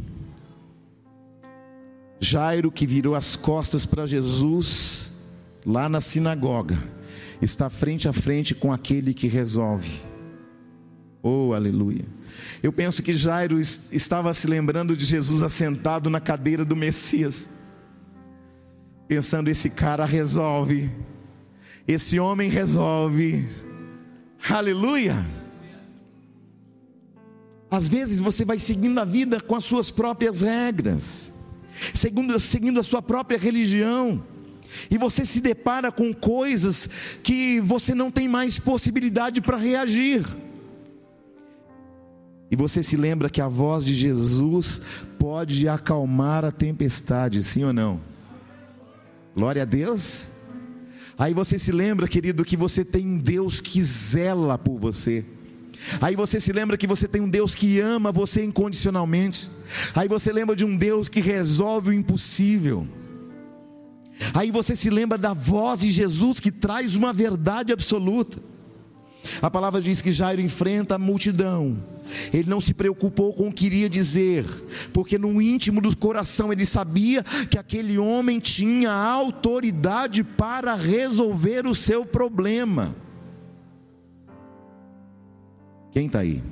Jairo, 2.24 2.72
que 2.72 2.86
virou 2.86 3.14
as 3.14 3.36
costas 3.36 3.84
para 3.84 4.06
Jesus, 4.06 5.12
lá 5.64 5.88
na 5.88 6.00
sinagoga, 6.00 6.78
está 7.40 7.68
frente 7.68 8.08
a 8.08 8.12
frente 8.12 8.54
com 8.54 8.72
aquele 8.72 9.12
que 9.12 9.28
resolve. 9.28 10.00
Oh, 11.22 11.52
aleluia. 11.52 12.04
Eu 12.62 12.72
penso 12.72 13.02
que 13.02 13.12
Jairo 13.12 13.60
estava 13.60 14.32
se 14.32 14.46
lembrando 14.46 14.96
de 14.96 15.04
Jesus 15.04 15.42
assentado 15.42 16.08
na 16.08 16.20
cadeira 16.20 16.64
do 16.64 16.74
Messias, 16.74 17.50
pensando: 19.06 19.48
esse 19.48 19.68
cara 19.68 20.06
resolve, 20.06 20.90
esse 21.86 22.18
homem 22.18 22.48
resolve, 22.48 23.46
aleluia. 24.50 25.24
Às 27.70 27.88
vezes 27.88 28.20
você 28.20 28.44
vai 28.44 28.58
seguindo 28.58 28.98
a 28.98 29.04
vida 29.04 29.40
com 29.40 29.54
as 29.54 29.64
suas 29.64 29.90
próprias 29.90 30.40
regras, 30.40 31.33
seguindo, 31.92 32.38
seguindo 32.38 32.80
a 32.80 32.82
sua 32.82 33.02
própria 33.02 33.38
religião, 33.38 34.22
e 34.90 34.98
você 34.98 35.24
se 35.24 35.40
depara 35.40 35.92
com 35.92 36.12
coisas 36.12 36.88
que 37.22 37.60
você 37.60 37.94
não 37.94 38.10
tem 38.10 38.28
mais 38.28 38.58
possibilidade 38.58 39.40
para 39.40 39.56
reagir. 39.56 40.26
E 42.50 42.56
você 42.56 42.82
se 42.82 42.96
lembra 42.96 43.30
que 43.30 43.40
a 43.40 43.48
voz 43.48 43.84
de 43.84 43.94
Jesus 43.94 44.80
pode 45.18 45.68
acalmar 45.68 46.44
a 46.44 46.52
tempestade, 46.52 47.42
sim 47.42 47.64
ou 47.64 47.72
não? 47.72 48.00
Glória 49.34 49.62
a 49.62 49.64
Deus. 49.64 50.28
Aí 51.16 51.32
você 51.32 51.58
se 51.58 51.72
lembra, 51.72 52.08
querido, 52.08 52.44
que 52.44 52.56
você 52.56 52.84
tem 52.84 53.06
um 53.06 53.18
Deus 53.18 53.60
que 53.60 53.82
zela 53.82 54.58
por 54.58 54.78
você. 54.78 55.24
Aí 56.00 56.16
você 56.16 56.40
se 56.40 56.52
lembra 56.52 56.76
que 56.76 56.86
você 56.86 57.06
tem 57.06 57.20
um 57.20 57.28
Deus 57.28 57.54
que 57.54 57.80
ama 57.80 58.10
você 58.10 58.44
incondicionalmente. 58.44 59.48
Aí 59.94 60.08
você 60.08 60.32
lembra 60.32 60.56
de 60.56 60.64
um 60.64 60.76
Deus 60.76 61.08
que 61.08 61.20
resolve 61.20 61.90
o 61.90 61.92
impossível. 61.92 62.86
Aí 64.32 64.50
você 64.50 64.74
se 64.76 64.90
lembra 64.90 65.18
da 65.18 65.32
voz 65.32 65.80
de 65.80 65.90
Jesus 65.90 66.40
que 66.40 66.50
traz 66.50 66.94
uma 66.94 67.12
verdade 67.12 67.72
absoluta. 67.72 68.38
A 69.40 69.50
palavra 69.50 69.80
diz 69.80 70.00
que 70.00 70.12
Jairo 70.12 70.40
enfrenta 70.40 70.94
a 70.94 70.98
multidão. 70.98 71.82
Ele 72.32 72.48
não 72.48 72.60
se 72.60 72.74
preocupou 72.74 73.32
com 73.32 73.48
o 73.48 73.52
que 73.52 73.66
iria 73.66 73.88
dizer, 73.88 74.46
porque 74.92 75.16
no 75.16 75.40
íntimo 75.40 75.80
do 75.80 75.96
coração 75.96 76.52
ele 76.52 76.66
sabia 76.66 77.24
que 77.50 77.58
aquele 77.58 77.98
homem 77.98 78.38
tinha 78.38 78.92
autoridade 78.92 80.22
para 80.22 80.74
resolver 80.74 81.66
o 81.66 81.74
seu 81.74 82.04
problema. 82.04 82.94
Quem 85.94 86.06
está 86.06 86.18
aí? 86.18 86.42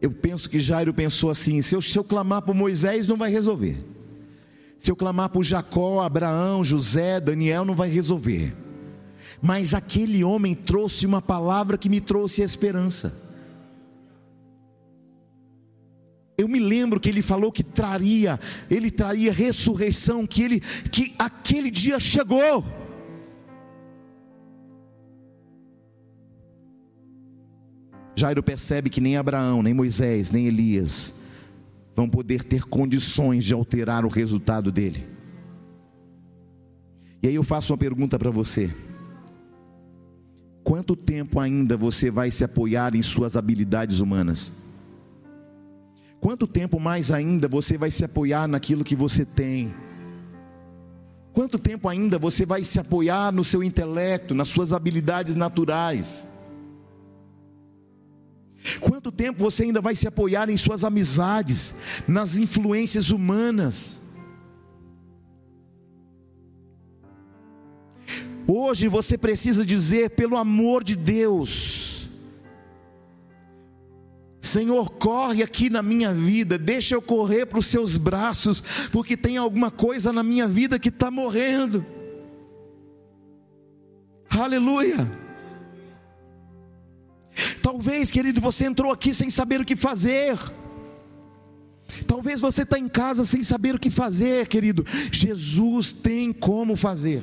Eu 0.00 0.10
penso 0.10 0.48
que 0.48 0.58
Jairo 0.58 0.94
pensou 0.94 1.28
assim: 1.28 1.60
se 1.60 1.76
eu, 1.76 1.82
se 1.82 1.96
eu 1.98 2.02
clamar 2.02 2.40
por 2.40 2.54
Moisés, 2.54 3.06
não 3.06 3.16
vai 3.18 3.30
resolver. 3.30 3.76
Se 4.78 4.90
eu 4.90 4.96
clamar 4.96 5.28
por 5.28 5.44
Jacó, 5.44 6.00
Abraão, 6.00 6.64
José, 6.64 7.20
Daniel, 7.20 7.66
não 7.66 7.74
vai 7.74 7.90
resolver. 7.90 8.56
Mas 9.42 9.74
aquele 9.74 10.24
homem 10.24 10.54
trouxe 10.54 11.04
uma 11.04 11.20
palavra 11.20 11.76
que 11.76 11.90
me 11.90 12.00
trouxe 12.00 12.40
esperança. 12.40 13.14
Eu 16.38 16.48
me 16.48 16.58
lembro 16.58 16.98
que 16.98 17.10
ele 17.10 17.20
falou 17.20 17.52
que 17.52 17.62
traria, 17.62 18.40
ele 18.70 18.90
traria 18.90 19.30
ressurreição, 19.30 20.26
que 20.26 20.42
ele 20.42 20.60
que 20.60 21.14
aquele 21.18 21.70
dia 21.70 22.00
chegou. 22.00 22.64
Jairo 28.20 28.42
percebe 28.42 28.90
que 28.90 29.00
nem 29.00 29.16
Abraão, 29.16 29.62
nem 29.62 29.72
Moisés, 29.72 30.30
nem 30.30 30.46
Elias 30.46 31.18
vão 31.96 32.08
poder 32.08 32.44
ter 32.44 32.64
condições 32.64 33.44
de 33.44 33.54
alterar 33.54 34.04
o 34.04 34.08
resultado 34.08 34.70
dele. 34.70 35.06
E 37.22 37.28
aí 37.28 37.34
eu 37.34 37.42
faço 37.42 37.72
uma 37.72 37.78
pergunta 37.78 38.18
para 38.18 38.30
você: 38.30 38.70
quanto 40.62 40.94
tempo 40.94 41.40
ainda 41.40 41.78
você 41.78 42.10
vai 42.10 42.30
se 42.30 42.44
apoiar 42.44 42.94
em 42.94 43.02
suas 43.02 43.36
habilidades 43.36 44.00
humanas? 44.00 44.52
Quanto 46.20 46.46
tempo 46.46 46.78
mais 46.78 47.10
ainda 47.10 47.48
você 47.48 47.78
vai 47.78 47.90
se 47.90 48.04
apoiar 48.04 48.46
naquilo 48.46 48.84
que 48.84 48.94
você 48.94 49.24
tem? 49.24 49.74
Quanto 51.32 51.58
tempo 51.58 51.88
ainda 51.88 52.18
você 52.18 52.44
vai 52.44 52.64
se 52.64 52.78
apoiar 52.78 53.32
no 53.32 53.44
seu 53.44 53.64
intelecto, 53.64 54.34
nas 54.34 54.48
suas 54.48 54.74
habilidades 54.74 55.34
naturais? 55.34 56.28
Quanto 58.80 59.10
tempo 59.10 59.38
você 59.38 59.64
ainda 59.64 59.80
vai 59.80 59.94
se 59.94 60.06
apoiar 60.06 60.50
em 60.50 60.56
suas 60.56 60.84
amizades, 60.84 61.74
nas 62.06 62.36
influências 62.36 63.10
humanas? 63.10 64.00
Hoje 68.46 68.88
você 68.88 69.16
precisa 69.16 69.64
dizer, 69.64 70.10
pelo 70.10 70.36
amor 70.36 70.82
de 70.82 70.96
Deus, 70.96 72.10
Senhor, 74.40 74.90
corre 74.90 75.42
aqui 75.42 75.70
na 75.70 75.82
minha 75.82 76.12
vida, 76.12 76.58
deixa 76.58 76.94
eu 76.94 77.02
correr 77.02 77.46
para 77.46 77.58
os 77.58 77.66
seus 77.66 77.96
braços, 77.96 78.62
porque 78.90 79.16
tem 79.16 79.36
alguma 79.36 79.70
coisa 79.70 80.12
na 80.12 80.22
minha 80.22 80.48
vida 80.48 80.78
que 80.78 80.88
está 80.88 81.10
morrendo. 81.10 81.86
Aleluia. 84.28 85.29
Talvez, 87.62 88.10
querido, 88.10 88.40
você 88.40 88.66
entrou 88.66 88.92
aqui 88.92 89.12
sem 89.12 89.30
saber 89.30 89.60
o 89.60 89.64
que 89.64 89.76
fazer. 89.76 90.38
Talvez 92.06 92.40
você 92.40 92.62
está 92.62 92.78
em 92.78 92.88
casa 92.88 93.24
sem 93.24 93.42
saber 93.42 93.74
o 93.74 93.78
que 93.78 93.90
fazer, 93.90 94.46
querido. 94.48 94.84
Jesus 95.12 95.92
tem 95.92 96.32
como 96.32 96.76
fazer. 96.76 97.22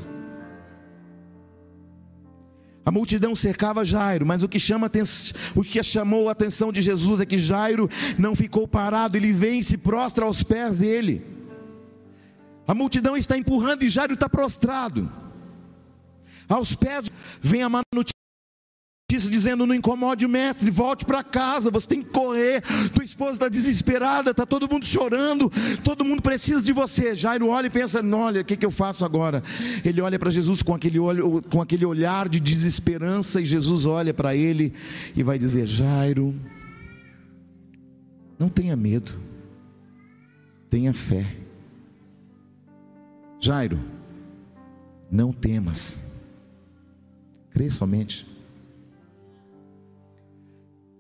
A 2.86 2.92
multidão 2.92 3.36
cercava 3.36 3.84
Jairo, 3.84 4.26
mas 4.26 4.44
o 4.44 4.48
que, 4.48 4.58
chama 4.58 4.90
o 5.54 5.62
que 5.62 5.84
chamou 5.84 6.30
a 6.30 6.32
atenção 6.32 6.72
de 6.72 6.82
Jesus 6.82 7.20
é 7.20 7.26
que 7.26 7.38
Jairo 7.38 7.90
não 8.18 8.34
ficou 8.34 8.66
parado, 8.66 9.18
ele 9.18 9.34
vem 9.34 9.60
e 9.60 9.64
se 9.64 9.78
prostra 9.78 10.24
aos 10.24 10.42
pés 10.42 10.78
dele. 10.78 11.22
A 12.66 12.74
multidão 12.74 13.18
está 13.18 13.38
empurrando 13.38 13.84
e 13.84 13.90
Jairo 13.90 14.14
está 14.14 14.30
prostrado. 14.30 15.12
Aos 16.48 16.76
pés 16.76 17.12
vem 17.42 17.62
a 17.62 17.68
má 17.68 17.82
dizendo: 19.10 19.66
não 19.66 19.74
incomode 19.74 20.26
o 20.26 20.30
mestre, 20.30 20.70
volte 20.70 21.06
para 21.06 21.24
casa, 21.24 21.72
você 21.72 21.88
tem 21.88 22.04
que 22.04 22.10
correr. 22.10 22.62
Tua 22.94 23.06
esposa 23.06 23.32
está 23.32 23.48
desesperada, 23.48 24.32
está 24.32 24.46
todo 24.46 24.68
mundo 24.70 24.86
chorando, 24.86 25.50
todo 25.82 26.04
mundo 26.04 26.22
precisa 26.22 26.62
de 26.62 26.74
você. 26.74 27.16
Jairo 27.16 27.48
olha 27.48 27.68
e 27.68 27.70
pensa: 27.70 28.04
olha, 28.06 28.42
o 28.42 28.44
que, 28.44 28.58
que 28.58 28.66
eu 28.66 28.72
faço 28.72 29.06
agora? 29.06 29.42
Ele 29.86 30.02
olha 30.02 30.20
para 30.20 30.30
Jesus 30.30 30.62
com 30.62 30.76
aquele, 30.76 31.00
olho, 31.00 31.42
com 31.50 31.62
aquele 31.62 31.86
olhar 31.86 32.28
de 32.28 32.38
desesperança, 32.38 33.40
e 33.40 33.46
Jesus 33.46 33.86
olha 33.86 34.14
para 34.14 34.36
ele 34.36 34.74
e 35.16 35.24
vai 35.24 35.40
dizer: 35.40 35.66
Jairo, 35.66 36.36
não 38.38 38.50
tenha 38.50 38.76
medo, 38.76 39.14
tenha 40.70 40.94
fé. 40.94 41.34
Jairo, 43.40 43.80
não 45.10 45.32
temas, 45.32 46.04
crê 47.52 47.70
somente. 47.70 48.37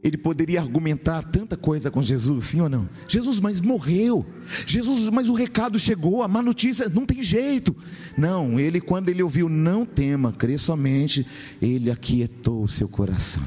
Ele 0.03 0.17
poderia 0.17 0.61
argumentar 0.61 1.23
tanta 1.23 1.57
coisa 1.57 1.89
com 1.89 2.01
Jesus, 2.01 2.45
sim 2.45 2.61
ou 2.61 2.69
não? 2.69 2.87
Jesus, 3.07 3.39
mas 3.39 3.59
morreu. 3.59 4.25
Jesus, 4.65 5.09
mas 5.09 5.27
o 5.27 5.33
recado 5.33 5.79
chegou, 5.79 6.21
a 6.21 6.27
má 6.27 6.41
notícia, 6.41 6.87
não 6.87 7.05
tem 7.05 7.21
jeito. 7.23 7.75
Não, 8.17 8.59
ele, 8.59 8.79
quando 8.79 9.09
ele 9.09 9.23
ouviu, 9.23 9.49
não 9.49 9.85
tema, 9.85 10.31
crê 10.31 10.57
somente, 10.57 11.25
ele 11.61 11.89
aquietou 11.89 12.63
o 12.63 12.67
seu 12.67 12.87
coração. 12.87 13.43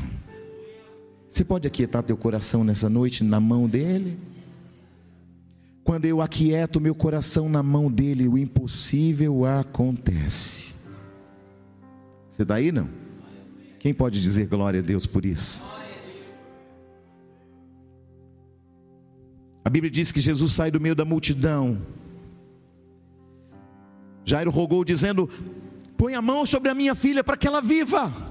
Você 1.28 1.44
pode 1.44 1.66
aquietar 1.66 2.02
teu 2.02 2.16
coração 2.16 2.64
nessa 2.64 2.90
noite 2.90 3.22
na 3.22 3.38
mão 3.38 3.68
dele? 3.68 4.18
Quando 5.84 6.04
eu 6.04 6.20
aquieto 6.20 6.80
meu 6.80 6.94
coração 6.94 7.48
na 7.48 7.62
mão 7.62 7.90
dele, 7.90 8.26
o 8.26 8.36
impossível 8.36 9.46
acontece. 9.46 10.74
Você 12.28 12.42
está 12.42 12.56
aí 12.56 12.72
não? 12.72 12.88
Quem 13.78 13.94
pode 13.94 14.20
dizer 14.20 14.46
glória 14.46 14.80
a 14.80 14.82
Deus 14.82 15.06
por 15.06 15.24
isso? 15.24 15.64
A 19.64 19.70
Bíblia 19.70 19.90
diz 19.90 20.10
que 20.10 20.20
Jesus 20.20 20.52
sai 20.52 20.70
do 20.70 20.80
meio 20.80 20.94
da 20.94 21.04
multidão. 21.04 21.80
Jairo 24.24 24.50
rogou, 24.50 24.84
dizendo: 24.84 25.28
Põe 25.96 26.14
a 26.14 26.22
mão 26.22 26.46
sobre 26.46 26.70
a 26.70 26.74
minha 26.74 26.94
filha 26.94 27.22
para 27.22 27.36
que 27.36 27.46
ela 27.46 27.60
viva. 27.60 28.30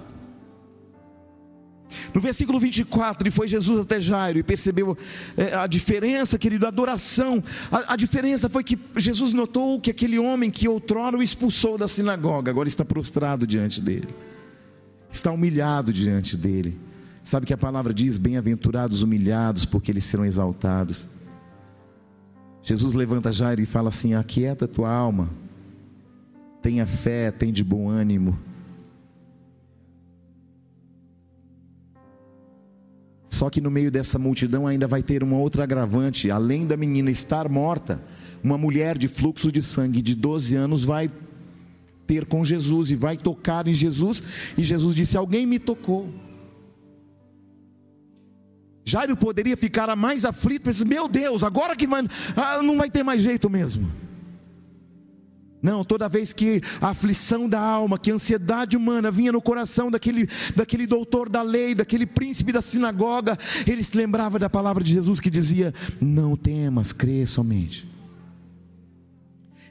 No 2.13 2.21
versículo 2.21 2.59
24, 2.59 3.27
e 3.27 3.31
foi 3.31 3.47
Jesus 3.47 3.79
até 3.79 3.99
Jairo 3.99 4.39
e 4.39 4.43
percebeu 4.43 4.97
é, 5.37 5.53
a 5.55 5.67
diferença, 5.67 6.37
querido, 6.37 6.65
a 6.65 6.69
adoração. 6.69 7.43
A, 7.71 7.93
a, 7.93 7.95
diferença 7.95 8.49
foi 8.49 8.63
que 8.63 8.77
Jesus 8.95 9.33
notou 9.33 9.79
que 9.79 9.91
aquele 9.91 10.17
homem 10.17 10.49
que 10.49 10.67
outrora 10.67 11.17
o 11.17 11.23
expulsou 11.23 11.77
da 11.77 11.87
sinagoga, 11.87 12.51
agora 12.51 12.67
está 12.67 12.85
prostrado 12.85 13.45
diante 13.45 13.81
dele, 13.81 14.07
está 15.11 15.31
humilhado 15.31 15.91
diante 15.93 16.35
dele. 16.37 16.77
Sabe 17.23 17.45
que 17.45 17.53
a 17.53 17.57
palavra 17.57 17.93
diz: 17.93 18.17
Bem-aventurados 18.17 19.03
humilhados, 19.03 19.65
porque 19.65 19.91
eles 19.91 20.03
serão 20.03 20.25
exaltados. 20.25 21.07
Jesus 22.69 22.93
levanta 22.93 23.31
Jairo 23.31 23.61
e 23.61 23.65
fala 23.65 23.89
assim: 23.89 24.13
Aquieta 24.13 24.67
tua 24.67 24.91
alma, 24.91 25.27
tenha 26.61 26.85
fé, 26.85 27.31
tem 27.31 27.51
de 27.51 27.63
bom 27.63 27.89
ânimo. 27.89 28.37
Só 33.25 33.49
que 33.49 33.59
no 33.59 33.71
meio 33.71 33.89
dessa 33.89 34.19
multidão 34.19 34.67
ainda 34.67 34.85
vai 34.87 35.01
ter 35.01 35.23
uma 35.23 35.35
outra 35.35 35.63
agravante, 35.63 36.29
além 36.29 36.67
da 36.67 36.77
menina 36.77 37.09
estar 37.09 37.49
morta, 37.49 37.99
uma 38.43 38.55
mulher 38.55 38.99
de 38.99 39.07
fluxo 39.07 39.51
de 39.51 39.63
sangue 39.63 39.99
de 39.99 40.13
12 40.13 40.55
anos 40.55 40.85
vai 40.85 41.11
ter 42.05 42.27
com 42.27 42.45
Jesus 42.45 42.91
e 42.91 42.95
vai 42.95 43.17
tocar 43.17 43.67
em 43.67 43.73
Jesus, 43.73 44.21
e 44.55 44.63
Jesus 44.63 44.95
disse: 44.95 45.17
Alguém 45.17 45.47
me 45.47 45.57
tocou. 45.57 46.07
Jairo 48.89 49.15
poderia 49.15 49.55
ficar 49.55 49.95
mais 49.95 50.25
aflito, 50.25 50.63
pensando, 50.63 50.89
meu 50.89 51.07
Deus, 51.07 51.43
agora 51.43 51.75
que 51.75 51.85
vai, 51.85 52.05
ah, 52.35 52.61
não 52.63 52.77
vai 52.77 52.89
ter 52.89 53.03
mais 53.03 53.21
jeito 53.21 53.49
mesmo. 53.49 53.91
Não, 55.61 55.83
toda 55.83 56.07
vez 56.07 56.31
que 56.31 56.61
a 56.81 56.89
aflição 56.89 57.47
da 57.47 57.59
alma, 57.59 57.99
que 57.99 58.09
a 58.09 58.13
ansiedade 58.13 58.77
humana 58.77 59.11
vinha 59.11 59.31
no 59.31 59.41
coração 59.41 59.91
daquele, 59.91 60.27
daquele 60.55 60.87
doutor 60.87 61.27
da 61.27 61.41
lei, 61.41 61.75
daquele 61.75 62.05
príncipe 62.05 62.51
da 62.51 62.61
sinagoga, 62.61 63.37
ele 63.67 63.83
se 63.83 63.95
lembrava 63.95 64.39
da 64.39 64.49
palavra 64.49 64.83
de 64.83 64.93
Jesus 64.93 65.19
que 65.19 65.29
dizia: 65.29 65.73
Não 65.99 66.35
temas, 66.35 66.93
crê 66.93 67.25
somente. 67.25 67.87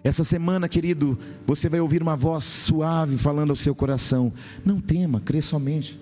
Essa 0.04 0.22
semana, 0.24 0.68
querido, 0.68 1.18
você 1.46 1.68
vai 1.68 1.80
ouvir 1.80 2.02
uma 2.02 2.16
voz 2.16 2.44
suave 2.44 3.16
falando 3.16 3.50
ao 3.50 3.56
seu 3.56 3.74
coração: 3.74 4.32
Não 4.64 4.80
tema, 4.80 5.20
crê 5.20 5.40
somente. 5.40 5.98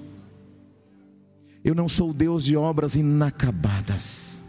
Eu 1.67 1.75
não 1.75 1.89
sou 1.89 2.13
Deus 2.13 2.45
de 2.45 2.57
obras 2.57 2.95
inacabadas. 2.95 4.41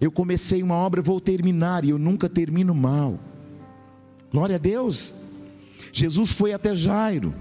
Eu 0.00 0.12
comecei 0.12 0.62
uma 0.62 0.76
obra, 0.76 1.02
vou 1.02 1.20
terminar 1.20 1.84
e 1.84 1.90
eu 1.90 1.98
nunca 1.98 2.28
termino 2.28 2.72
mal. 2.72 3.18
Glória 4.30 4.54
a 4.54 4.58
Deus. 4.58 5.12
Jesus 5.92 6.30
foi 6.30 6.52
até 6.52 6.72
Jairo. 6.72 7.34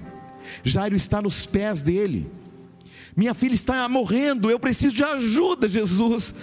Jairo 0.64 0.96
está 0.96 1.22
nos 1.22 1.46
pés 1.46 1.84
dele. 1.84 2.32
Minha 3.16 3.36
filha 3.36 3.54
está 3.54 3.88
morrendo, 3.88 4.50
eu 4.50 4.60
preciso 4.60 4.96
de 4.96 5.04
ajuda, 5.04 5.68
Jesus. 5.68 6.34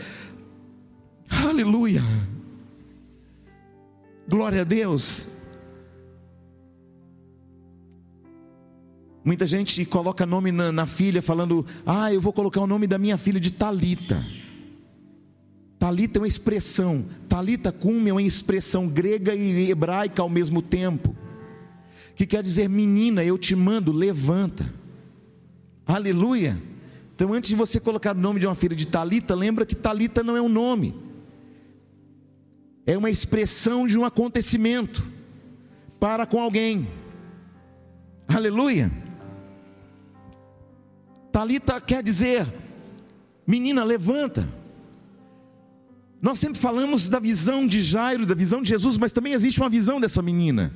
Aleluia. 1.28 2.02
Glória 4.28 4.60
a 4.60 4.64
Deus. 4.64 5.35
Muita 9.26 9.44
gente 9.44 9.84
coloca 9.84 10.24
nome 10.24 10.52
na, 10.52 10.70
na, 10.70 10.86
filha 10.86 11.20
falando: 11.20 11.66
"Ah, 11.84 12.14
eu 12.14 12.20
vou 12.20 12.32
colocar 12.32 12.60
o 12.60 12.66
nome 12.66 12.86
da 12.86 12.96
minha 12.96 13.18
filha 13.18 13.40
de 13.40 13.50
Talita". 13.50 14.24
Talita 15.80 16.20
é 16.20 16.20
uma 16.20 16.28
expressão, 16.28 17.04
Talita 17.28 17.72
cum 17.72 18.06
é 18.06 18.12
uma 18.12 18.22
expressão 18.22 18.86
grega 18.86 19.34
e 19.34 19.68
hebraica 19.68 20.22
ao 20.22 20.28
mesmo 20.28 20.62
tempo, 20.62 21.12
que 22.14 22.24
quer 22.24 22.40
dizer 22.40 22.68
menina, 22.68 23.24
eu 23.24 23.36
te 23.36 23.56
mando, 23.56 23.90
levanta. 23.90 24.72
Aleluia. 25.84 26.62
Então, 27.12 27.32
antes 27.32 27.50
de 27.50 27.56
você 27.56 27.80
colocar 27.80 28.14
o 28.14 28.20
nome 28.20 28.38
de 28.38 28.46
uma 28.46 28.54
filha 28.54 28.76
de 28.76 28.86
Talita, 28.86 29.34
lembra 29.34 29.66
que 29.66 29.74
Talita 29.74 30.22
não 30.22 30.36
é 30.36 30.40
um 30.40 30.48
nome. 30.48 30.94
É 32.86 32.96
uma 32.96 33.10
expressão 33.10 33.88
de 33.88 33.98
um 33.98 34.04
acontecimento 34.04 35.04
para 35.98 36.26
com 36.26 36.40
alguém. 36.40 36.86
Aleluia. 38.28 39.05
Talita 41.36 41.78
quer 41.82 42.02
dizer, 42.02 42.46
menina, 43.46 43.84
levanta. 43.84 44.48
Nós 46.18 46.38
sempre 46.38 46.58
falamos 46.58 47.10
da 47.10 47.18
visão 47.18 47.66
de 47.66 47.82
Jairo, 47.82 48.24
da 48.24 48.34
visão 48.34 48.62
de 48.62 48.70
Jesus, 48.70 48.96
mas 48.96 49.12
também 49.12 49.34
existe 49.34 49.60
uma 49.60 49.68
visão 49.68 50.00
dessa 50.00 50.22
menina. 50.22 50.72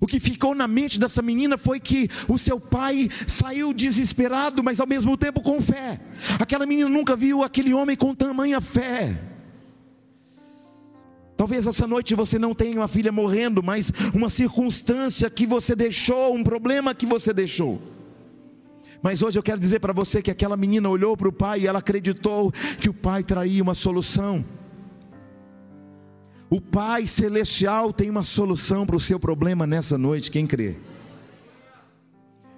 O 0.00 0.08
que 0.08 0.18
ficou 0.18 0.56
na 0.56 0.66
mente 0.66 0.98
dessa 0.98 1.22
menina 1.22 1.56
foi 1.56 1.78
que 1.78 2.08
o 2.26 2.36
seu 2.36 2.58
pai 2.58 3.08
saiu 3.28 3.72
desesperado, 3.72 4.60
mas 4.60 4.80
ao 4.80 4.88
mesmo 4.88 5.16
tempo 5.16 5.40
com 5.40 5.60
fé. 5.60 6.00
Aquela 6.40 6.66
menina 6.66 6.88
nunca 6.88 7.14
viu 7.14 7.44
aquele 7.44 7.72
homem 7.72 7.96
com 7.96 8.12
tamanha 8.12 8.60
fé. 8.60 9.16
Talvez 11.36 11.68
essa 11.68 11.86
noite 11.86 12.16
você 12.16 12.40
não 12.40 12.56
tenha 12.56 12.80
uma 12.80 12.88
filha 12.88 13.12
morrendo, 13.12 13.62
mas 13.62 13.92
uma 14.12 14.28
circunstância 14.28 15.30
que 15.30 15.46
você 15.46 15.76
deixou, 15.76 16.34
um 16.34 16.42
problema 16.42 16.92
que 16.92 17.06
você 17.06 17.32
deixou. 17.32 17.93
Mas 19.04 19.20
hoje 19.20 19.38
eu 19.38 19.42
quero 19.42 19.60
dizer 19.60 19.80
para 19.80 19.92
você 19.92 20.22
que 20.22 20.30
aquela 20.30 20.56
menina 20.56 20.88
olhou 20.88 21.14
para 21.14 21.28
o 21.28 21.32
pai 21.32 21.60
e 21.60 21.66
ela 21.66 21.78
acreditou 21.78 22.50
que 22.80 22.88
o 22.88 22.94
pai 22.94 23.22
traria 23.22 23.62
uma 23.62 23.74
solução. 23.74 24.42
O 26.48 26.58
Pai 26.58 27.06
Celestial 27.06 27.92
tem 27.92 28.08
uma 28.08 28.22
solução 28.22 28.86
para 28.86 28.96
o 28.96 29.00
seu 29.00 29.20
problema 29.20 29.66
nessa 29.66 29.98
noite, 29.98 30.30
quem 30.30 30.46
crê? 30.46 30.76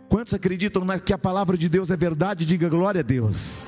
Quantos 0.09 0.35
acreditam 0.35 0.87
que 1.05 1.13
a 1.13 1.19
palavra 1.19 1.59
de 1.59 1.69
Deus 1.69 1.91
é 1.91 1.97
verdade? 1.97 2.47
Diga 2.47 2.69
glória 2.69 3.01
a 3.01 3.03
Deus. 3.03 3.65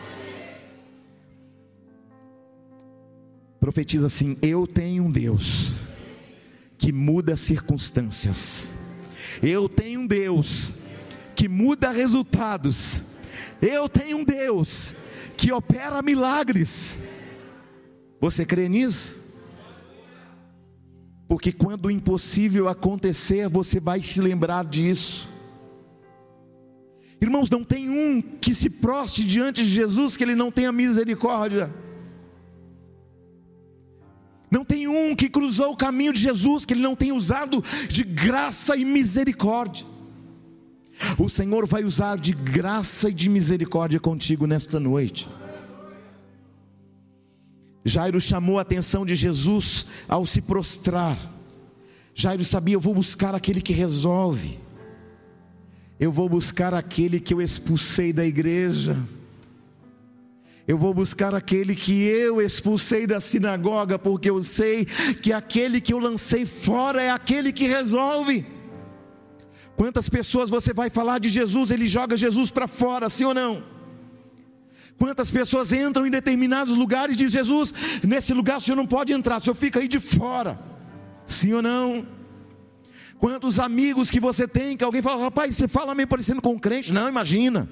Profetiza 3.59 4.07
assim: 4.07 4.39
Eu 4.41 4.69
tenho 4.69 5.03
um 5.03 5.11
Deus 5.11 5.75
que 6.79 6.93
muda 6.93 7.35
circunstâncias. 7.35 8.73
Eu 9.43 9.69
tenho 9.69 10.01
um 10.01 10.07
Deus 10.07 10.75
que 11.39 11.47
muda 11.47 11.93
resultados. 11.93 13.05
Eu 13.63 13.89
tenho 13.89 14.19
um 14.19 14.25
Deus 14.25 14.93
que 15.37 15.53
opera 15.53 16.03
milagres. 16.03 16.99
Você 18.21 18.45
crê 18.45 18.69
nisso? 18.69 19.15
Porque 21.29 21.53
quando 21.53 21.87
o 21.87 21.91
impossível 21.93 22.67
acontecer, 22.69 23.49
você 23.49 23.79
vai 23.79 24.03
se 24.03 24.21
lembrar 24.21 24.65
disso. 24.65 25.29
Irmãos, 27.23 27.49
não 27.49 27.63
tem 27.63 27.89
um 27.89 28.21
que 28.21 28.53
se 28.53 28.69
proste 28.69 29.23
diante 29.23 29.63
de 29.63 29.69
Jesus 29.69 30.17
que 30.17 30.25
ele 30.25 30.35
não 30.35 30.51
tenha 30.51 30.73
misericórdia. 30.73 31.73
Não 34.51 34.65
tem 34.65 34.89
um 34.89 35.15
que 35.15 35.29
cruzou 35.29 35.71
o 35.71 35.77
caminho 35.77 36.13
de 36.13 36.21
Jesus 36.21 36.65
que 36.65 36.75
ele 36.75 36.83
não 36.83 36.97
tenha 36.97 37.15
usado 37.15 37.63
de 37.89 38.03
graça 38.03 38.75
e 38.75 38.85
misericórdia. 38.85 39.87
O 41.19 41.29
Senhor 41.29 41.67
vai 41.67 41.85
usar 41.85 42.19
de 42.19 42.33
graça 42.33 43.09
e 43.09 43.13
de 43.13 43.29
misericórdia 43.29 44.01
contigo 44.01 44.47
nesta 44.47 44.81
noite. 44.81 45.29
Jairo 47.85 48.21
chamou 48.21 48.59
a 48.59 48.63
atenção 48.63 49.07
de 49.07 49.15
Jesus 49.15 49.87
ao 50.09 50.27
se 50.27 50.43
prostrar. 50.43 51.17
Jairo 52.15 52.45
sabia: 52.45 52.75
eu 52.75 52.81
vou 52.81 52.95
buscar 52.95 53.35
aquele 53.35 53.61
que 53.61 53.73
resolve, 53.73 54.59
eu 55.99 56.13
vou 56.13 56.29
buscar 56.29 56.75
aquele 56.75 57.21
que 57.21 57.33
eu 57.33 57.41
expulsei 57.41 58.13
da 58.13 58.27
igreja, 58.27 58.97
eu 60.67 60.77
vou 60.77 60.93
buscar 60.93 61.35
aquele 61.35 61.75
que 61.75 62.03
eu 62.03 62.43
expulsei 62.43 63.07
da 63.07 63.21
sinagoga, 63.21 63.99
porque 63.99 64.29
eu 64.29 64.43
sei 64.43 64.85
que 64.85 65.33
aquele 65.33 65.81
que 65.81 65.95
eu 65.95 65.99
lancei 65.99 66.45
fora 66.45 67.03
é 67.03 67.11
aquele 67.11 67.53
que 67.53 67.67
resolve. 67.67 68.45
Quantas 69.79 70.09
pessoas 70.09 70.51
você 70.51 70.75
vai 70.75 70.91
falar 70.91 71.21
de 71.21 71.29
Jesus, 71.29 71.71
ele 71.71 71.87
joga 71.87 72.17
Jesus 72.17 72.51
para 72.51 72.67
fora, 72.67 73.09
sim 73.09 73.25
ou 73.25 73.33
não? 73.33 73.63
Quantas 74.99 75.31
pessoas 75.31 75.73
entram 75.73 76.05
em 76.05 76.11
determinados 76.11 76.77
lugares 76.77 77.15
e 77.15 77.19
diz 77.19 77.31
Jesus, 77.31 77.73
nesse 78.03 78.35
lugar 78.35 78.59
o 78.59 78.61
senhor 78.61 78.75
não 78.75 78.85
pode 78.85 79.13
entrar, 79.13 79.37
o 79.37 79.41
senhor 79.41 79.55
fica 79.55 79.79
aí 79.79 79.87
de 79.87 80.01
fora, 80.01 80.59
sim 81.25 81.53
ou 81.53 81.63
não? 81.63 82.05
Quantos 83.21 83.61
amigos 83.61 84.11
que 84.11 84.19
você 84.19 84.49
tem 84.49 84.77
que 84.77 84.83
alguém 84.83 85.01
fala, 85.01 85.23
rapaz, 85.23 85.55
você 85.55 85.69
fala 85.69 85.95
meio 85.95 86.09
parecendo 86.09 86.43
com 86.43 86.55
um 86.55 86.59
crente, 86.59 86.93
não, 86.93 87.09
imagina. 87.09 87.69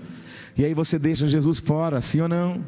E 0.56 0.64
aí 0.64 0.74
você 0.74 1.00
deixa 1.00 1.26
Jesus 1.26 1.58
fora, 1.58 2.00
sim 2.00 2.20
ou 2.20 2.28
não? 2.28 2.64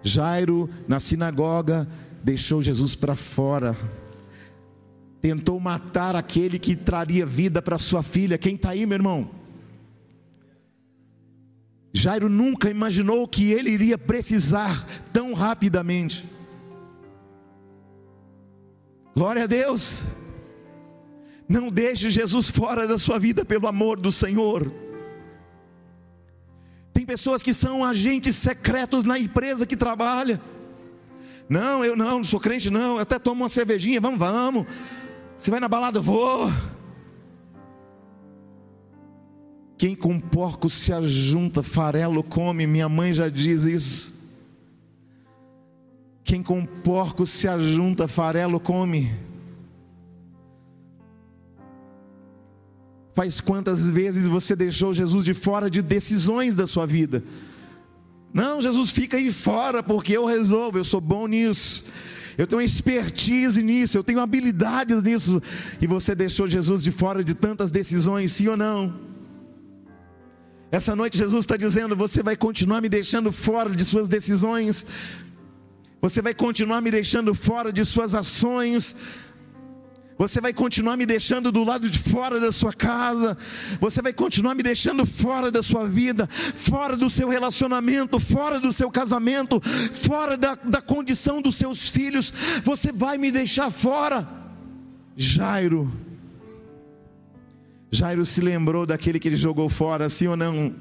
Jairo 0.00 0.70
na 0.86 1.00
sinagoga 1.00 1.88
deixou 2.22 2.62
Jesus 2.62 2.94
para 2.94 3.16
fora 3.16 3.76
tentou 5.20 5.60
matar 5.60 6.16
aquele 6.16 6.58
que 6.58 6.74
traria 6.74 7.26
vida 7.26 7.60
para 7.60 7.78
sua 7.78 8.02
filha. 8.02 8.38
Quem 8.38 8.54
está 8.54 8.70
aí, 8.70 8.86
meu 8.86 8.96
irmão? 8.96 9.30
Jairo 11.92 12.28
nunca 12.28 12.70
imaginou 12.70 13.26
que 13.26 13.52
ele 13.52 13.70
iria 13.70 13.98
precisar 13.98 14.86
tão 15.12 15.34
rapidamente. 15.34 16.24
Glória 19.14 19.44
a 19.44 19.46
Deus. 19.46 20.04
Não 21.48 21.68
deixe 21.68 22.10
Jesus 22.10 22.48
fora 22.48 22.86
da 22.86 22.96
sua 22.96 23.18
vida 23.18 23.44
pelo 23.44 23.66
amor 23.66 23.98
do 23.98 24.12
Senhor. 24.12 24.72
Tem 26.92 27.04
pessoas 27.04 27.42
que 27.42 27.52
são 27.52 27.84
agentes 27.84 28.36
secretos 28.36 29.04
na 29.04 29.18
empresa 29.18 29.66
que 29.66 29.76
trabalha. 29.76 30.40
Não, 31.48 31.84
eu 31.84 31.96
não, 31.96 32.18
não 32.18 32.24
sou 32.24 32.38
crente, 32.38 32.70
não. 32.70 32.94
Eu 32.94 33.00
até 33.00 33.18
tomo 33.18 33.42
uma 33.42 33.48
cervejinha, 33.48 34.00
vamos, 34.00 34.20
vamos. 34.20 34.64
Você 35.40 35.50
vai 35.50 35.58
na 35.58 35.68
balada? 35.68 36.00
Vou. 36.00 36.52
Quem 39.78 39.94
com 39.94 40.20
porco 40.20 40.68
se 40.68 40.92
ajunta, 40.92 41.62
farelo 41.62 42.22
come, 42.22 42.66
minha 42.66 42.90
mãe 42.90 43.14
já 43.14 43.30
diz 43.30 43.62
isso. 43.62 44.28
Quem 46.22 46.42
com 46.42 46.66
porco 46.66 47.26
se 47.26 47.48
ajunta, 47.48 48.06
farelo 48.06 48.60
come. 48.60 49.10
Faz 53.14 53.40
quantas 53.40 53.88
vezes 53.88 54.26
você 54.26 54.54
deixou 54.54 54.92
Jesus 54.92 55.24
de 55.24 55.32
fora 55.32 55.70
de 55.70 55.80
decisões 55.80 56.54
da 56.54 56.66
sua 56.66 56.84
vida? 56.84 57.24
Não, 58.30 58.60
Jesus, 58.60 58.90
fica 58.90 59.16
aí 59.16 59.32
fora, 59.32 59.82
porque 59.82 60.14
eu 60.14 60.26
resolvo, 60.26 60.76
eu 60.76 60.84
sou 60.84 61.00
bom 61.00 61.26
nisso. 61.26 61.86
Eu 62.40 62.46
tenho 62.46 62.62
expertise 62.62 63.62
nisso, 63.62 63.98
eu 63.98 64.02
tenho 64.02 64.18
habilidades 64.18 65.02
nisso. 65.02 65.42
E 65.78 65.86
você 65.86 66.14
deixou 66.14 66.46
Jesus 66.46 66.82
de 66.82 66.90
fora 66.90 67.22
de 67.22 67.34
tantas 67.34 67.70
decisões, 67.70 68.32
sim 68.32 68.48
ou 68.48 68.56
não? 68.56 68.98
Essa 70.72 70.96
noite 70.96 71.18
Jesus 71.18 71.42
está 71.42 71.58
dizendo: 71.58 71.94
você 71.94 72.22
vai 72.22 72.36
continuar 72.38 72.80
me 72.80 72.88
deixando 72.88 73.30
fora 73.30 73.68
de 73.68 73.84
suas 73.84 74.08
decisões, 74.08 74.86
você 76.00 76.22
vai 76.22 76.32
continuar 76.32 76.80
me 76.80 76.90
deixando 76.90 77.34
fora 77.34 77.70
de 77.70 77.84
suas 77.84 78.14
ações, 78.14 78.96
você 80.20 80.38
vai 80.38 80.52
continuar 80.52 80.98
me 80.98 81.06
deixando 81.06 81.50
do 81.50 81.64
lado 81.64 81.88
de 81.88 81.98
fora 81.98 82.38
da 82.38 82.52
sua 82.52 82.74
casa. 82.74 83.38
Você 83.80 84.02
vai 84.02 84.12
continuar 84.12 84.54
me 84.54 84.62
deixando 84.62 85.06
fora 85.06 85.50
da 85.50 85.62
sua 85.62 85.86
vida, 85.88 86.26
fora 86.26 86.94
do 86.94 87.08
seu 87.08 87.26
relacionamento, 87.30 88.20
fora 88.20 88.60
do 88.60 88.70
seu 88.70 88.90
casamento, 88.90 89.58
fora 89.94 90.36
da, 90.36 90.56
da 90.56 90.82
condição 90.82 91.40
dos 91.40 91.56
seus 91.56 91.88
filhos. 91.88 92.34
Você 92.62 92.92
vai 92.92 93.16
me 93.16 93.32
deixar 93.32 93.70
fora. 93.70 94.28
Jairo. 95.16 95.90
Jairo 97.90 98.26
se 98.26 98.42
lembrou 98.42 98.84
daquele 98.84 99.18
que 99.18 99.26
ele 99.26 99.38
jogou 99.38 99.70
fora, 99.70 100.06
sim 100.10 100.26
ou 100.26 100.36
não? 100.36 100.74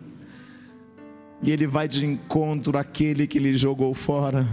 E 1.42 1.50
ele 1.50 1.66
vai 1.66 1.88
de 1.88 2.06
encontro 2.06 2.78
àquele 2.78 3.26
que 3.26 3.38
ele 3.38 3.56
jogou 3.56 3.94
fora. 3.94 4.46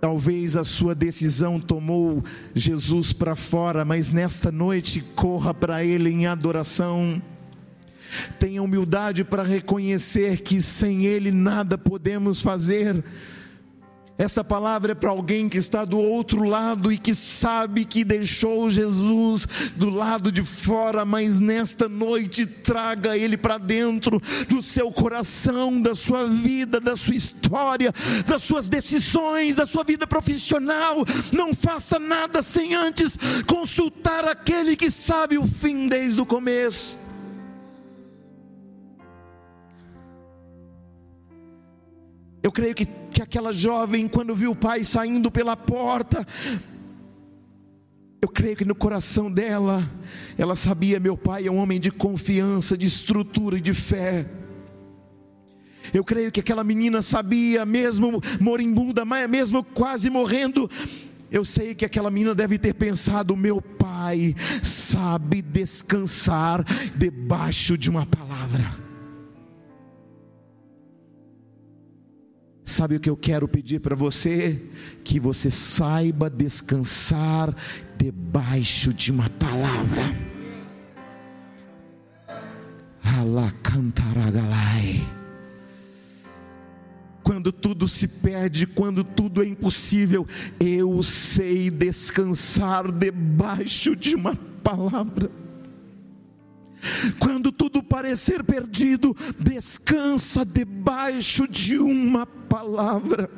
Talvez 0.00 0.56
a 0.56 0.64
sua 0.64 0.94
decisão 0.94 1.60
tomou 1.60 2.24
Jesus 2.54 3.12
para 3.12 3.36
fora, 3.36 3.84
mas 3.84 4.10
nesta 4.10 4.50
noite 4.50 5.02
corra 5.14 5.52
para 5.52 5.84
Ele 5.84 6.10
em 6.10 6.26
adoração. 6.26 7.20
Tenha 8.38 8.62
humildade 8.62 9.24
para 9.24 9.42
reconhecer 9.42 10.40
que 10.40 10.62
sem 10.62 11.04
Ele 11.04 11.30
nada 11.30 11.76
podemos 11.76 12.40
fazer 12.40 13.04
essa 14.20 14.44
palavra 14.44 14.92
é 14.92 14.94
para 14.94 15.08
alguém 15.08 15.48
que 15.48 15.56
está 15.56 15.82
do 15.82 15.98
outro 15.98 16.44
lado 16.44 16.92
e 16.92 16.98
que 16.98 17.14
sabe 17.14 17.86
que 17.86 18.04
deixou 18.04 18.68
Jesus 18.68 19.48
do 19.74 19.88
lado 19.88 20.30
de 20.30 20.42
fora, 20.42 21.06
mas 21.06 21.40
nesta 21.40 21.88
noite 21.88 22.44
traga 22.44 23.16
ele 23.16 23.38
para 23.38 23.56
dentro 23.56 24.20
do 24.46 24.60
seu 24.60 24.92
coração, 24.92 25.80
da 25.80 25.94
sua 25.94 26.28
vida, 26.28 26.78
da 26.78 26.94
sua 26.96 27.14
história, 27.14 27.94
das 28.26 28.42
suas 28.42 28.68
decisões, 28.68 29.56
da 29.56 29.64
sua 29.64 29.84
vida 29.84 30.06
profissional. 30.06 30.96
Não 31.32 31.54
faça 31.54 31.98
nada 31.98 32.42
sem 32.42 32.74
antes 32.74 33.16
consultar 33.46 34.26
aquele 34.26 34.76
que 34.76 34.90
sabe 34.90 35.38
o 35.38 35.46
fim 35.46 35.88
desde 35.88 36.20
o 36.20 36.26
começo. 36.26 36.98
Eu 42.42 42.50
creio 42.50 42.74
que, 42.74 42.86
que 43.10 43.22
aquela 43.22 43.52
jovem, 43.52 44.08
quando 44.08 44.34
viu 44.34 44.52
o 44.52 44.56
pai 44.56 44.84
saindo 44.84 45.30
pela 45.30 45.56
porta, 45.56 46.26
eu 48.22 48.28
creio 48.28 48.56
que 48.56 48.64
no 48.64 48.74
coração 48.74 49.30
dela, 49.30 49.88
ela 50.36 50.54
sabia: 50.54 51.00
meu 51.00 51.16
pai 51.16 51.46
é 51.46 51.50
um 51.50 51.56
homem 51.56 51.80
de 51.80 51.90
confiança, 51.90 52.76
de 52.76 52.86
estrutura 52.86 53.58
e 53.58 53.60
de 53.60 53.74
fé. 53.74 54.26
Eu 55.92 56.04
creio 56.04 56.30
que 56.30 56.40
aquela 56.40 56.62
menina 56.62 57.02
sabia, 57.02 57.64
mesmo 57.64 58.20
moribunda, 58.38 59.04
mesmo 59.04 59.64
quase 59.64 60.10
morrendo, 60.10 60.70
eu 61.30 61.44
sei 61.44 61.74
que 61.74 61.84
aquela 61.84 62.10
menina 62.10 62.34
deve 62.34 62.58
ter 62.58 62.74
pensado: 62.74 63.36
meu 63.36 63.62
pai 63.62 64.34
sabe 64.62 65.40
descansar 65.40 66.64
debaixo 66.96 67.78
de 67.78 67.88
uma 67.88 68.04
palavra. 68.04 68.79
Sabe 72.70 72.94
o 72.94 73.00
que 73.00 73.10
eu 73.10 73.16
quero 73.16 73.48
pedir 73.48 73.80
para 73.80 73.96
você? 73.96 74.62
Que 75.02 75.18
você 75.18 75.50
saiba 75.50 76.30
descansar 76.30 77.52
debaixo 77.98 78.94
de 78.94 79.10
uma 79.10 79.28
palavra. 79.28 80.02
Alacantaragalai. 83.02 85.04
Quando 87.24 87.50
tudo 87.50 87.88
se 87.88 88.06
perde, 88.06 88.68
quando 88.68 89.02
tudo 89.02 89.42
é 89.42 89.46
impossível, 89.46 90.24
eu 90.60 91.02
sei 91.02 91.70
descansar 91.70 92.92
debaixo 92.92 93.96
de 93.96 94.14
uma 94.14 94.36
palavra. 94.62 95.28
Quando 97.18 97.52
tudo 97.52 97.82
parecer 97.82 98.44
perdido, 98.44 99.16
descansa 99.38 100.44
debaixo 100.44 101.46
de 101.46 101.78
uma 101.78 102.26
palavra. 102.26 103.30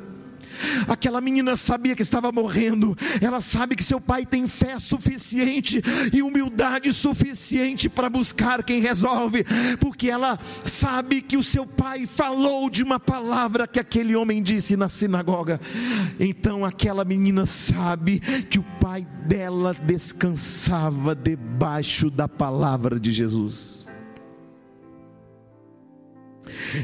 Aquela 0.87 1.21
menina 1.21 1.55
sabia 1.55 1.95
que 1.95 2.01
estava 2.01 2.31
morrendo, 2.31 2.95
ela 3.21 3.41
sabe 3.41 3.75
que 3.75 3.83
seu 3.83 3.99
pai 3.99 4.25
tem 4.25 4.47
fé 4.47 4.79
suficiente 4.79 5.81
e 6.11 6.21
humildade 6.21 6.91
suficiente 6.93 7.89
para 7.89 8.09
buscar 8.09 8.63
quem 8.63 8.81
resolve, 8.81 9.45
porque 9.79 10.09
ela 10.09 10.39
sabe 10.65 11.21
que 11.21 11.37
o 11.37 11.43
seu 11.43 11.65
pai 11.65 12.05
falou 12.05 12.69
de 12.69 12.83
uma 12.83 12.99
palavra 12.99 13.67
que 13.67 13.79
aquele 13.79 14.15
homem 14.15 14.41
disse 14.41 14.75
na 14.75 14.89
sinagoga. 14.89 15.59
Então 16.19 16.65
aquela 16.65 17.03
menina 17.03 17.45
sabe 17.45 18.19
que 18.19 18.59
o 18.59 18.65
pai 18.79 19.05
dela 19.27 19.73
descansava 19.73 21.15
debaixo 21.15 22.09
da 22.09 22.27
palavra 22.27 22.99
de 22.99 23.11
Jesus. 23.11 23.82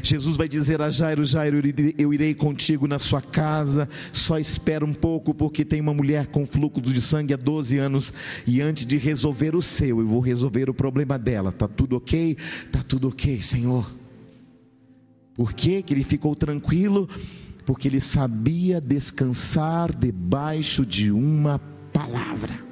Jesus 0.02 0.36
vai 0.36 0.48
dizer 0.48 0.80
a 0.82 0.90
Jairo: 0.90 1.24
Jairo, 1.24 1.60
eu 1.98 2.12
irei 2.14 2.34
contigo 2.34 2.86
na 2.86 2.98
sua 2.98 3.20
casa, 3.20 3.88
só 4.12 4.38
espera 4.38 4.84
um 4.84 4.94
pouco, 4.94 5.34
porque 5.34 5.64
tem 5.64 5.80
uma 5.80 5.94
mulher 5.94 6.26
com 6.26 6.46
fluxo 6.46 6.80
de 6.80 7.00
sangue 7.00 7.34
há 7.34 7.36
12 7.36 7.78
anos, 7.78 8.12
e 8.46 8.60
antes 8.60 8.86
de 8.86 8.96
resolver 8.96 9.54
o 9.54 9.62
seu, 9.62 10.00
eu 10.00 10.06
vou 10.06 10.20
resolver 10.20 10.70
o 10.70 10.74
problema 10.74 11.18
dela. 11.18 11.50
Está 11.50 11.68
tudo 11.68 11.96
ok? 11.96 12.36
Está 12.66 12.82
tudo 12.82 13.08
ok, 13.08 13.40
Senhor. 13.40 13.90
Por 15.34 15.52
que 15.52 15.84
ele 15.90 16.04
ficou 16.04 16.34
tranquilo? 16.34 17.08
Porque 17.64 17.88
ele 17.88 18.00
sabia 18.00 18.80
descansar 18.80 19.94
debaixo 19.94 20.84
de 20.84 21.10
uma 21.10 21.58
palavra. 21.92 22.69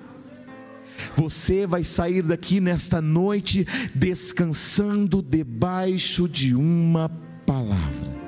Você 1.16 1.66
vai 1.66 1.82
sair 1.84 2.22
daqui 2.22 2.60
nesta 2.60 3.00
noite 3.00 3.66
descansando 3.94 5.22
debaixo 5.22 6.28
de 6.28 6.54
uma 6.54 7.08
palavra. 7.46 8.18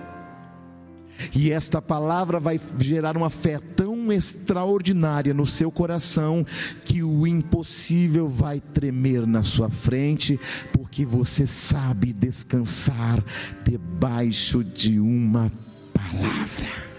E 1.35 1.51
esta 1.51 1.83
palavra 1.83 2.41
vai 2.41 2.59
gerar 2.79 3.16
uma 3.16 3.31
fé 3.31 3.59
tão 3.77 4.12
extraordinária 4.12 5.35
no 5.35 5.47
seu 5.47 5.71
coração 5.71 6.45
que 6.85 7.03
o 7.03 7.27
impossível 7.27 8.29
vai 8.29 8.61
tremer 8.61 9.27
na 9.27 9.43
sua 9.43 9.68
frente, 9.68 10.41
porque 10.73 11.05
você 11.05 11.47
sabe 11.47 12.12
descansar 12.12 13.23
debaixo 13.64 14.64
de 14.64 14.99
uma 14.99 15.53
palavra. 15.93 16.91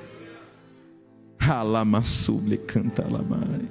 Alamassuble 1.39 2.57
canta 2.57 3.07
lamai. 3.07 3.67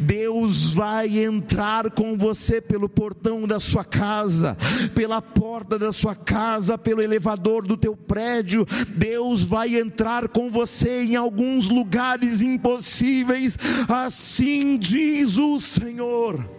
Deus 0.00 0.74
vai 0.74 1.18
entrar 1.18 1.90
com 1.90 2.16
você 2.16 2.60
pelo 2.60 2.88
portão 2.88 3.46
da 3.46 3.60
sua 3.60 3.84
casa, 3.84 4.56
pela 4.94 5.20
porta 5.20 5.78
da 5.78 5.92
sua 5.92 6.14
casa, 6.14 6.76
pelo 6.78 7.02
elevador 7.02 7.66
do 7.66 7.76
teu 7.76 7.96
prédio. 7.96 8.66
Deus 8.94 9.42
vai 9.42 9.76
entrar 9.76 10.28
com 10.28 10.50
você 10.50 11.02
em 11.02 11.16
alguns 11.16 11.68
lugares 11.68 12.40
impossíveis. 12.40 13.58
Assim 13.88 14.76
diz 14.76 15.36
o 15.36 15.60
Senhor. 15.60 16.57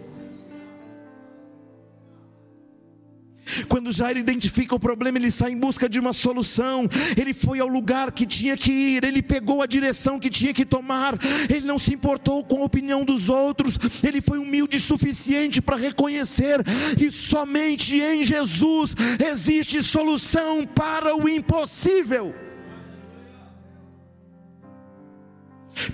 Quando 3.68 3.92
Jairo 3.92 4.18
identifica 4.18 4.74
o 4.74 4.80
problema, 4.80 5.18
ele 5.18 5.30
sai 5.30 5.52
em 5.52 5.58
busca 5.58 5.88
de 5.88 5.98
uma 5.98 6.12
solução. 6.12 6.88
Ele 7.16 7.32
foi 7.32 7.60
ao 7.60 7.68
lugar 7.68 8.12
que 8.12 8.26
tinha 8.26 8.56
que 8.56 8.70
ir, 8.70 9.04
ele 9.04 9.22
pegou 9.22 9.62
a 9.62 9.66
direção 9.66 10.18
que 10.18 10.30
tinha 10.30 10.52
que 10.52 10.64
tomar. 10.64 11.18
Ele 11.48 11.66
não 11.66 11.78
se 11.78 11.94
importou 11.94 12.44
com 12.44 12.62
a 12.62 12.64
opinião 12.64 13.04
dos 13.04 13.28
outros. 13.28 13.78
Ele 14.02 14.20
foi 14.20 14.38
humilde 14.38 14.76
o 14.76 14.80
suficiente 14.80 15.62
para 15.62 15.76
reconhecer 15.76 16.62
que 16.96 17.10
somente 17.10 18.00
em 18.00 18.24
Jesus 18.24 18.94
existe 19.24 19.82
solução 19.82 20.66
para 20.66 21.16
o 21.16 21.28
impossível. 21.28 22.34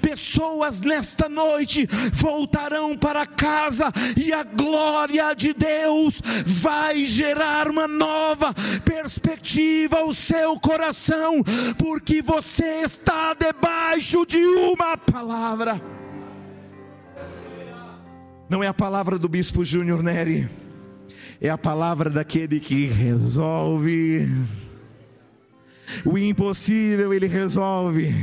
Pessoas 0.01 0.81
nesta 0.81 1.29
noite 1.29 1.87
voltarão 2.13 2.97
para 2.97 3.27
casa 3.27 3.93
e 4.17 4.33
a 4.33 4.43
glória 4.43 5.35
de 5.35 5.53
Deus 5.53 6.21
vai 6.45 7.05
gerar 7.05 7.69
uma 7.69 7.89
nova 7.89 8.55
perspectiva 8.85 9.99
ao 9.99 10.13
seu 10.13 10.59
coração, 10.61 11.43
porque 11.79 12.23
você 12.23 12.83
está 12.83 13.35
debaixo 13.35 14.25
de 14.27 14.45
uma 14.45 14.97
palavra. 14.97 15.81
Não 18.49 18.63
é 18.63 18.69
a 18.69 18.75
palavra 18.75 19.19
do 19.19 19.29
bispo 19.29 19.65
Júnior 19.65 20.03
Neri 20.03 20.49
é 21.41 21.51
a 21.51 21.59
palavra 21.59 22.11
daquele 22.11 22.61
que 22.61 22.87
resolve. 22.87 24.29
O 26.05 26.17
impossível 26.19 27.13
ele 27.13 27.27
resolve. 27.27 28.15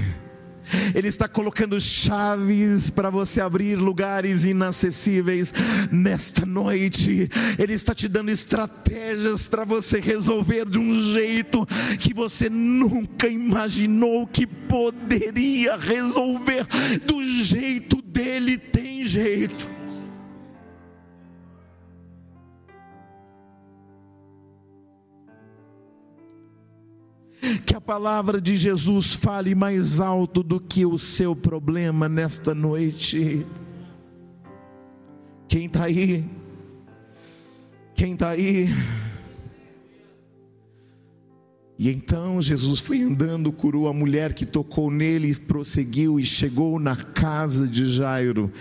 Ele 0.94 1.08
está 1.08 1.28
colocando 1.28 1.80
chaves 1.80 2.90
para 2.90 3.10
você 3.10 3.42
abrir 3.42 3.76
lugares 3.76 4.46
inacessíveis 4.46 5.54
nesta 5.92 6.46
noite. 6.46 7.30
Ele 7.58 7.74
está 7.74 7.94
te 7.94 8.08
dando 8.08 8.30
estratégias 8.30 9.48
para 9.48 9.64
você 9.64 10.00
resolver 10.00 10.66
de 10.70 10.80
um 10.80 11.14
jeito 11.14 11.66
que 12.00 12.14
você 12.14 12.50
nunca 12.50 13.28
imaginou 13.28 14.28
que 14.28 14.46
poderia 14.46 15.78
resolver. 15.78 16.66
Do 17.06 17.24
jeito 17.24 18.02
dele 18.02 18.58
tem 18.58 19.04
jeito. 19.04 19.73
Que 27.66 27.76
a 27.76 27.82
palavra 27.82 28.40
de 28.40 28.56
Jesus 28.56 29.14
fale 29.14 29.54
mais 29.54 30.00
alto 30.00 30.42
do 30.42 30.60
que 30.60 30.86
o 30.86 30.98
seu 30.98 31.36
problema 31.36 32.08
nesta 32.08 32.56
noite. 32.56 33.46
Quem 35.48 35.66
está 35.66 35.84
aí? 35.84 36.26
Quem 37.96 38.14
está 38.14 38.30
aí? 38.30 38.70
E 41.78 41.90
então 41.90 42.42
Jesus 42.42 42.80
foi 42.80 43.02
andando, 43.02 43.52
curou 43.52 43.88
a 43.88 43.94
mulher 43.94 44.34
que 44.34 44.46
tocou 44.46 44.90
nele, 44.90 45.36
prosseguiu 45.36 46.20
e 46.20 46.24
chegou 46.24 46.80
na 46.80 46.96
casa 46.96 47.68
de 47.68 47.86
Jairo. 47.86 48.52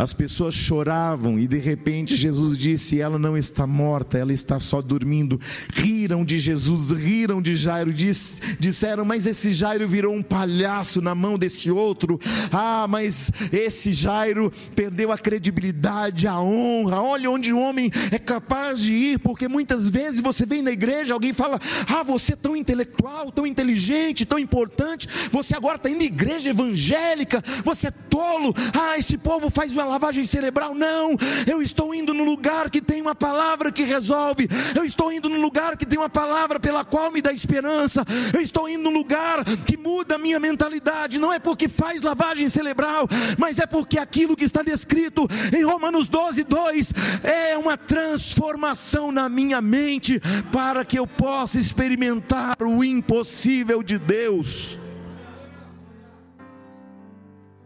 As 0.00 0.14
pessoas 0.14 0.54
choravam 0.54 1.38
e 1.38 1.46
de 1.46 1.58
repente 1.58 2.16
Jesus 2.16 2.56
disse: 2.56 2.98
Ela 2.98 3.18
não 3.18 3.36
está 3.36 3.66
morta, 3.66 4.16
ela 4.16 4.32
está 4.32 4.58
só 4.58 4.80
dormindo. 4.80 5.38
Riram 5.74 6.24
de 6.24 6.38
Jesus, 6.38 6.90
riram 6.90 7.42
de 7.42 7.54
Jairo, 7.54 7.92
diz, 7.92 8.40
disseram: 8.58 9.04
Mas 9.04 9.26
esse 9.26 9.52
Jairo 9.52 9.86
virou 9.86 10.14
um 10.14 10.22
palhaço 10.22 11.02
na 11.02 11.14
mão 11.14 11.36
desse 11.36 11.70
outro. 11.70 12.18
Ah, 12.50 12.86
mas 12.88 13.30
esse 13.52 13.92
Jairo 13.92 14.50
perdeu 14.74 15.12
a 15.12 15.18
credibilidade, 15.18 16.26
a 16.26 16.40
honra. 16.40 17.02
Olha 17.02 17.30
onde 17.30 17.52
o 17.52 17.60
homem 17.60 17.92
é 18.10 18.18
capaz 18.18 18.80
de 18.80 18.94
ir, 18.94 19.18
porque 19.18 19.48
muitas 19.48 19.86
vezes 19.86 20.22
você 20.22 20.46
vem 20.46 20.62
na 20.62 20.70
igreja, 20.70 21.12
alguém 21.12 21.34
fala: 21.34 21.60
Ah, 21.86 22.02
você 22.02 22.32
é 22.32 22.36
tão 22.36 22.56
intelectual, 22.56 23.30
tão 23.30 23.46
inteligente, 23.46 24.24
tão 24.24 24.38
importante. 24.38 25.06
Você 25.30 25.54
agora 25.54 25.76
está 25.76 25.90
indo 25.90 25.98
na 25.98 26.04
igreja 26.04 26.48
evangélica, 26.48 27.44
você 27.62 27.88
é 27.88 27.90
tolo. 27.90 28.54
Ah, 28.72 28.96
esse 28.96 29.18
povo 29.18 29.50
faz 29.50 29.74
uma 29.74 29.89
lavagem 29.90 30.24
cerebral. 30.24 30.74
Não, 30.74 31.16
eu 31.46 31.60
estou 31.60 31.94
indo 31.94 32.14
no 32.14 32.24
lugar 32.24 32.70
que 32.70 32.80
tem 32.80 33.00
uma 33.00 33.14
palavra 33.14 33.70
que 33.72 33.82
resolve. 33.82 34.48
Eu 34.74 34.84
estou 34.84 35.12
indo 35.12 35.28
no 35.28 35.40
lugar 35.40 35.76
que 35.76 35.86
tem 35.86 35.98
uma 35.98 36.08
palavra 36.08 36.58
pela 36.58 36.84
qual 36.84 37.10
me 37.10 37.20
dá 37.20 37.32
esperança. 37.32 38.04
Eu 38.32 38.40
estou 38.40 38.68
indo 38.68 38.84
no 38.84 38.90
lugar 38.90 39.44
que 39.66 39.76
muda 39.76 40.14
a 40.14 40.18
minha 40.18 40.40
mentalidade. 40.40 41.18
Não 41.18 41.32
é 41.32 41.38
porque 41.38 41.68
faz 41.68 42.02
lavagem 42.02 42.48
cerebral, 42.48 43.08
mas 43.38 43.58
é 43.58 43.66
porque 43.66 43.98
aquilo 43.98 44.36
que 44.36 44.44
está 44.44 44.62
descrito 44.62 45.26
em 45.56 45.64
Romanos 45.64 46.08
12, 46.08 46.44
2 46.44 46.92
é 47.22 47.58
uma 47.58 47.76
transformação 47.76 49.12
na 49.12 49.28
minha 49.28 49.60
mente 49.60 50.20
para 50.52 50.84
que 50.84 50.98
eu 50.98 51.06
possa 51.06 51.58
experimentar 51.58 52.56
o 52.62 52.84
impossível 52.84 53.82
de 53.82 53.98
Deus. 53.98 54.78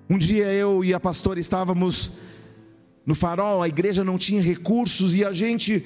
Um 0.08 0.18
dia 0.18 0.52
eu 0.52 0.84
e 0.84 0.92
a 0.92 1.00
pastora 1.00 1.40
estávamos 1.40 2.10
no 3.06 3.14
farol, 3.14 3.62
a 3.62 3.68
igreja 3.68 4.04
não 4.04 4.18
tinha 4.18 4.42
recursos 4.42 5.16
e 5.16 5.24
a 5.24 5.32
gente 5.32 5.84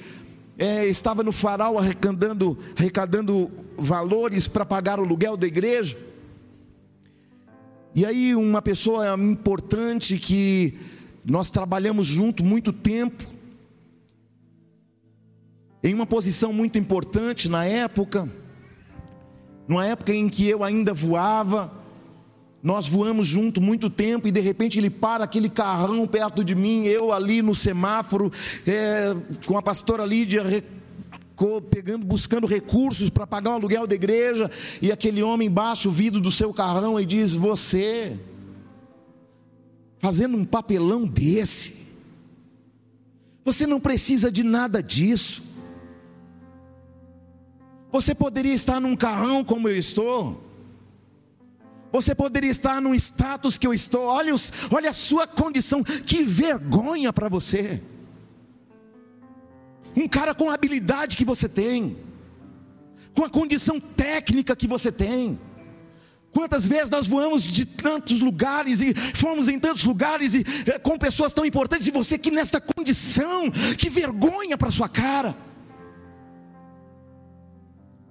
é, 0.57 0.85
estava 0.85 1.23
no 1.23 1.31
farol 1.31 1.77
arrecadando, 1.77 2.57
arrecadando 2.77 3.49
valores 3.77 4.45
para 4.45 4.65
pagar 4.65 4.99
o 4.99 5.03
aluguel 5.03 5.37
da 5.37 5.47
igreja. 5.47 5.97
E 7.95 8.05
aí 8.05 8.35
uma 8.35 8.61
pessoa 8.61 9.15
importante 9.15 10.17
que 10.17 10.77
nós 11.23 11.49
trabalhamos 11.49 12.05
junto 12.05 12.43
muito 12.43 12.73
tempo, 12.73 13.25
em 15.81 15.93
uma 15.93 16.05
posição 16.05 16.51
muito 16.51 16.77
importante 16.77 17.47
na 17.47 17.63
época, 17.63 18.29
numa 19.65 19.87
época 19.87 20.13
em 20.13 20.27
que 20.27 20.45
eu 20.45 20.61
ainda 20.61 20.93
voava, 20.93 21.78
nós 22.61 22.89
voamos 22.89 23.27
junto 23.27 23.61
muito 23.61 23.89
tempo 23.89 24.27
e 24.27 24.31
de 24.31 24.39
repente 24.39 24.77
ele 24.77 24.89
para 24.89 25.23
aquele 25.23 25.49
carrão 25.49 26.05
perto 26.05 26.43
de 26.43 26.53
mim, 26.53 26.85
eu 26.85 27.11
ali 27.11 27.41
no 27.41 27.55
semáforo, 27.55 28.31
é, 28.67 29.15
com 29.45 29.57
a 29.57 29.61
pastora 29.61 30.05
Lídia 30.05 30.43
pegando, 31.69 32.05
buscando 32.05 32.45
recursos 32.45 33.09
para 33.09 33.25
pagar 33.25 33.51
o 33.51 33.53
aluguel 33.53 33.87
da 33.87 33.95
igreja, 33.95 34.51
e 34.81 34.91
aquele 34.91 35.23
homem 35.23 35.49
baixa 35.49 35.87
o 35.87 35.91
vidro 35.91 36.19
do 36.19 36.29
seu 36.29 36.53
carrão 36.53 36.99
e 36.99 37.05
diz: 37.05 37.33
Você, 37.35 38.19
fazendo 39.99 40.35
um 40.35 40.43
papelão 40.43 41.07
desse, 41.07 41.87
você 43.45 43.65
não 43.65 43.79
precisa 43.79 44.29
de 44.29 44.43
nada 44.43 44.83
disso. 44.83 45.43
Você 47.91 48.13
poderia 48.13 48.53
estar 48.53 48.79
num 48.79 48.95
carrão 48.95 49.43
como 49.43 49.67
eu 49.67 49.77
estou. 49.77 50.48
Você 51.91 52.13
poderia 52.13 52.51
estar 52.51 52.79
num 52.81 52.93
status 52.93 53.57
que 53.57 53.65
eu 53.65 53.73
estou. 53.73 54.05
Olha, 54.05 54.33
os, 54.33 54.51
olha 54.71 54.89
a 54.89 54.93
sua 54.93 55.25
condição. 55.25 55.83
Que 55.83 56.23
vergonha 56.23 57.11
para 57.11 57.27
você. 57.27 57.81
Um 59.95 60.07
cara 60.07 60.35
com 60.35 60.49
a 60.49 60.53
habilidade 60.53 61.17
que 61.17 61.25
você 61.25 61.49
tem, 61.49 61.97
com 63.13 63.25
a 63.25 63.29
condição 63.29 63.79
técnica 63.79 64.55
que 64.55 64.67
você 64.67 64.91
tem. 64.91 65.39
Quantas 66.31 66.67
vezes 66.67 66.91
nós 66.91 67.07
voamos 67.07 67.43
de 67.43 67.65
tantos 67.65 68.19
lugares 68.19 68.81
e 68.81 68.93
fomos 69.15 69.47
em 69.47 69.59
tantos 69.59 69.83
lugares 69.83 70.35
e 70.35 70.45
é, 70.67 70.77
com 70.77 70.97
pessoas 70.97 71.33
tão 71.33 71.43
importantes 71.43 71.87
e 71.87 71.91
você 71.91 72.19
que 72.19 72.29
nesta 72.29 72.61
condição, 72.61 73.49
que 73.77 73.89
vergonha 73.89 74.55
para 74.57 74.69
sua 74.69 74.87
cara. 74.87 75.35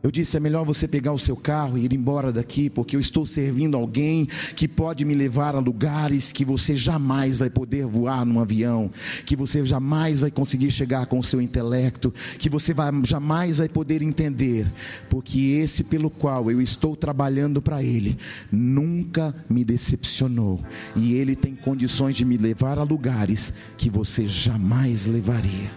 Eu 0.00 0.12
disse: 0.12 0.36
é 0.36 0.40
melhor 0.40 0.64
você 0.64 0.86
pegar 0.86 1.12
o 1.12 1.18
seu 1.18 1.34
carro 1.34 1.76
e 1.76 1.84
ir 1.84 1.92
embora 1.92 2.32
daqui, 2.32 2.70
porque 2.70 2.94
eu 2.94 3.00
estou 3.00 3.26
servindo 3.26 3.76
alguém 3.76 4.26
que 4.54 4.68
pode 4.68 5.04
me 5.04 5.14
levar 5.14 5.56
a 5.56 5.58
lugares 5.58 6.30
que 6.30 6.44
você 6.44 6.76
jamais 6.76 7.36
vai 7.36 7.50
poder 7.50 7.84
voar 7.84 8.24
num 8.24 8.38
avião, 8.38 8.90
que 9.26 9.34
você 9.34 9.64
jamais 9.64 10.20
vai 10.20 10.30
conseguir 10.30 10.70
chegar 10.70 11.06
com 11.06 11.18
o 11.18 11.24
seu 11.24 11.42
intelecto, 11.42 12.14
que 12.38 12.48
você 12.48 12.72
vai, 12.72 12.92
jamais 13.04 13.58
vai 13.58 13.68
poder 13.68 14.00
entender, 14.00 14.70
porque 15.10 15.40
esse 15.40 15.82
pelo 15.82 16.10
qual 16.10 16.48
eu 16.48 16.60
estou 16.60 16.94
trabalhando 16.94 17.60
para 17.60 17.82
Ele 17.82 18.16
nunca 18.52 19.34
me 19.50 19.64
decepcionou, 19.64 20.60
e 20.94 21.14
Ele 21.14 21.34
tem 21.34 21.56
condições 21.56 22.14
de 22.14 22.24
me 22.24 22.36
levar 22.36 22.78
a 22.78 22.84
lugares 22.84 23.52
que 23.76 23.90
você 23.90 24.26
jamais 24.28 25.06
levaria. 25.06 25.72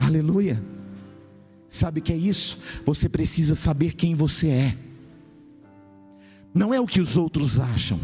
Aleluia. 0.00 0.73
Sabe 1.74 1.98
o 1.98 2.02
que 2.04 2.12
é 2.12 2.16
isso? 2.16 2.60
Você 2.84 3.08
precisa 3.08 3.56
saber 3.56 3.94
quem 3.94 4.14
você 4.14 4.48
é. 4.48 4.76
Não 6.54 6.72
é 6.72 6.78
o 6.78 6.86
que 6.86 7.00
os 7.00 7.16
outros 7.16 7.58
acham. 7.58 7.98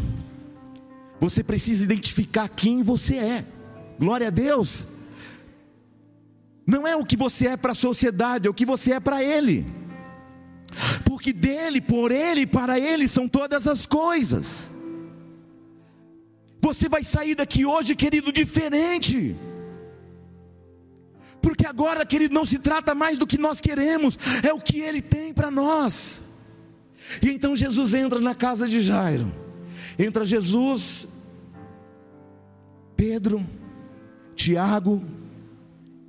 Você 1.21 1.41
precisa 1.41 1.85
identificar 1.85 2.49
quem 2.49 2.83
você 2.83 3.15
é. 3.15 3.45
Glória 3.97 4.27
a 4.27 4.29
Deus. 4.29 4.85
Não 6.67 6.85
é 6.85 6.97
o 6.97 7.05
que 7.05 7.15
você 7.15 7.47
é 7.47 7.55
para 7.55 7.71
a 7.71 7.75
sociedade, 7.75 8.45
é 8.45 8.49
o 8.49 8.53
que 8.53 8.65
você 8.65 8.91
é 8.91 8.99
para 8.99 9.23
Ele. 9.23 9.65
Porque 11.05 11.31
dele, 11.31 11.79
por 11.79 12.11
Ele, 12.11 12.45
para 12.45 12.77
Ele 12.77 13.07
são 13.07 13.25
todas 13.25 13.69
as 13.69 13.85
coisas. 13.85 14.69
Você 16.59 16.89
vai 16.89 17.05
sair 17.05 17.35
daqui 17.35 17.65
hoje, 17.65 17.95
querido, 17.95 18.33
diferente. 18.33 19.33
Porque 21.41 21.65
agora, 21.65 22.05
querido, 22.05 22.33
não 22.33 22.45
se 22.45 22.59
trata 22.59 22.93
mais 22.93 23.17
do 23.17 23.27
que 23.27 23.37
nós 23.37 23.59
queremos, 23.59 24.17
é 24.43 24.53
o 24.53 24.59
que 24.59 24.79
Ele 24.79 25.01
tem 25.01 25.33
para 25.33 25.49
nós. 25.49 26.25
E 27.21 27.29
então 27.29 27.55
Jesus 27.55 27.93
entra 27.93 28.19
na 28.19 28.35
casa 28.35 28.67
de 28.67 28.79
Jairo. 28.79 29.31
Entra 29.97 30.23
Jesus, 30.23 31.07
Pedro, 32.95 33.45
Tiago 34.35 35.03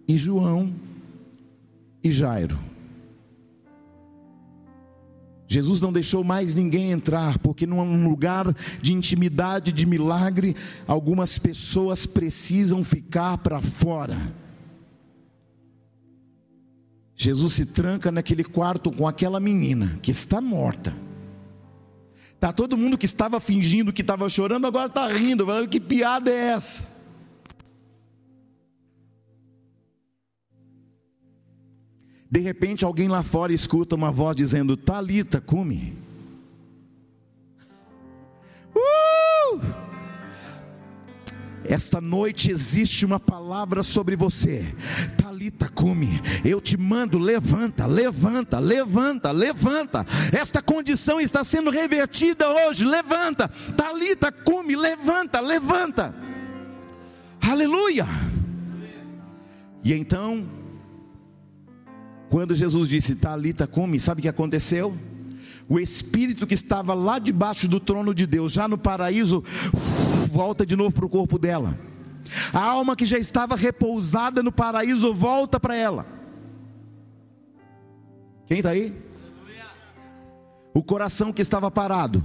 e 0.06 0.16
João 0.16 0.72
e 2.04 2.10
Jairo. 2.10 2.58
Jesus 5.48 5.82
não 5.82 5.92
deixou 5.92 6.24
mais 6.24 6.54
ninguém 6.54 6.92
entrar, 6.92 7.38
porque 7.38 7.66
num 7.66 8.08
lugar 8.08 8.54
de 8.80 8.94
intimidade, 8.94 9.70
de 9.70 9.84
milagre, 9.84 10.56
algumas 10.86 11.38
pessoas 11.38 12.06
precisam 12.06 12.82
ficar 12.82 13.36
para 13.36 13.60
fora. 13.60 14.32
Jesus 17.22 17.52
se 17.52 17.66
tranca 17.66 18.10
naquele 18.10 18.42
quarto 18.42 18.90
com 18.90 19.06
aquela 19.06 19.38
menina 19.38 19.98
que 20.02 20.10
está 20.10 20.40
morta. 20.40 20.92
Tá 22.40 22.52
todo 22.52 22.76
mundo 22.76 22.98
que 22.98 23.06
estava 23.06 23.38
fingindo 23.38 23.92
que 23.92 24.00
estava 24.00 24.28
chorando 24.28 24.66
agora 24.66 24.86
está 24.86 25.06
rindo, 25.06 25.46
falando 25.46 25.68
que 25.68 25.78
piada 25.78 26.30
é 26.30 26.48
essa? 26.48 27.00
De 32.28 32.40
repente 32.40 32.84
alguém 32.84 33.06
lá 33.06 33.22
fora 33.22 33.52
escuta 33.52 33.94
uma 33.94 34.10
voz 34.10 34.34
dizendo: 34.34 34.76
Talita, 34.76 35.40
cume. 35.40 35.96
Uh! 38.74 39.81
Esta 41.64 42.00
noite 42.00 42.50
existe 42.50 43.04
uma 43.04 43.20
palavra 43.20 43.82
sobre 43.82 44.16
você. 44.16 44.74
Talita 45.16 45.68
cume. 45.68 46.20
Eu 46.44 46.60
te 46.60 46.76
mando, 46.76 47.18
levanta, 47.18 47.86
levanta, 47.86 48.58
levanta, 48.58 49.30
levanta. 49.30 50.06
Esta 50.32 50.60
condição 50.60 51.20
está 51.20 51.44
sendo 51.44 51.70
revertida 51.70 52.48
hoje. 52.50 52.84
Levanta. 52.84 53.48
Talita 53.76 54.32
cume, 54.32 54.74
levanta, 54.74 55.40
levanta. 55.40 56.14
Aleluia. 57.40 58.06
E 59.84 59.92
então, 59.92 60.46
quando 62.28 62.54
Jesus 62.54 62.88
disse 62.88 63.16
Talita 63.16 63.66
cume, 63.66 63.98
sabe 63.98 64.20
o 64.20 64.22
que 64.22 64.28
aconteceu? 64.28 64.96
O 65.68 65.78
espírito 65.78 66.46
que 66.46 66.54
estava 66.54 66.94
lá 66.94 67.18
debaixo 67.18 67.68
do 67.68 67.80
trono 67.80 68.14
de 68.14 68.26
Deus, 68.26 68.52
já 68.52 68.68
no 68.68 68.76
paraíso, 68.76 69.42
volta 70.30 70.66
de 70.66 70.76
novo 70.76 70.92
para 70.94 71.06
o 71.06 71.08
corpo 71.08 71.38
dela. 71.38 71.78
A 72.52 72.62
alma 72.62 72.96
que 72.96 73.04
já 73.04 73.18
estava 73.18 73.56
repousada 73.56 74.42
no 74.42 74.52
paraíso 74.52 75.12
volta 75.12 75.60
para 75.60 75.76
ela. 75.76 76.06
Quem 78.46 78.58
está 78.58 78.70
aí? 78.70 78.94
O 80.74 80.82
coração 80.82 81.32
que 81.32 81.42
estava 81.42 81.70
parado. 81.70 82.22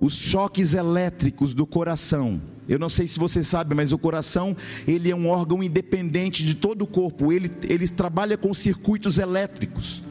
Os 0.00 0.14
choques 0.14 0.74
elétricos 0.74 1.54
do 1.54 1.66
coração. 1.66 2.40
Eu 2.68 2.78
não 2.78 2.88
sei 2.88 3.06
se 3.06 3.18
você 3.18 3.44
sabe, 3.44 3.74
mas 3.74 3.92
o 3.92 3.98
coração 3.98 4.56
ele 4.86 5.10
é 5.10 5.16
um 5.16 5.28
órgão 5.28 5.62
independente 5.62 6.44
de 6.44 6.54
todo 6.54 6.82
o 6.82 6.86
corpo. 6.86 7.32
Ele, 7.32 7.50
ele 7.64 7.88
trabalha 7.88 8.38
com 8.38 8.54
circuitos 8.54 9.18
elétricos. 9.18 10.02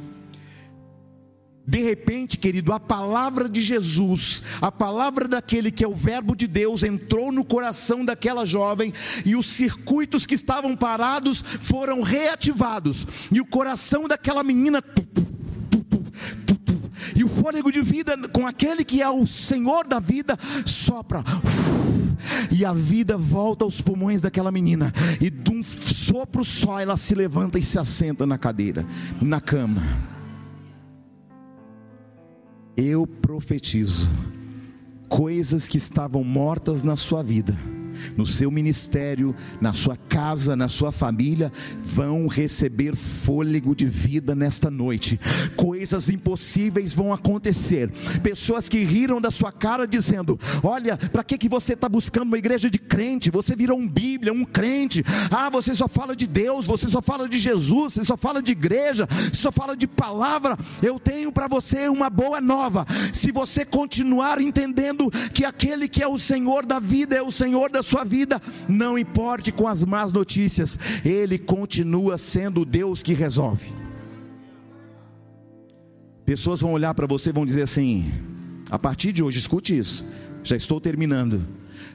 De 1.65 1.81
repente, 1.81 2.37
querido, 2.37 2.73
a 2.73 2.79
palavra 2.79 3.47
de 3.47 3.61
Jesus, 3.61 4.43
a 4.61 4.69
palavra 4.69 5.29
daquele 5.29 5.71
que 5.71 5.83
é 5.83 5.87
o 5.87 5.93
Verbo 5.93 6.35
de 6.35 6.45
Deus, 6.45 6.83
entrou 6.83 7.31
no 7.31 7.45
coração 7.45 8.03
daquela 8.03 8.45
jovem 8.45 8.93
e 9.25 9.33
os 9.35 9.45
circuitos 9.45 10.25
que 10.25 10.35
estavam 10.35 10.75
parados 10.75 11.41
foram 11.41 12.01
reativados, 12.01 13.07
e 13.31 13.39
o 13.39 13.45
coração 13.45 14.07
daquela 14.09 14.43
menina. 14.43 14.83
E 17.15 17.23
o 17.23 17.29
fôlego 17.29 17.71
de 17.71 17.81
vida 17.81 18.17
com 18.29 18.45
aquele 18.45 18.83
que 18.83 19.01
é 19.01 19.09
o 19.09 19.25
Senhor 19.25 19.87
da 19.87 19.99
vida 19.99 20.37
sopra. 20.65 21.23
E 22.51 22.65
a 22.65 22.73
vida 22.73 23.17
volta 23.17 23.63
aos 23.63 23.79
pulmões 23.79 24.19
daquela 24.19 24.51
menina. 24.51 24.91
E 25.21 25.29
de 25.29 25.51
um 25.51 25.63
sopro 25.63 26.43
só 26.43 26.79
ela 26.79 26.97
se 26.97 27.13
levanta 27.13 27.59
e 27.59 27.63
se 27.63 27.77
assenta 27.77 28.25
na 28.25 28.37
cadeira, 28.37 28.85
na 29.21 29.39
cama 29.39 30.13
eu 32.75 33.05
profetizo 33.05 34.07
coisas 35.07 35.67
que 35.67 35.77
estavam 35.77 36.23
mortas 36.23 36.83
na 36.83 36.95
sua 36.95 37.21
vida 37.21 37.57
no 38.17 38.25
seu 38.25 38.51
ministério, 38.51 39.35
na 39.61 39.73
sua 39.73 39.97
casa, 39.97 40.55
na 40.55 40.69
sua 40.69 40.91
família, 40.91 41.51
vão 41.83 42.27
receber 42.27 42.95
fôlego 42.95 43.75
de 43.75 43.85
vida 43.85 44.35
nesta 44.35 44.69
noite. 44.69 45.19
Coisas 45.55 46.09
impossíveis 46.09 46.93
vão 46.93 47.13
acontecer. 47.13 47.91
Pessoas 48.21 48.67
que 48.67 48.83
riram 48.83 49.21
da 49.21 49.31
sua 49.31 49.51
cara 49.51 49.87
dizendo: 49.87 50.39
Olha, 50.63 50.97
para 50.97 51.23
que, 51.23 51.37
que 51.37 51.49
você 51.49 51.73
está 51.73 51.87
buscando 51.87 52.27
uma 52.27 52.37
igreja 52.37 52.69
de 52.69 52.79
crente? 52.79 53.31
Você 53.31 53.55
virou 53.55 53.77
um 53.77 53.87
Bíblia, 53.87 54.33
um 54.33 54.43
crente. 54.43 55.03
Ah, 55.29 55.49
você 55.49 55.73
só 55.75 55.87
fala 55.87 56.15
de 56.15 56.25
Deus, 56.25 56.65
você 56.65 56.87
só 56.87 57.01
fala 57.01 57.29
de 57.29 57.37
Jesus, 57.37 57.93
você 57.93 58.03
só 58.03 58.17
fala 58.17 58.41
de 58.41 58.51
igreja, 58.51 59.07
você 59.07 59.41
só 59.41 59.51
fala 59.51 59.77
de 59.77 59.87
palavra. 59.87 60.57
Eu 60.81 60.99
tenho 60.99 61.31
para 61.31 61.47
você 61.47 61.87
uma 61.87 62.09
boa 62.09 62.41
nova. 62.41 62.85
Se 63.13 63.31
você 63.31 63.63
continuar 63.63 64.41
entendendo 64.41 65.11
que 65.33 65.45
aquele 65.45 65.87
que 65.87 66.01
é 66.01 66.07
o 66.07 66.17
Senhor 66.17 66.65
da 66.65 66.79
vida 66.79 67.15
é 67.15 67.21
o 67.21 67.31
Senhor 67.31 67.69
da 67.69 67.83
sua 67.83 67.92
vida, 68.01 68.41
não 68.67 68.97
importe 68.97 69.51
com 69.51 69.67
as 69.67 69.85
más 69.85 70.11
notícias, 70.11 70.79
Ele 71.05 71.37
continua 71.37 72.17
sendo 72.17 72.65
Deus 72.65 73.03
que 73.03 73.13
resolve. 73.13 73.71
Pessoas 76.25 76.61
vão 76.61 76.73
olhar 76.73 76.93
para 76.93 77.05
você 77.05 77.29
e 77.29 77.33
vão 77.33 77.45
dizer 77.45 77.61
assim: 77.61 78.11
a 78.69 78.79
partir 78.79 79.11
de 79.11 79.21
hoje, 79.21 79.37
escute 79.37 79.77
isso, 79.77 80.05
já 80.43 80.55
estou 80.55 80.81
terminando. 80.81 81.45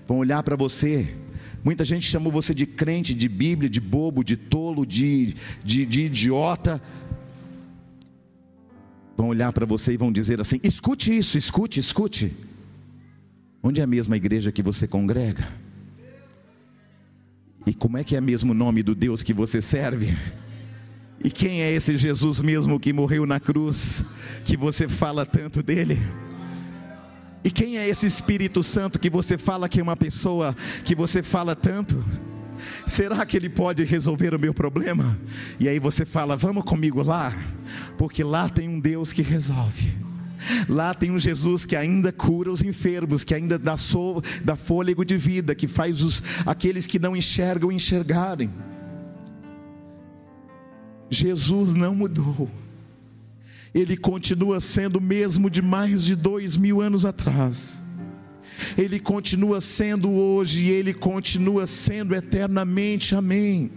Vão 0.07 0.19
olhar 0.19 0.43
para 0.43 0.57
você, 0.57 1.15
muita 1.65 1.85
gente 1.85 2.07
chamou 2.07 2.31
você 2.31 2.55
de 2.55 2.67
crente, 2.67 3.15
de 3.15 3.29
Bíblia, 3.29 3.69
de 3.69 3.81
bobo, 3.81 4.23
de 4.23 4.37
tolo, 4.37 4.87
de, 4.87 5.35
de, 5.65 5.85
de 5.85 6.03
idiota. 6.03 6.81
Vão 9.17 9.29
olhar 9.29 9.53
para 9.53 9.67
você 9.67 9.95
e 9.95 9.97
vão 9.97 10.13
dizer 10.13 10.41
assim: 10.41 10.61
escute 10.63 11.17
isso, 11.17 11.37
escute, 11.37 11.81
escute. 11.81 12.33
Onde 13.63 13.81
é 13.81 13.85
a 13.85 13.89
mesma 13.89 14.17
igreja 14.17 14.53
que 14.53 14.63
você 14.63 14.87
congrega? 14.87 15.49
E 17.69 17.75
como 17.75 17.99
é 17.99 18.03
que 18.03 18.17
é 18.17 18.21
mesmo 18.21 18.53
o 18.53 18.55
nome 18.55 18.83
do 18.83 18.95
Deus 18.95 19.23
que 19.23 19.35
você 19.35 19.61
serve? 19.61 20.17
E 21.23 21.31
quem 21.31 21.61
é 21.61 21.71
esse 21.71 21.99
Jesus 21.99 22.41
mesmo 22.41 22.81
que 22.81 22.95
morreu 22.95 23.27
na 23.27 23.39
cruz, 23.39 24.03
que 24.43 24.57
você 24.57 24.89
fala 24.89 25.27
tanto 25.27 25.63
dele? 25.63 25.99
E 27.45 27.51
quem 27.51 27.77
é 27.77 27.87
esse 27.87 28.07
Espírito 28.07 28.63
Santo 28.63 28.99
que 28.99 29.11
você 29.11 29.37
fala 29.37 29.69
que 29.69 29.81
é 29.81 29.83
uma 29.83 29.97
pessoa 29.97 30.57
que 30.83 30.95
você 30.95 31.23
fala 31.23 31.55
tanto? 31.55 32.03
Será 32.87 33.27
que 33.27 33.37
ele 33.37 33.51
pode 33.51 33.85
resolver 33.85 34.35
o 34.35 34.39
meu 34.39 34.55
problema? 34.55 35.19
E 35.61 35.69
aí 35.69 35.79
você 35.79 36.07
fala: 36.07 36.39
"Vamos 36.39 36.65
comigo 36.65 37.03
lá", 37.03 37.37
porque 37.99 38.25
lá 38.25 38.49
tem 38.49 38.67
um 38.67 38.81
Deus 38.81 39.13
que 39.13 39.21
resolve. 39.21 40.08
Lá 40.69 40.95
tem 40.95 41.11
um 41.11 41.19
Jesus 41.19 41.65
que 41.65 41.77
ainda 41.77 42.13
cura 42.13 42.51
os 42.51 42.63
enfermos, 42.63 43.25
que 43.25 43.35
ainda 43.35 43.59
dá, 43.59 43.77
so, 43.77 44.23
dá 44.45 44.57
fôlego 44.57 45.05
de 45.05 45.17
vida, 45.17 45.55
que 45.55 45.69
faz 45.69 46.03
os, 46.03 46.23
aqueles 46.47 46.87
que 46.87 46.99
não 46.99 47.17
enxergam 47.17 47.73
enxergarem. 47.73 48.51
Jesus 51.11 51.75
não 51.75 51.95
mudou. 51.95 52.51
Ele 53.75 53.97
continua 53.97 54.61
sendo 54.61 54.97
o 54.97 55.03
mesmo 55.03 55.51
de 55.51 55.63
mais 55.63 56.05
de 56.05 56.17
dois 56.17 56.57
mil 56.57 56.81
anos 56.81 57.05
atrás. 57.05 57.83
Ele 58.77 58.99
continua 58.99 59.61
sendo 59.61 60.11
hoje 60.11 60.65
e 60.65 60.71
ele 60.71 60.93
continua 60.93 61.67
sendo 61.67 62.15
eternamente. 62.15 63.15
Amém. 63.15 63.71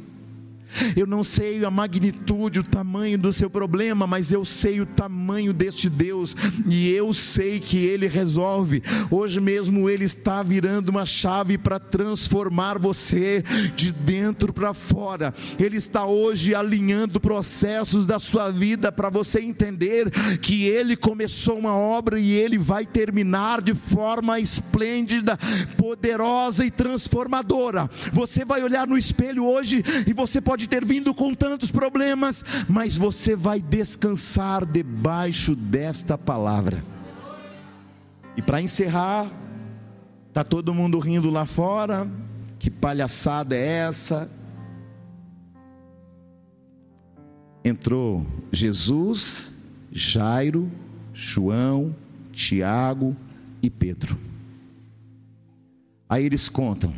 Eu 0.95 1.05
não 1.05 1.24
sei 1.24 1.63
a 1.63 1.72
magnitude, 1.72 2.59
o 2.59 2.63
tamanho 2.63 3.17
do 3.17 3.32
seu 3.32 3.49
problema, 3.49 4.05
mas 4.07 4.32
eu 4.32 4.45
sei 4.45 4.82
o 4.82 4.86
tamanho 4.86 5.53
deste 5.53 5.89
Deus 5.89 6.36
e 6.67 6.89
eu 6.91 7.13
sei 7.13 7.59
que 7.59 7.78
Ele 7.78 8.07
resolve. 8.07 8.82
Hoje 9.09 9.39
mesmo 9.39 9.89
Ele 9.89 10.05
está 10.05 10.43
virando 10.43 10.89
uma 10.89 11.05
chave 11.05 11.58
para 11.58 11.79
transformar 11.79 12.78
você 12.79 13.43
de 13.75 13.91
dentro 13.91 14.54
para 14.54 14.74
fora. 14.74 15.33
Ele 15.59 15.78
está 15.78 16.05
hoje 16.05 16.55
alinhando 16.55 17.20
processos 17.20 18.05
da 18.05 18.20
sua 18.20 18.50
vida 18.50 18.91
para 18.91 19.09
você 19.09 19.41
entender 19.41 20.09
que 20.39 20.66
Ele 20.66 20.95
começou 20.95 21.58
uma 21.58 21.75
obra 21.75 22.20
e 22.20 22.32
Ele 22.32 22.58
vai 22.58 22.86
terminar 22.86 23.62
de 23.62 23.74
forma 23.74 24.39
esplêndida, 24.39 25.37
poderosa 25.78 26.66
e 26.66 26.71
transformadora. 26.71 27.89
Você 28.12 28.45
vai 28.45 28.63
olhar 28.63 28.87
no 28.87 28.97
espelho 28.97 29.45
hoje 29.45 29.83
e 30.05 30.13
você 30.13 30.41
pode 30.41 30.61
pode 30.62 30.70
ter 30.70 30.86
vindo 30.86 31.13
com 31.13 31.33
tantos 31.33 31.71
problemas, 31.71 32.46
mas 32.70 32.96
você 32.96 33.36
vai 33.36 33.59
descansar 33.59 34.63
debaixo 34.63 35.55
desta 35.55 36.17
palavra. 36.17 36.83
E 38.38 38.42
para 38.43 38.62
encerrar, 38.62 39.32
tá 40.32 40.43
todo 40.43 40.74
mundo 40.74 41.00
rindo 41.00 41.32
lá 41.32 41.46
fora. 41.46 42.08
Que 42.59 42.70
palhaçada 42.70 43.55
é 43.55 43.66
essa? 43.66 44.29
Entrou 47.63 48.25
Jesus, 48.51 49.51
Jairo, 49.92 50.71
João, 51.12 51.96
Tiago 52.32 53.16
e 53.63 53.70
Pedro. 53.70 54.16
Aí 56.08 56.24
eles 56.24 56.50
contam. 56.50 56.93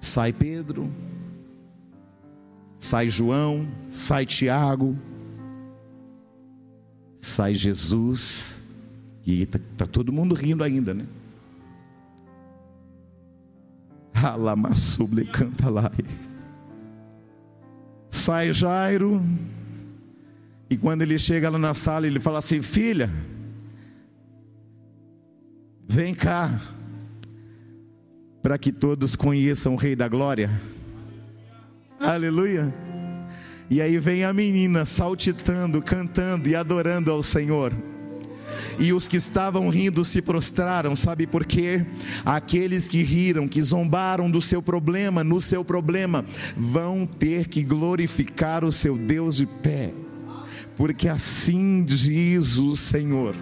Sai 0.00 0.32
Pedro, 0.32 0.90
sai 2.78 3.08
João, 3.08 3.66
sai 3.88 4.24
Tiago, 4.24 4.96
sai 7.18 7.52
Jesus, 7.52 8.60
e 9.26 9.42
está 9.42 9.58
tá 9.76 9.84
todo 9.84 10.12
mundo 10.12 10.34
rindo 10.34 10.62
ainda, 10.62 10.94
né? 10.94 11.04
Alamassuble 14.14 15.26
canta 15.26 15.68
lá. 15.68 15.90
Sai 18.08 18.52
Jairo, 18.52 19.22
e 20.70 20.76
quando 20.76 21.02
ele 21.02 21.18
chega 21.18 21.50
lá 21.50 21.58
na 21.58 21.74
sala, 21.74 22.06
ele 22.06 22.20
fala 22.20 22.38
assim: 22.38 22.62
Filha, 22.62 23.10
vem 25.86 26.14
cá, 26.14 26.60
para 28.40 28.56
que 28.56 28.72
todos 28.72 29.16
conheçam 29.16 29.74
o 29.74 29.76
Rei 29.76 29.96
da 29.96 30.06
Glória. 30.06 30.77
Aleluia. 32.00 32.72
E 33.70 33.82
aí 33.82 33.98
vem 33.98 34.24
a 34.24 34.32
menina 34.32 34.84
saltitando, 34.84 35.82
cantando 35.82 36.48
e 36.48 36.54
adorando 36.54 37.10
ao 37.10 37.22
Senhor. 37.22 37.72
E 38.78 38.92
os 38.92 39.08
que 39.08 39.16
estavam 39.16 39.68
rindo 39.68 40.04
se 40.04 40.22
prostraram, 40.22 40.94
sabe 40.96 41.26
por 41.26 41.44
quê? 41.44 41.84
Aqueles 42.24 42.88
que 42.88 43.02
riram, 43.02 43.48
que 43.48 43.60
zombaram 43.60 44.30
do 44.30 44.40
seu 44.40 44.62
problema, 44.62 45.22
no 45.22 45.40
seu 45.40 45.64
problema, 45.64 46.24
vão 46.56 47.04
ter 47.04 47.48
que 47.48 47.62
glorificar 47.62 48.64
o 48.64 48.72
seu 48.72 48.96
Deus 48.96 49.36
de 49.36 49.46
pé, 49.46 49.92
porque 50.76 51.08
assim 51.08 51.84
diz 51.84 52.56
o 52.56 52.74
Senhor. 52.76 53.34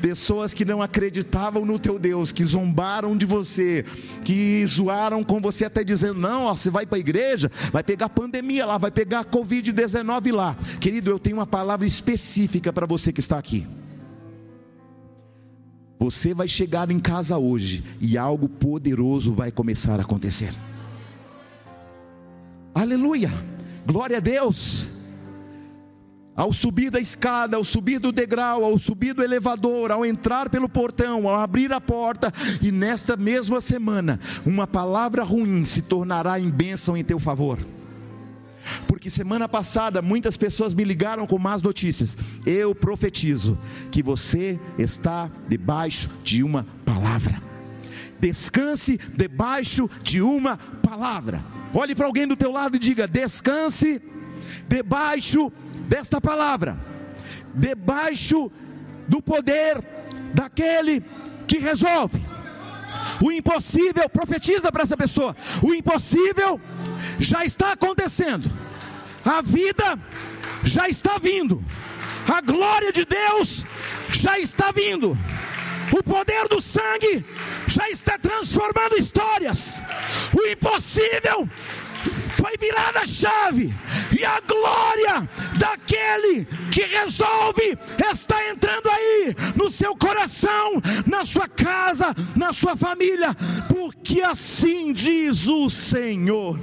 Pessoas 0.00 0.54
que 0.54 0.64
não 0.64 0.80
acreditavam 0.82 1.64
no 1.64 1.78
teu 1.78 1.98
Deus, 1.98 2.32
que 2.32 2.44
zombaram 2.44 3.16
de 3.16 3.26
você, 3.26 3.84
que 4.24 4.64
zoaram 4.66 5.22
com 5.24 5.40
você 5.40 5.64
até 5.64 5.84
dizendo: 5.84 6.20
"Não, 6.20 6.44
ó, 6.44 6.54
você 6.54 6.70
vai 6.70 6.86
para 6.86 6.96
a 6.96 7.00
igreja, 7.00 7.50
vai 7.72 7.82
pegar 7.82 8.08
pandemia 8.08 8.66
lá, 8.66 8.78
vai 8.78 8.90
pegar 8.90 9.24
COVID-19 9.24 10.32
lá". 10.32 10.56
Querido, 10.80 11.10
eu 11.10 11.18
tenho 11.18 11.36
uma 11.36 11.46
palavra 11.46 11.86
específica 11.86 12.72
para 12.72 12.86
você 12.86 13.12
que 13.12 13.20
está 13.20 13.38
aqui. 13.38 13.66
Você 15.98 16.32
vai 16.32 16.46
chegar 16.46 16.90
em 16.90 17.00
casa 17.00 17.36
hoje 17.36 17.82
e 18.00 18.16
algo 18.16 18.48
poderoso 18.48 19.32
vai 19.32 19.50
começar 19.50 19.98
a 19.98 20.02
acontecer. 20.02 20.52
Aleluia! 22.72 23.30
Glória 23.84 24.18
a 24.18 24.20
Deus! 24.20 24.97
Ao 26.38 26.52
subir 26.52 26.88
da 26.88 27.00
escada, 27.00 27.56
ao 27.56 27.64
subir 27.64 27.98
do 27.98 28.12
degrau, 28.12 28.62
ao 28.62 28.78
subir 28.78 29.12
do 29.12 29.24
elevador, 29.24 29.90
ao 29.90 30.06
entrar 30.06 30.48
pelo 30.48 30.68
portão, 30.68 31.26
ao 31.26 31.34
abrir 31.34 31.72
a 31.72 31.80
porta, 31.80 32.32
e 32.62 32.70
nesta 32.70 33.16
mesma 33.16 33.60
semana, 33.60 34.20
uma 34.46 34.64
palavra 34.64 35.24
ruim 35.24 35.64
se 35.64 35.82
tornará 35.82 36.38
em 36.38 36.48
bênção 36.48 36.96
em 36.96 37.02
teu 37.02 37.18
favor. 37.18 37.58
Porque 38.86 39.10
semana 39.10 39.48
passada 39.48 40.00
muitas 40.00 40.36
pessoas 40.36 40.74
me 40.74 40.84
ligaram 40.84 41.26
com 41.26 41.40
más 41.40 41.60
notícias. 41.60 42.16
Eu 42.46 42.72
profetizo 42.72 43.58
que 43.90 44.00
você 44.00 44.60
está 44.78 45.28
debaixo 45.48 46.08
de 46.22 46.44
uma 46.44 46.64
palavra. 46.84 47.42
Descanse 48.20 49.00
debaixo 49.16 49.90
de 50.04 50.22
uma 50.22 50.56
palavra. 50.56 51.44
Olhe 51.74 51.96
para 51.96 52.06
alguém 52.06 52.28
do 52.28 52.36
teu 52.36 52.52
lado 52.52 52.76
e 52.76 52.78
diga: 52.78 53.08
descanse 53.08 54.00
debaixo 54.68 55.50
desta 55.88 56.20
palavra. 56.20 56.78
Debaixo 57.54 58.52
do 59.08 59.22
poder 59.22 59.82
daquele 60.34 61.02
que 61.46 61.58
resolve. 61.58 62.22
O 63.22 63.32
impossível, 63.32 64.08
profetiza 64.08 64.70
para 64.70 64.82
essa 64.82 64.96
pessoa: 64.96 65.34
o 65.62 65.74
impossível 65.74 66.60
já 67.18 67.44
está 67.44 67.72
acontecendo, 67.72 68.50
a 69.24 69.40
vida 69.40 69.98
já 70.62 70.88
está 70.88 71.18
vindo, 71.18 71.64
a 72.32 72.40
glória 72.40 72.92
de 72.92 73.04
Deus 73.04 73.64
já 74.10 74.38
está 74.38 74.70
vindo, 74.70 75.18
o 75.92 76.02
poder 76.02 76.48
do 76.48 76.60
sangue 76.60 77.24
já 77.66 77.88
está 77.88 78.18
transformando 78.18 78.96
histórias, 78.96 79.84
o 80.32 80.46
impossível 80.46 81.48
foi 82.36 82.56
virada 82.56 83.00
a 83.00 83.06
chave, 83.06 83.74
e 84.16 84.24
a 84.24 84.40
glória 84.40 85.28
daquele 85.58 86.44
que 86.70 86.82
resolve 86.82 87.78
está 88.10 88.48
entrando 88.48 88.88
aí 88.88 89.34
no 89.56 89.70
seu 89.70 89.96
coração, 89.96 90.80
na 91.06 91.24
sua 91.24 91.48
casa, 91.48 92.14
na 92.36 92.52
sua 92.52 92.76
família, 92.76 93.34
porque 93.68 94.22
assim 94.22 94.92
diz 94.92 95.46
o 95.46 95.68
Senhor. 95.68 96.58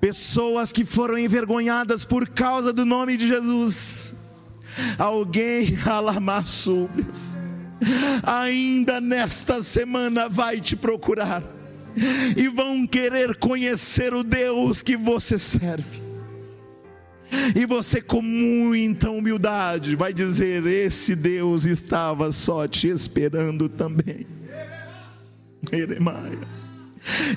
Pessoas 0.00 0.70
que 0.70 0.84
foram 0.84 1.16
envergonhadas 1.16 2.04
por 2.04 2.28
causa 2.28 2.72
do 2.72 2.84
nome 2.84 3.16
de 3.16 3.26
Jesus, 3.26 4.14
alguém 4.98 5.78
alamassúbias, 5.86 7.38
ainda 8.22 9.00
nesta 9.00 9.62
semana 9.62 10.28
vai 10.28 10.60
te 10.60 10.76
procurar 10.76 11.53
e 12.36 12.48
vão 12.48 12.86
querer 12.86 13.36
conhecer 13.36 14.14
o 14.14 14.22
Deus 14.22 14.82
que 14.82 14.96
você 14.96 15.38
serve. 15.38 16.02
E 17.54 17.66
você, 17.66 18.00
com 18.00 18.22
muita 18.22 19.10
humildade, 19.10 19.96
vai 19.96 20.12
dizer: 20.12 20.66
Esse 20.66 21.16
Deus 21.16 21.64
estava 21.64 22.30
só 22.30 22.66
te 22.68 22.88
esperando 22.88 23.68
também. 23.68 24.26
Jeremiah. 25.70 26.63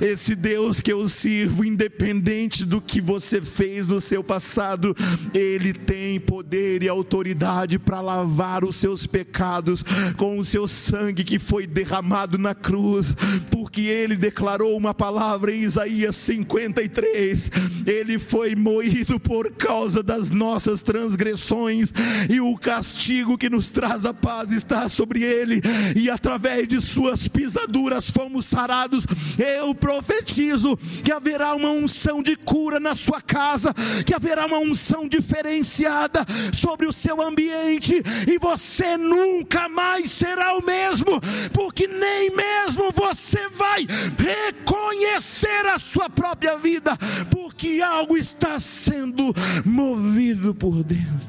Esse 0.01 0.35
Deus 0.35 0.81
que 0.81 0.91
eu 0.91 1.07
sirvo, 1.07 1.63
independente 1.63 2.65
do 2.65 2.79
que 2.79 3.01
você 3.01 3.41
fez 3.41 3.85
no 3.85 3.99
seu 3.99 4.23
passado, 4.23 4.95
Ele 5.33 5.73
tem 5.73 6.19
poder 6.19 6.83
e 6.83 6.87
autoridade 6.87 7.77
para 7.77 8.01
lavar 8.01 8.63
os 8.63 8.75
seus 8.75 9.05
pecados 9.05 9.83
com 10.15 10.37
o 10.37 10.45
seu 10.45 10.67
sangue 10.67 11.23
que 11.23 11.39
foi 11.39 11.67
derramado 11.67 12.37
na 12.37 12.55
cruz, 12.55 13.15
porque 13.51 13.81
Ele 13.81 14.15
declarou 14.15 14.75
uma 14.77 14.93
palavra 14.93 15.53
em 15.53 15.61
Isaías 15.61 16.15
53: 16.15 17.51
Ele 17.85 18.19
foi 18.19 18.55
moído 18.55 19.19
por 19.19 19.51
causa 19.51 20.01
das 20.01 20.29
nossas 20.29 20.81
transgressões, 20.81 21.93
e 22.29 22.39
o 22.39 22.55
castigo 22.55 23.37
que 23.37 23.49
nos 23.49 23.69
traz 23.69 24.05
a 24.05 24.13
paz 24.13 24.51
está 24.51 24.87
sobre 24.87 25.23
Ele, 25.23 25.61
e 25.95 26.09
através 26.09 26.67
de 26.67 26.79
Suas 26.79 27.27
pisaduras 27.27 28.09
fomos 28.09 28.45
sarados. 28.45 29.05
Ele 29.37 29.56
eu 29.57 29.73
profetizo 29.73 30.77
que 31.03 31.11
haverá 31.11 31.55
uma 31.55 31.69
unção 31.69 32.21
de 32.21 32.35
cura 32.35 32.79
na 32.79 32.95
sua 32.95 33.21
casa, 33.21 33.73
que 34.05 34.13
haverá 34.13 34.45
uma 34.45 34.59
unção 34.59 35.07
diferenciada 35.07 36.25
sobre 36.53 36.85
o 36.85 36.93
seu 36.93 37.21
ambiente, 37.21 38.01
e 38.27 38.37
você 38.37 38.97
nunca 38.97 39.67
mais 39.67 40.11
será 40.11 40.55
o 40.55 40.65
mesmo, 40.65 41.19
porque 41.53 41.87
nem 41.87 42.29
mesmo 42.35 42.91
você 42.91 43.47
vai 43.49 43.85
reconhecer 44.17 45.65
a 45.65 45.79
sua 45.79 46.09
própria 46.09 46.57
vida, 46.57 46.97
porque 47.31 47.81
algo 47.81 48.17
está 48.17 48.59
sendo 48.59 49.33
movido 49.65 50.53
por 50.53 50.83
dentro. 50.83 51.27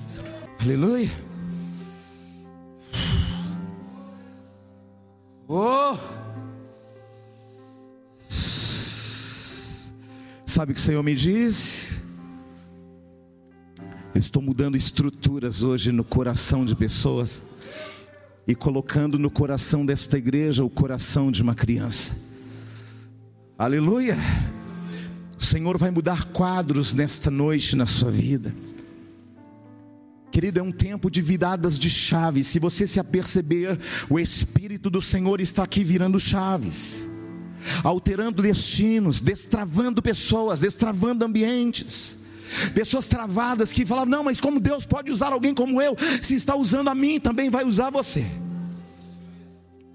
Aleluia. 0.61 1.11
Oh! 5.49 6.18
Sabe 10.49 10.73
o 10.73 10.75
que 10.75 10.81
o 10.81 10.83
Senhor 10.85 11.03
me 11.03 11.15
disse? 11.15 11.89
Eu 14.15 14.19
estou 14.19 14.41
mudando 14.41 14.79
estruturas 14.79 15.63
hoje 15.63 15.93
no 15.93 16.03
coração 16.03 16.65
de 16.65 16.75
pessoas 16.75 17.43
e 18.47 18.55
colocando 18.55 19.19
no 19.19 19.31
coração 19.31 19.85
desta 19.85 20.17
igreja 20.17 20.65
o 20.65 20.71
coração 20.71 21.31
de 21.31 21.43
uma 21.43 21.55
criança. 21.55 22.17
Aleluia! 23.59 24.17
O 25.39 25.45
Senhor 25.45 25.77
vai 25.77 25.91
mudar 25.91 26.25
quadros 26.33 26.95
nesta 26.95 27.31
noite 27.31 27.77
na 27.77 27.85
sua 27.85 28.11
vida. 28.11 28.55
Querido, 30.33 30.61
é 30.61 30.63
um 30.63 30.73
tempo 30.73 31.11
de 31.11 31.21
viradas 31.21 31.79
de 31.79 31.91
chaves. 31.91 32.47
Se 32.47 32.59
você 32.59 32.87
se 32.87 32.99
aperceber, 32.99 33.79
o 34.09 34.19
Espírito 34.19 34.89
do 34.89 35.03
Senhor 35.03 35.43
está 35.43 35.63
aqui 35.63 35.85
virando 35.85 36.19
chaves 36.19 37.07
alterando 37.83 38.43
destinos, 38.43 39.21
destravando 39.21 40.03
pessoas, 40.03 40.61
destravando 40.61 41.25
ambientes. 41.25 42.19
Pessoas 42.75 43.09
travadas 43.09 43.73
que 43.73 43.85
falavam: 43.85 44.11
Não, 44.11 44.25
mas 44.25 44.41
como 44.41 44.59
Deus 44.59 44.87
pode 44.87 45.11
usar 45.11 45.33
alguém 45.33 45.55
como 45.55 45.81
eu? 45.83 45.97
Se 46.23 46.35
está 46.35 46.57
usando 46.57 46.89
a 46.89 46.95
mim, 46.95 47.21
também 47.21 47.51
vai 47.51 47.65
usar 47.65 47.91
você. 47.91 48.27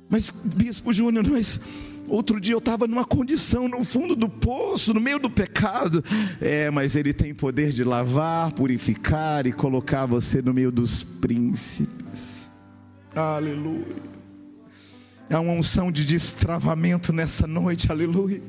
Mas, 0.10 0.30
Bispo 0.30 0.94
Júnior, 0.94 1.27
mas 1.27 1.60
outro 2.07 2.40
dia 2.40 2.53
eu 2.53 2.60
estava 2.60 2.88
numa 2.88 3.06
condição 3.06 3.68
no 3.68 3.84
fundo 3.84 4.15
do 4.15 4.30
poço, 4.30 4.94
no 4.94 5.02
meio 5.02 5.18
do 5.18 5.30
pecado. 5.30 6.03
É, 6.40 6.69
mas 6.69 6.95
Ele 6.95 7.14
tem 7.14 7.34
poder 7.34 7.72
de 7.72 7.84
lavar, 7.84 8.52
purificar 8.52 9.48
e 9.48 9.52
colocar 9.52 10.06
você 10.06 10.41
no 10.41 10.53
meio 10.53 10.72
dos 10.72 11.03
príncipes. 11.03 12.52
Aleluia. 13.15 14.12
Há 15.34 15.39
uma 15.39 15.53
unção 15.53 15.91
de 15.91 16.05
destravamento 16.05 17.11
nessa 17.11 17.47
noite, 17.47 17.91
aleluia. 17.91 18.41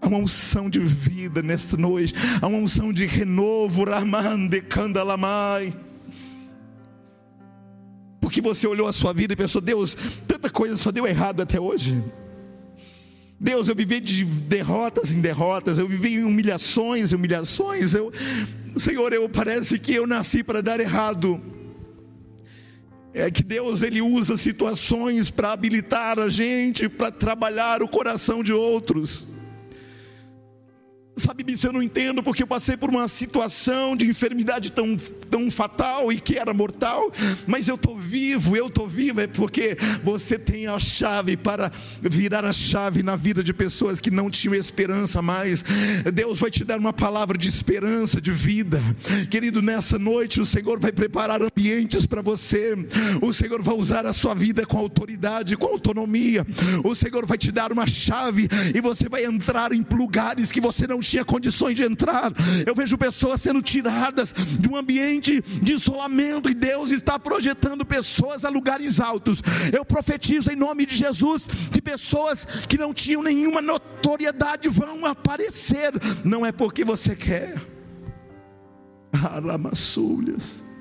Há 0.00 0.08
uma 0.08 0.18
unção 0.18 0.68
de 0.68 0.80
vida 0.80 1.40
nesta 1.40 1.76
noite. 1.76 2.12
Há 2.40 2.48
uma 2.48 2.58
unção 2.58 2.92
de 2.92 3.06
renovo, 3.06 3.84
Ramande 3.84 4.60
Candalamai. 4.60 5.72
Porque 8.20 8.40
você 8.40 8.66
olhou 8.66 8.88
a 8.88 8.92
sua 8.92 9.12
vida 9.12 9.34
e 9.34 9.36
pensou, 9.36 9.60
Deus, 9.60 9.96
tanta 10.26 10.50
coisa 10.50 10.76
só 10.76 10.90
deu 10.90 11.06
errado 11.06 11.40
até 11.42 11.60
hoje. 11.60 12.02
Deus, 13.38 13.68
eu 13.68 13.74
vivi 13.76 14.00
de 14.00 14.24
derrotas 14.24 15.14
em 15.14 15.20
derrotas, 15.20 15.78
eu 15.78 15.86
vivi 15.86 16.14
em 16.14 16.24
humilhações 16.24 17.12
em 17.12 17.14
humilhações. 17.14 17.94
Eu, 17.94 18.12
Senhor, 18.76 19.12
eu 19.12 19.28
parece 19.28 19.78
que 19.78 19.94
eu 19.94 20.08
nasci 20.08 20.42
para 20.42 20.60
dar 20.60 20.80
errado 20.80 21.40
é 23.14 23.30
que 23.30 23.42
Deus 23.42 23.82
ele 23.82 24.00
usa 24.00 24.36
situações 24.36 25.30
para 25.30 25.52
habilitar 25.52 26.18
a 26.18 26.28
gente 26.28 26.88
para 26.88 27.10
trabalhar 27.10 27.82
o 27.82 27.88
coração 27.88 28.42
de 28.42 28.52
outros. 28.52 29.31
Sabe, 31.14 31.44
isso 31.46 31.66
eu 31.66 31.74
não 31.74 31.82
entendo 31.82 32.22
porque 32.22 32.42
eu 32.42 32.46
passei 32.46 32.74
por 32.74 32.88
uma 32.88 33.06
situação 33.06 33.94
de 33.94 34.06
enfermidade 34.06 34.72
tão, 34.72 34.96
tão 35.30 35.50
fatal 35.50 36.10
e 36.10 36.18
que 36.18 36.38
era 36.38 36.54
mortal, 36.54 37.12
mas 37.46 37.68
eu 37.68 37.74
estou 37.74 37.98
vivo, 37.98 38.56
eu 38.56 38.68
estou 38.68 38.88
vivo, 38.88 39.20
é 39.20 39.26
porque 39.26 39.76
você 40.02 40.38
tem 40.38 40.66
a 40.66 40.78
chave 40.78 41.36
para 41.36 41.70
virar 42.00 42.46
a 42.46 42.52
chave 42.52 43.02
na 43.02 43.14
vida 43.14 43.44
de 43.44 43.52
pessoas 43.52 44.00
que 44.00 44.10
não 44.10 44.30
tinham 44.30 44.54
esperança 44.54 45.20
mais. 45.20 45.62
Deus 46.14 46.38
vai 46.38 46.50
te 46.50 46.64
dar 46.64 46.78
uma 46.78 46.94
palavra 46.94 47.36
de 47.36 47.46
esperança, 47.46 48.18
de 48.18 48.32
vida. 48.32 48.80
Querido, 49.30 49.60
nessa 49.60 49.98
noite 49.98 50.40
o 50.40 50.46
Senhor 50.46 50.80
vai 50.80 50.92
preparar 50.92 51.42
ambientes 51.42 52.06
para 52.06 52.22
você, 52.22 52.74
o 53.20 53.34
Senhor 53.34 53.60
vai 53.60 53.74
usar 53.74 54.06
a 54.06 54.14
sua 54.14 54.34
vida 54.34 54.64
com 54.64 54.78
autoridade, 54.78 55.58
com 55.58 55.66
autonomia, 55.66 56.46
o 56.82 56.94
Senhor 56.94 57.26
vai 57.26 57.36
te 57.36 57.52
dar 57.52 57.70
uma 57.70 57.86
chave 57.86 58.48
e 58.74 58.80
você 58.80 59.10
vai 59.10 59.26
entrar 59.26 59.72
em 59.72 59.84
lugares 59.92 60.50
que 60.50 60.60
você 60.60 60.86
não 60.86 61.01
tinha 61.08 61.24
condições 61.24 61.76
de 61.76 61.84
entrar. 61.84 62.32
Eu 62.66 62.74
vejo 62.74 62.96
pessoas 62.98 63.40
sendo 63.40 63.62
tiradas 63.62 64.32
de 64.32 64.68
um 64.68 64.76
ambiente 64.76 65.40
de 65.40 65.72
isolamento 65.72 66.50
e 66.50 66.54
Deus 66.54 66.90
está 66.90 67.18
projetando 67.18 67.84
pessoas 67.84 68.44
a 68.44 68.48
lugares 68.48 69.00
altos. 69.00 69.42
Eu 69.72 69.84
profetizo 69.84 70.50
em 70.50 70.56
nome 70.56 70.86
de 70.86 70.96
Jesus 70.96 71.46
que 71.70 71.80
pessoas 71.80 72.46
que 72.68 72.78
não 72.78 72.92
tinham 72.94 73.22
nenhuma 73.22 73.60
notoriedade 73.60 74.68
vão 74.68 75.06
aparecer. 75.06 75.92
Não 76.24 76.44
é 76.44 76.52
porque 76.52 76.84
você 76.84 77.14
quer. 77.14 77.54
Aramassulhas 79.12 80.71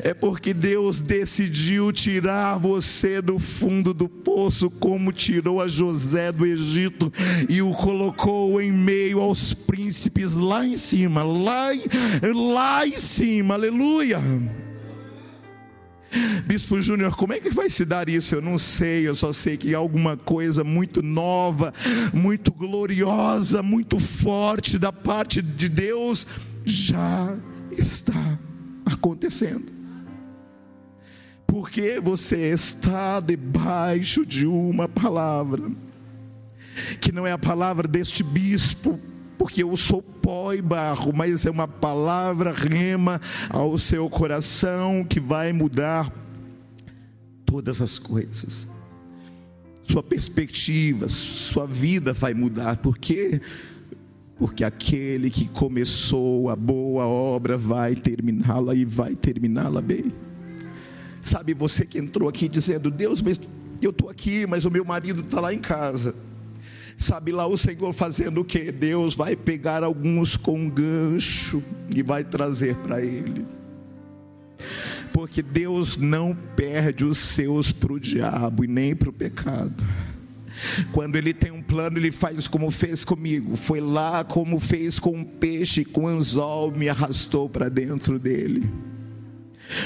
é 0.00 0.12
porque 0.14 0.52
Deus 0.52 1.00
decidiu 1.00 1.92
tirar 1.92 2.58
você 2.58 3.20
do 3.20 3.38
fundo 3.38 3.94
do 3.94 4.08
poço, 4.08 4.70
como 4.70 5.12
tirou 5.12 5.60
a 5.60 5.66
José 5.66 6.30
do 6.30 6.46
Egito 6.46 7.12
e 7.48 7.62
o 7.62 7.72
colocou 7.72 8.60
em 8.60 8.72
meio 8.72 9.20
aos 9.20 9.54
príncipes 9.54 10.34
lá 10.36 10.66
em 10.66 10.76
cima, 10.76 11.22
lá, 11.22 11.68
lá 12.34 12.86
em 12.86 12.98
cima, 12.98 13.54
aleluia. 13.54 14.18
Bispo 16.46 16.80
Júnior, 16.80 17.14
como 17.14 17.34
é 17.34 17.40
que 17.40 17.50
vai 17.50 17.68
se 17.68 17.84
dar 17.84 18.08
isso? 18.08 18.34
Eu 18.34 18.40
não 18.40 18.56
sei, 18.56 19.06
eu 19.06 19.14
só 19.14 19.32
sei 19.32 19.56
que 19.56 19.74
alguma 19.74 20.16
coisa 20.16 20.64
muito 20.64 21.02
nova, 21.02 21.72
muito 22.12 22.50
gloriosa, 22.50 23.62
muito 23.62 23.98
forte 23.98 24.78
da 24.78 24.90
parte 24.90 25.42
de 25.42 25.68
Deus 25.68 26.26
já 26.64 27.36
está 27.70 28.38
acontecendo. 28.88 29.72
Porque 31.46 31.98
você 32.00 32.52
está 32.52 33.20
debaixo 33.20 34.24
de 34.26 34.46
uma 34.46 34.86
palavra, 34.86 35.70
que 37.00 37.10
não 37.10 37.26
é 37.26 37.32
a 37.32 37.38
palavra 37.38 37.88
deste 37.88 38.22
bispo, 38.22 39.00
porque 39.38 39.62
eu 39.62 39.76
sou 39.76 40.02
pó 40.02 40.52
e 40.52 40.60
barro, 40.60 41.12
mas 41.14 41.46
é 41.46 41.50
uma 41.50 41.66
palavra 41.66 42.52
rema 42.52 43.20
ao 43.48 43.78
seu 43.78 44.10
coração 44.10 45.04
que 45.04 45.18
vai 45.18 45.52
mudar 45.52 46.12
todas 47.46 47.80
as 47.80 47.98
coisas. 47.98 48.68
Sua 49.84 50.02
perspectiva, 50.02 51.08
sua 51.08 51.66
vida 51.66 52.12
vai 52.12 52.34
mudar, 52.34 52.76
porque 52.76 53.40
porque 54.38 54.62
aquele 54.62 55.30
que 55.30 55.48
começou 55.48 56.48
a 56.48 56.54
boa 56.54 57.06
obra 57.06 57.58
vai 57.58 57.96
terminá-la 57.96 58.74
e 58.74 58.84
vai 58.84 59.16
terminá-la 59.16 59.82
bem. 59.82 60.12
Sabe, 61.20 61.52
você 61.52 61.84
que 61.84 61.98
entrou 61.98 62.28
aqui 62.28 62.48
dizendo, 62.48 62.90
Deus, 62.90 63.20
mas 63.20 63.40
eu 63.82 63.90
estou 63.90 64.08
aqui, 64.08 64.46
mas 64.46 64.64
o 64.64 64.70
meu 64.70 64.84
marido 64.84 65.22
está 65.22 65.40
lá 65.40 65.52
em 65.52 65.58
casa. 65.58 66.14
Sabe 66.96 67.32
lá 67.32 67.46
o 67.46 67.56
Senhor 67.56 67.92
fazendo 67.92 68.40
o 68.40 68.44
que? 68.44 68.70
Deus 68.70 69.14
vai 69.14 69.34
pegar 69.34 69.82
alguns 69.82 70.36
com 70.36 70.68
gancho 70.70 71.62
e 71.94 72.02
vai 72.02 72.22
trazer 72.22 72.76
para 72.76 73.00
Ele. 73.00 73.44
Porque 75.12 75.42
Deus 75.42 75.96
não 75.96 76.36
perde 76.56 77.04
os 77.04 77.18
seus 77.18 77.72
para 77.72 77.92
o 77.92 78.00
diabo 78.00 78.64
e 78.64 78.68
nem 78.68 78.94
para 78.94 79.10
o 79.10 79.12
pecado. 79.12 79.84
Quando 80.92 81.16
ele 81.16 81.32
tem 81.32 81.50
um 81.50 81.62
plano, 81.62 81.98
ele 81.98 82.12
faz 82.12 82.48
como 82.48 82.70
fez 82.70 83.04
comigo. 83.04 83.56
Foi 83.56 83.80
lá 83.80 84.24
como 84.24 84.58
fez 84.60 84.98
com 84.98 85.10
um 85.10 85.24
peixe, 85.24 85.84
com 85.84 86.02
um 86.02 86.08
anzol, 86.08 86.72
me 86.72 86.88
arrastou 86.88 87.48
para 87.48 87.68
dentro 87.68 88.18
dele. 88.18 88.70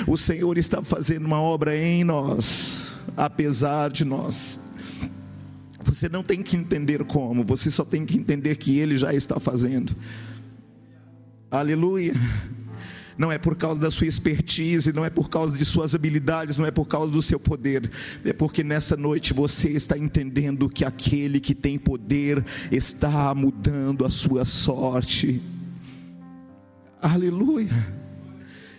O 0.07 0.17
Senhor 0.17 0.57
está 0.57 0.83
fazendo 0.83 1.27
uma 1.27 1.41
obra 1.41 1.77
em 1.77 2.05
nós, 2.05 2.95
apesar 3.17 3.91
de 3.91 4.05
nós. 4.05 4.61
Você 5.85 6.09
não 6.09 6.23
tem 6.23 6.43
que 6.43 6.57
entender 6.57 7.05
como, 7.05 7.45
você 7.45 7.71
só 7.71 7.85
tem 7.85 8.07
que 8.07 8.17
entender 8.17 8.57
que 8.57 8.79
Ele 8.79 8.97
já 8.97 9.13
está 9.13 9.41
fazendo. 9.41 9.95
Aleluia 11.51 12.15
não 13.23 13.31
é 13.31 13.39
por 13.39 13.55
causa 13.55 13.81
da 13.81 13.89
sua 13.89 14.09
expertise, 14.09 14.93
não 14.93 15.05
é 15.05 15.09
por 15.09 15.31
causa 15.31 15.57
de 15.57 15.65
suas 15.65 15.95
habilidades, 15.95 16.57
não 16.57 16.67
é 16.67 16.73
por 16.73 16.89
causa 16.89 17.13
do 17.13 17.23
seu 17.23 17.39
poder, 17.39 17.89
é 18.25 18.33
porque 18.33 18.65
nessa 18.65 18.97
noite 18.97 19.33
você 19.33 19.69
está 19.69 19.97
entendendo 19.97 20.69
que 20.69 20.85
aquele 20.85 21.39
que 21.39 21.55
tem 21.55 21.79
poder 21.79 22.45
está 22.73 23.33
mudando 23.33 24.05
a 24.05 24.11
sua 24.11 24.45
sorte. 24.45 25.41
Aleluia. 27.01 27.71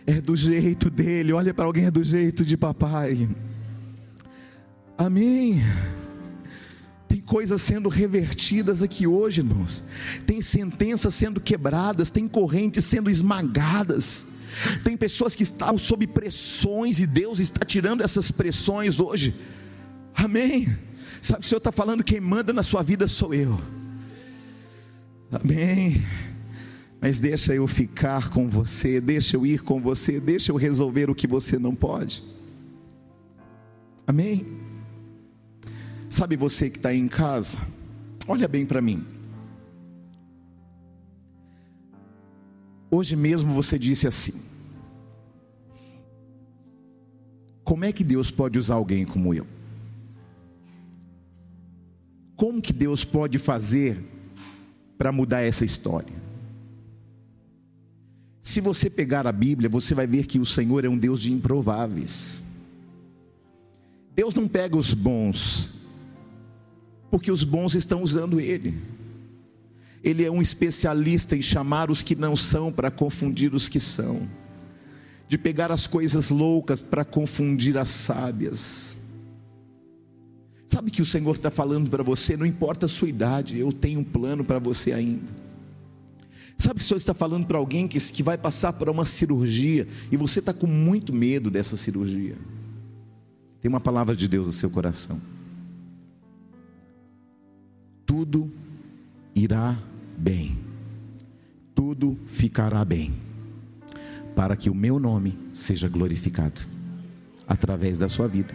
É 0.06 0.20
do 0.20 0.36
jeito 0.36 0.90
dele, 0.90 1.32
olha 1.32 1.54
para 1.54 1.64
alguém, 1.64 1.86
é 1.86 1.92
do 1.92 2.04
jeito 2.04 2.44
de 2.44 2.58
papai. 2.58 3.30
Amém. 4.98 5.64
Tem 7.08 7.22
coisas 7.22 7.62
sendo 7.62 7.88
revertidas 7.88 8.84
aqui 8.84 9.08
hoje, 9.08 9.40
irmãos. 9.40 9.86
Tem 10.28 10.42
sentenças 10.42 11.14
sendo 11.14 11.40
quebradas, 11.40 12.10
tem 12.10 12.28
correntes 12.28 12.84
sendo 12.84 13.10
esmagadas. 13.10 14.33
Tem 14.84 14.96
pessoas 14.96 15.36
que 15.36 15.44
estão 15.44 15.78
sob 15.78 16.06
pressões 16.08 17.00
e 17.00 17.08
Deus 17.08 17.40
está 17.40 17.66
tirando 17.66 18.02
essas 18.02 18.32
pressões 18.32 19.00
hoje. 19.00 19.34
Amém. 20.16 20.68
Sabe, 21.22 21.44
o 21.44 21.48
Senhor 21.48 21.58
está 21.58 21.72
falando, 21.72 22.04
quem 22.04 22.20
manda 22.20 22.52
na 22.54 22.64
sua 22.64 22.84
vida 22.84 23.08
sou 23.08 23.34
eu. 23.34 23.60
Amém. 25.32 26.04
Mas 27.02 27.20
deixa 27.20 27.54
eu 27.54 27.68
ficar 27.68 28.30
com 28.30 28.50
você, 28.50 29.02
deixa 29.02 29.36
eu 29.36 29.46
ir 29.46 29.62
com 29.62 29.82
você, 29.82 30.20
deixa 30.20 30.52
eu 30.52 30.56
resolver 30.56 31.10
o 31.10 31.16
que 31.16 31.28
você 31.28 31.58
não 31.58 31.76
pode. 31.76 32.24
Amém. 34.06 34.46
Sabe 36.10 36.36
você 36.36 36.70
que 36.70 36.78
está 36.78 36.94
em 36.94 37.08
casa? 37.08 37.58
Olha 38.28 38.48
bem 38.48 38.66
para 38.66 38.82
mim. 38.82 39.06
Hoje 42.96 43.16
mesmo 43.16 43.56
você 43.56 43.80
disse 43.80 44.06
assim: 44.06 44.34
Como 47.64 47.84
é 47.86 47.92
que 47.92 48.04
Deus 48.04 48.30
pode 48.30 48.60
usar 48.60 48.76
alguém 48.76 49.04
como 49.04 49.34
eu? 49.34 49.48
Como 52.36 52.62
que 52.62 52.72
Deus 52.72 53.04
pode 53.04 53.40
fazer 53.40 53.98
para 54.96 55.12
mudar 55.12 55.42
essa 55.42 55.66
história? 55.66 56.14
Se 58.44 58.62
você 58.62 58.92
pegar 58.92 59.26
a 59.26 59.32
Bíblia, 59.32 59.68
você 59.68 59.96
vai 59.96 60.06
ver 60.06 60.28
que 60.28 60.38
o 60.38 60.46
Senhor 60.46 60.86
é 60.86 60.90
um 60.90 60.98
Deus 60.98 61.20
de 61.20 61.34
improváveis. 61.34 62.44
Deus 64.16 64.36
não 64.36 64.48
pega 64.48 64.78
os 64.78 64.94
bons 64.94 65.72
porque 67.10 67.32
os 67.32 67.44
bons 67.44 67.74
estão 67.74 68.04
usando 68.04 68.40
ele. 68.40 68.80
Ele 70.04 70.24
é 70.24 70.32
um 70.32 70.42
especialista 70.42 71.36
em 71.36 71.42
chamar 71.42 71.90
os 71.90 72.02
que 72.02 72.16
não 72.16 72.36
são 72.36 72.72
para 72.72 72.92
confundir 72.92 73.54
os 73.54 73.70
que 73.70 73.80
são, 73.80 74.28
de 75.28 75.38
pegar 75.38 75.72
as 75.72 75.88
coisas 75.88 76.30
loucas 76.30 76.82
para 76.82 77.06
confundir 77.06 77.78
as 77.78 77.90
sábias. 77.90 78.98
Sabe 80.68 80.92
que 80.92 81.02
o 81.02 81.06
Senhor 81.06 81.34
está 81.34 81.50
falando 81.50 81.90
para 81.90 82.04
você, 82.04 82.36
não 82.36 82.46
importa 82.46 82.86
a 82.88 82.90
sua 82.90 83.08
idade, 83.08 83.58
eu 83.58 83.72
tenho 83.72 84.00
um 84.00 84.04
plano 84.04 84.44
para 84.44 84.60
você 84.60 84.92
ainda. 84.92 85.44
Sabe 86.58 86.80
que 86.80 86.86
o 86.86 86.88
Senhor 86.88 86.98
está 86.98 87.14
falando 87.14 87.46
para 87.46 87.58
alguém 87.58 87.88
que, 87.88 88.00
que 88.00 88.24
vai 88.24 88.38
passar 88.38 88.74
por 88.74 88.90
uma 88.90 89.06
cirurgia 89.06 89.88
e 90.12 90.18
você 90.18 90.40
está 90.40 90.54
com 90.54 90.68
muito 90.68 91.14
medo 91.14 91.50
dessa 91.50 91.78
cirurgia? 91.78 92.38
Tem 93.62 93.70
uma 93.70 93.80
palavra 93.80 94.16
de 94.16 94.28
Deus 94.28 94.48
no 94.48 94.52
seu 94.52 94.70
coração 94.70 95.22
tudo 98.14 98.52
irá 99.34 99.76
bem, 100.24 100.58
tudo 101.76 102.18
ficará 102.28 102.86
bem, 102.86 103.14
para 104.34 104.56
que 104.56 104.70
o 104.70 104.76
meu 104.76 104.98
nome 104.98 105.38
seja 105.54 105.90
glorificado 105.90 106.62
através 107.46 107.98
da 107.98 108.08
sua 108.08 108.26
vida. 108.26 108.54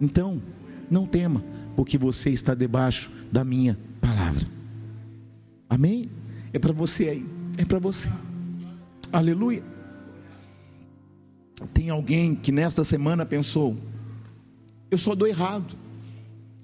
Então, 0.00 0.40
não 0.88 1.04
tema, 1.04 1.44
porque 1.74 1.98
você 1.98 2.30
está 2.30 2.54
debaixo 2.54 3.10
da 3.32 3.42
minha 3.42 3.76
palavra. 4.00 4.46
Amém? 5.68 6.08
É 6.52 6.60
para 6.60 6.72
você 6.72 7.08
aí, 7.08 7.26
é 7.56 7.64
para 7.64 7.80
você. 7.80 8.08
Aleluia. 9.12 9.64
Tem 11.74 11.90
alguém 11.90 12.36
que 12.36 12.52
nesta 12.52 12.84
semana 12.84 13.26
pensou: 13.26 13.76
eu 14.92 14.96
só 14.96 15.16
dou 15.16 15.26
errado, 15.26 15.76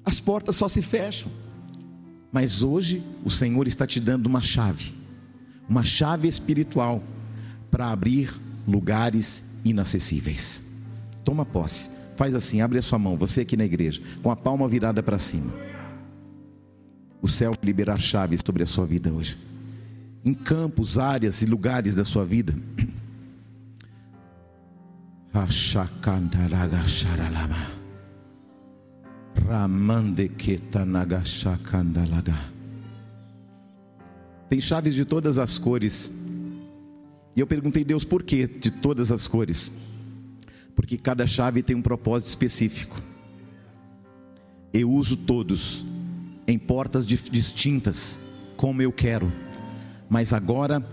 as 0.05 0.20
portas 0.20 0.55
só 0.55 0.69
se 0.69 0.81
fecham 0.82 1.44
Mas 2.35 2.62
hoje 2.62 3.01
o 3.24 3.31
Senhor 3.31 3.69
está 3.69 3.86
te 3.86 4.01
dando 4.01 4.27
uma 4.27 4.43
chave, 4.43 4.93
uma 5.69 5.85
chave 5.85 6.27
espiritual 6.27 7.01
para 7.70 7.93
abrir 7.93 8.28
lugares 8.66 9.55
inacessíveis. 9.65 10.74
Toma 11.24 11.47
posse. 11.47 11.90
Faz 12.16 12.35
assim, 12.35 12.61
abre 12.61 12.81
a 12.81 12.82
sua 12.82 12.98
mão, 12.98 13.16
você 13.16 13.43
aqui 13.43 13.56
na 13.56 13.65
igreja, 13.65 14.02
com 14.20 14.32
a 14.32 14.36
palma 14.36 14.66
virada 14.66 15.01
para 15.01 15.16
cima. 15.16 15.55
O 17.23 17.28
céu 17.28 17.55
liberar 17.62 18.01
chaves 18.01 18.40
sobre 18.44 18.65
a 18.65 18.66
sua 18.66 18.85
vida 18.85 19.12
hoje. 19.12 19.39
Em 20.24 20.35
campos, 20.35 20.98
áreas 20.98 21.40
e 21.40 21.47
lugares 21.47 21.94
da 21.94 22.05
sua 22.05 22.24
vida. 22.24 22.52
Tem 34.48 34.61
chaves 34.61 34.94
de 34.94 35.05
todas 35.05 35.39
as 35.39 35.59
cores. 35.59 36.12
E 37.36 37.40
eu 37.40 37.47
perguntei, 37.47 37.85
Deus, 37.85 38.05
por 38.05 38.23
que 38.23 38.47
de 38.47 38.70
todas 38.70 39.11
as 39.11 39.27
cores? 39.27 39.73
Porque 40.77 40.97
cada 40.97 41.27
chave 41.27 41.62
tem 41.62 41.74
um 41.74 41.82
propósito 41.82 42.28
específico. 42.28 43.01
Eu 44.73 44.90
uso 44.90 45.16
todos 45.16 45.85
em 46.47 46.59
portas 46.59 47.06
distintas, 47.06 48.20
como 48.56 48.82
eu 48.82 48.93
quero. 48.93 49.32
Mas 50.09 50.32
agora 50.32 50.85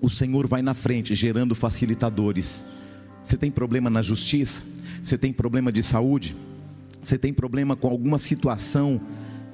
o 0.00 0.08
Senhor 0.08 0.46
vai 0.46 0.62
na 0.62 0.74
frente, 0.74 1.14
gerando 1.14 1.54
facilitadores. 1.54 2.64
Você 3.22 3.36
tem 3.36 3.50
problema 3.50 3.90
na 3.90 4.02
justiça? 4.02 4.62
Você 5.02 5.18
tem 5.18 5.32
problema 5.32 5.70
de 5.70 5.82
saúde? 5.82 6.34
Você 7.00 7.16
tem 7.16 7.32
problema 7.32 7.76
com 7.76 7.88
alguma 7.88 8.18
situação 8.18 9.00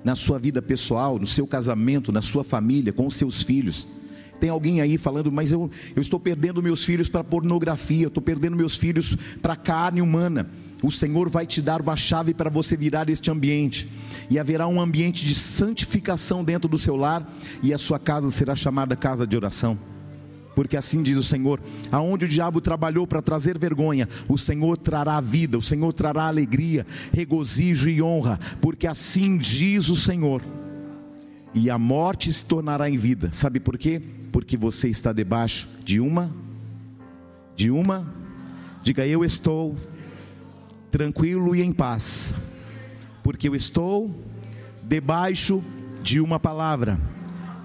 na 0.03 0.15
sua 0.15 0.39
vida 0.39 0.61
pessoal, 0.61 1.19
no 1.19 1.27
seu 1.27 1.47
casamento, 1.47 2.13
na 2.13 2.23
sua 2.23 2.45
família, 2.45 2.93
com 2.93 3.07
os 3.07 3.17
seus 3.17 3.43
filhos? 3.43 3.87
Tem 4.41 4.51
alguém 4.51 4.81
aí 4.81 4.99
falando, 4.99 5.31
mas 5.31 5.53
eu, 5.53 5.71
eu 5.95 6.03
estou 6.03 6.19
perdendo 6.19 6.63
meus 6.63 6.85
filhos 6.85 7.09
para 7.09 7.25
pornografia, 7.25 8.05
eu 8.05 8.09
estou 8.09 8.23
perdendo 8.23 8.57
meus 8.57 8.77
filhos 8.77 9.17
para 9.41 9.57
carne 9.57 10.03
humana. 10.03 10.51
O 10.83 10.91
Senhor 10.91 11.31
vai 11.31 11.47
te 11.47 11.63
dar 11.63 11.81
uma 11.81 11.97
chave 11.97 12.35
para 12.35 12.51
você 12.51 12.77
virar 12.77 13.09
este 13.09 13.31
ambiente, 13.31 13.89
e 14.29 14.39
haverá 14.39 14.67
um 14.67 14.81
ambiente 14.81 15.25
de 15.25 15.35
santificação 15.35 16.45
dentro 16.45 16.69
do 16.69 16.79
seu 16.79 16.97
lar, 16.97 17.27
e 17.63 17.73
a 17.73 17.79
sua 17.79 17.99
casa 17.99 18.31
será 18.31 18.55
chamada 18.55 18.97
casa 18.97 19.27
de 19.27 19.37
oração. 19.37 19.94
Porque 20.55 20.77
assim 20.77 21.03
diz 21.03 21.17
o 21.17 21.23
Senhor: 21.23 21.61
aonde 21.91 22.25
o 22.25 22.29
diabo 22.29 22.61
trabalhou 22.61 23.07
para 23.07 23.23
trazer 23.23 23.59
vergonha, 23.59 24.09
o 24.29 24.39
Senhor 24.39 24.77
trará 24.77 25.21
vida, 25.21 25.59
o 25.59 25.63
Senhor 25.63 25.93
trará 25.93 26.25
alegria, 26.25 26.87
regozijo 27.13 27.89
e 27.89 28.01
honra, 28.01 28.39
porque 28.61 28.87
assim 28.87 29.37
diz 29.37 29.89
o 29.89 29.97
Senhor. 29.97 30.43
E 31.55 31.71
a 31.71 31.79
morte 31.79 32.33
se 32.33 32.45
tornará 32.45 32.91
em 32.91 32.97
vida. 32.97 33.31
Sabe 33.33 33.61
por 33.61 33.79
quê? 33.79 34.03
Porque 34.33 34.57
você 34.57 34.89
está 34.89 35.13
debaixo 35.13 35.69
de 35.85 36.01
uma 36.01 36.33
de 37.57 37.71
uma 37.71 38.13
diga 38.83 39.07
eu 39.07 39.25
estou 39.25 39.77
tranquilo 40.91 41.57
e 41.57 41.63
em 41.63 41.73
paz, 41.73 42.35
porque 43.23 43.49
eu 43.49 43.55
estou 43.55 44.15
debaixo 44.83 45.63
de 46.03 46.21
uma 46.21 46.39
palavra. 46.39 47.01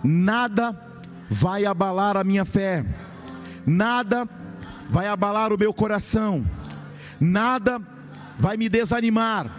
Nada 0.03 0.89
vai 1.30 1.66
abalar 1.66 2.18
a 2.18 2.24
minha 2.24 2.44
fé, 2.44 2.86
nada 3.66 4.28
vai 4.90 5.08
abalar 5.08 5.54
o 5.54 5.58
meu 5.58 5.74
coração, 5.74 6.46
nada 7.20 7.80
vai 8.38 8.58
me 8.58 8.68
desanimar, 8.68 9.52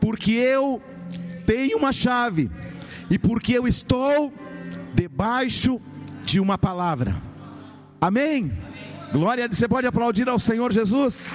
porque 0.00 0.32
eu 0.32 0.80
tenho 1.44 1.78
uma 1.78 1.92
chave 1.92 2.50
e 3.10 3.18
porque 3.18 3.52
eu 3.52 3.66
estou 3.66 4.32
debaixo 4.94 5.80
de 6.24 6.38
uma 6.38 6.56
palavra. 6.56 7.16
Amém? 8.00 8.52
Glória, 9.12 9.48
você 9.48 9.68
pode 9.68 9.86
aplaudir 9.86 10.28
ao 10.28 10.38
Senhor 10.38 10.72
Jesus? 10.72 11.30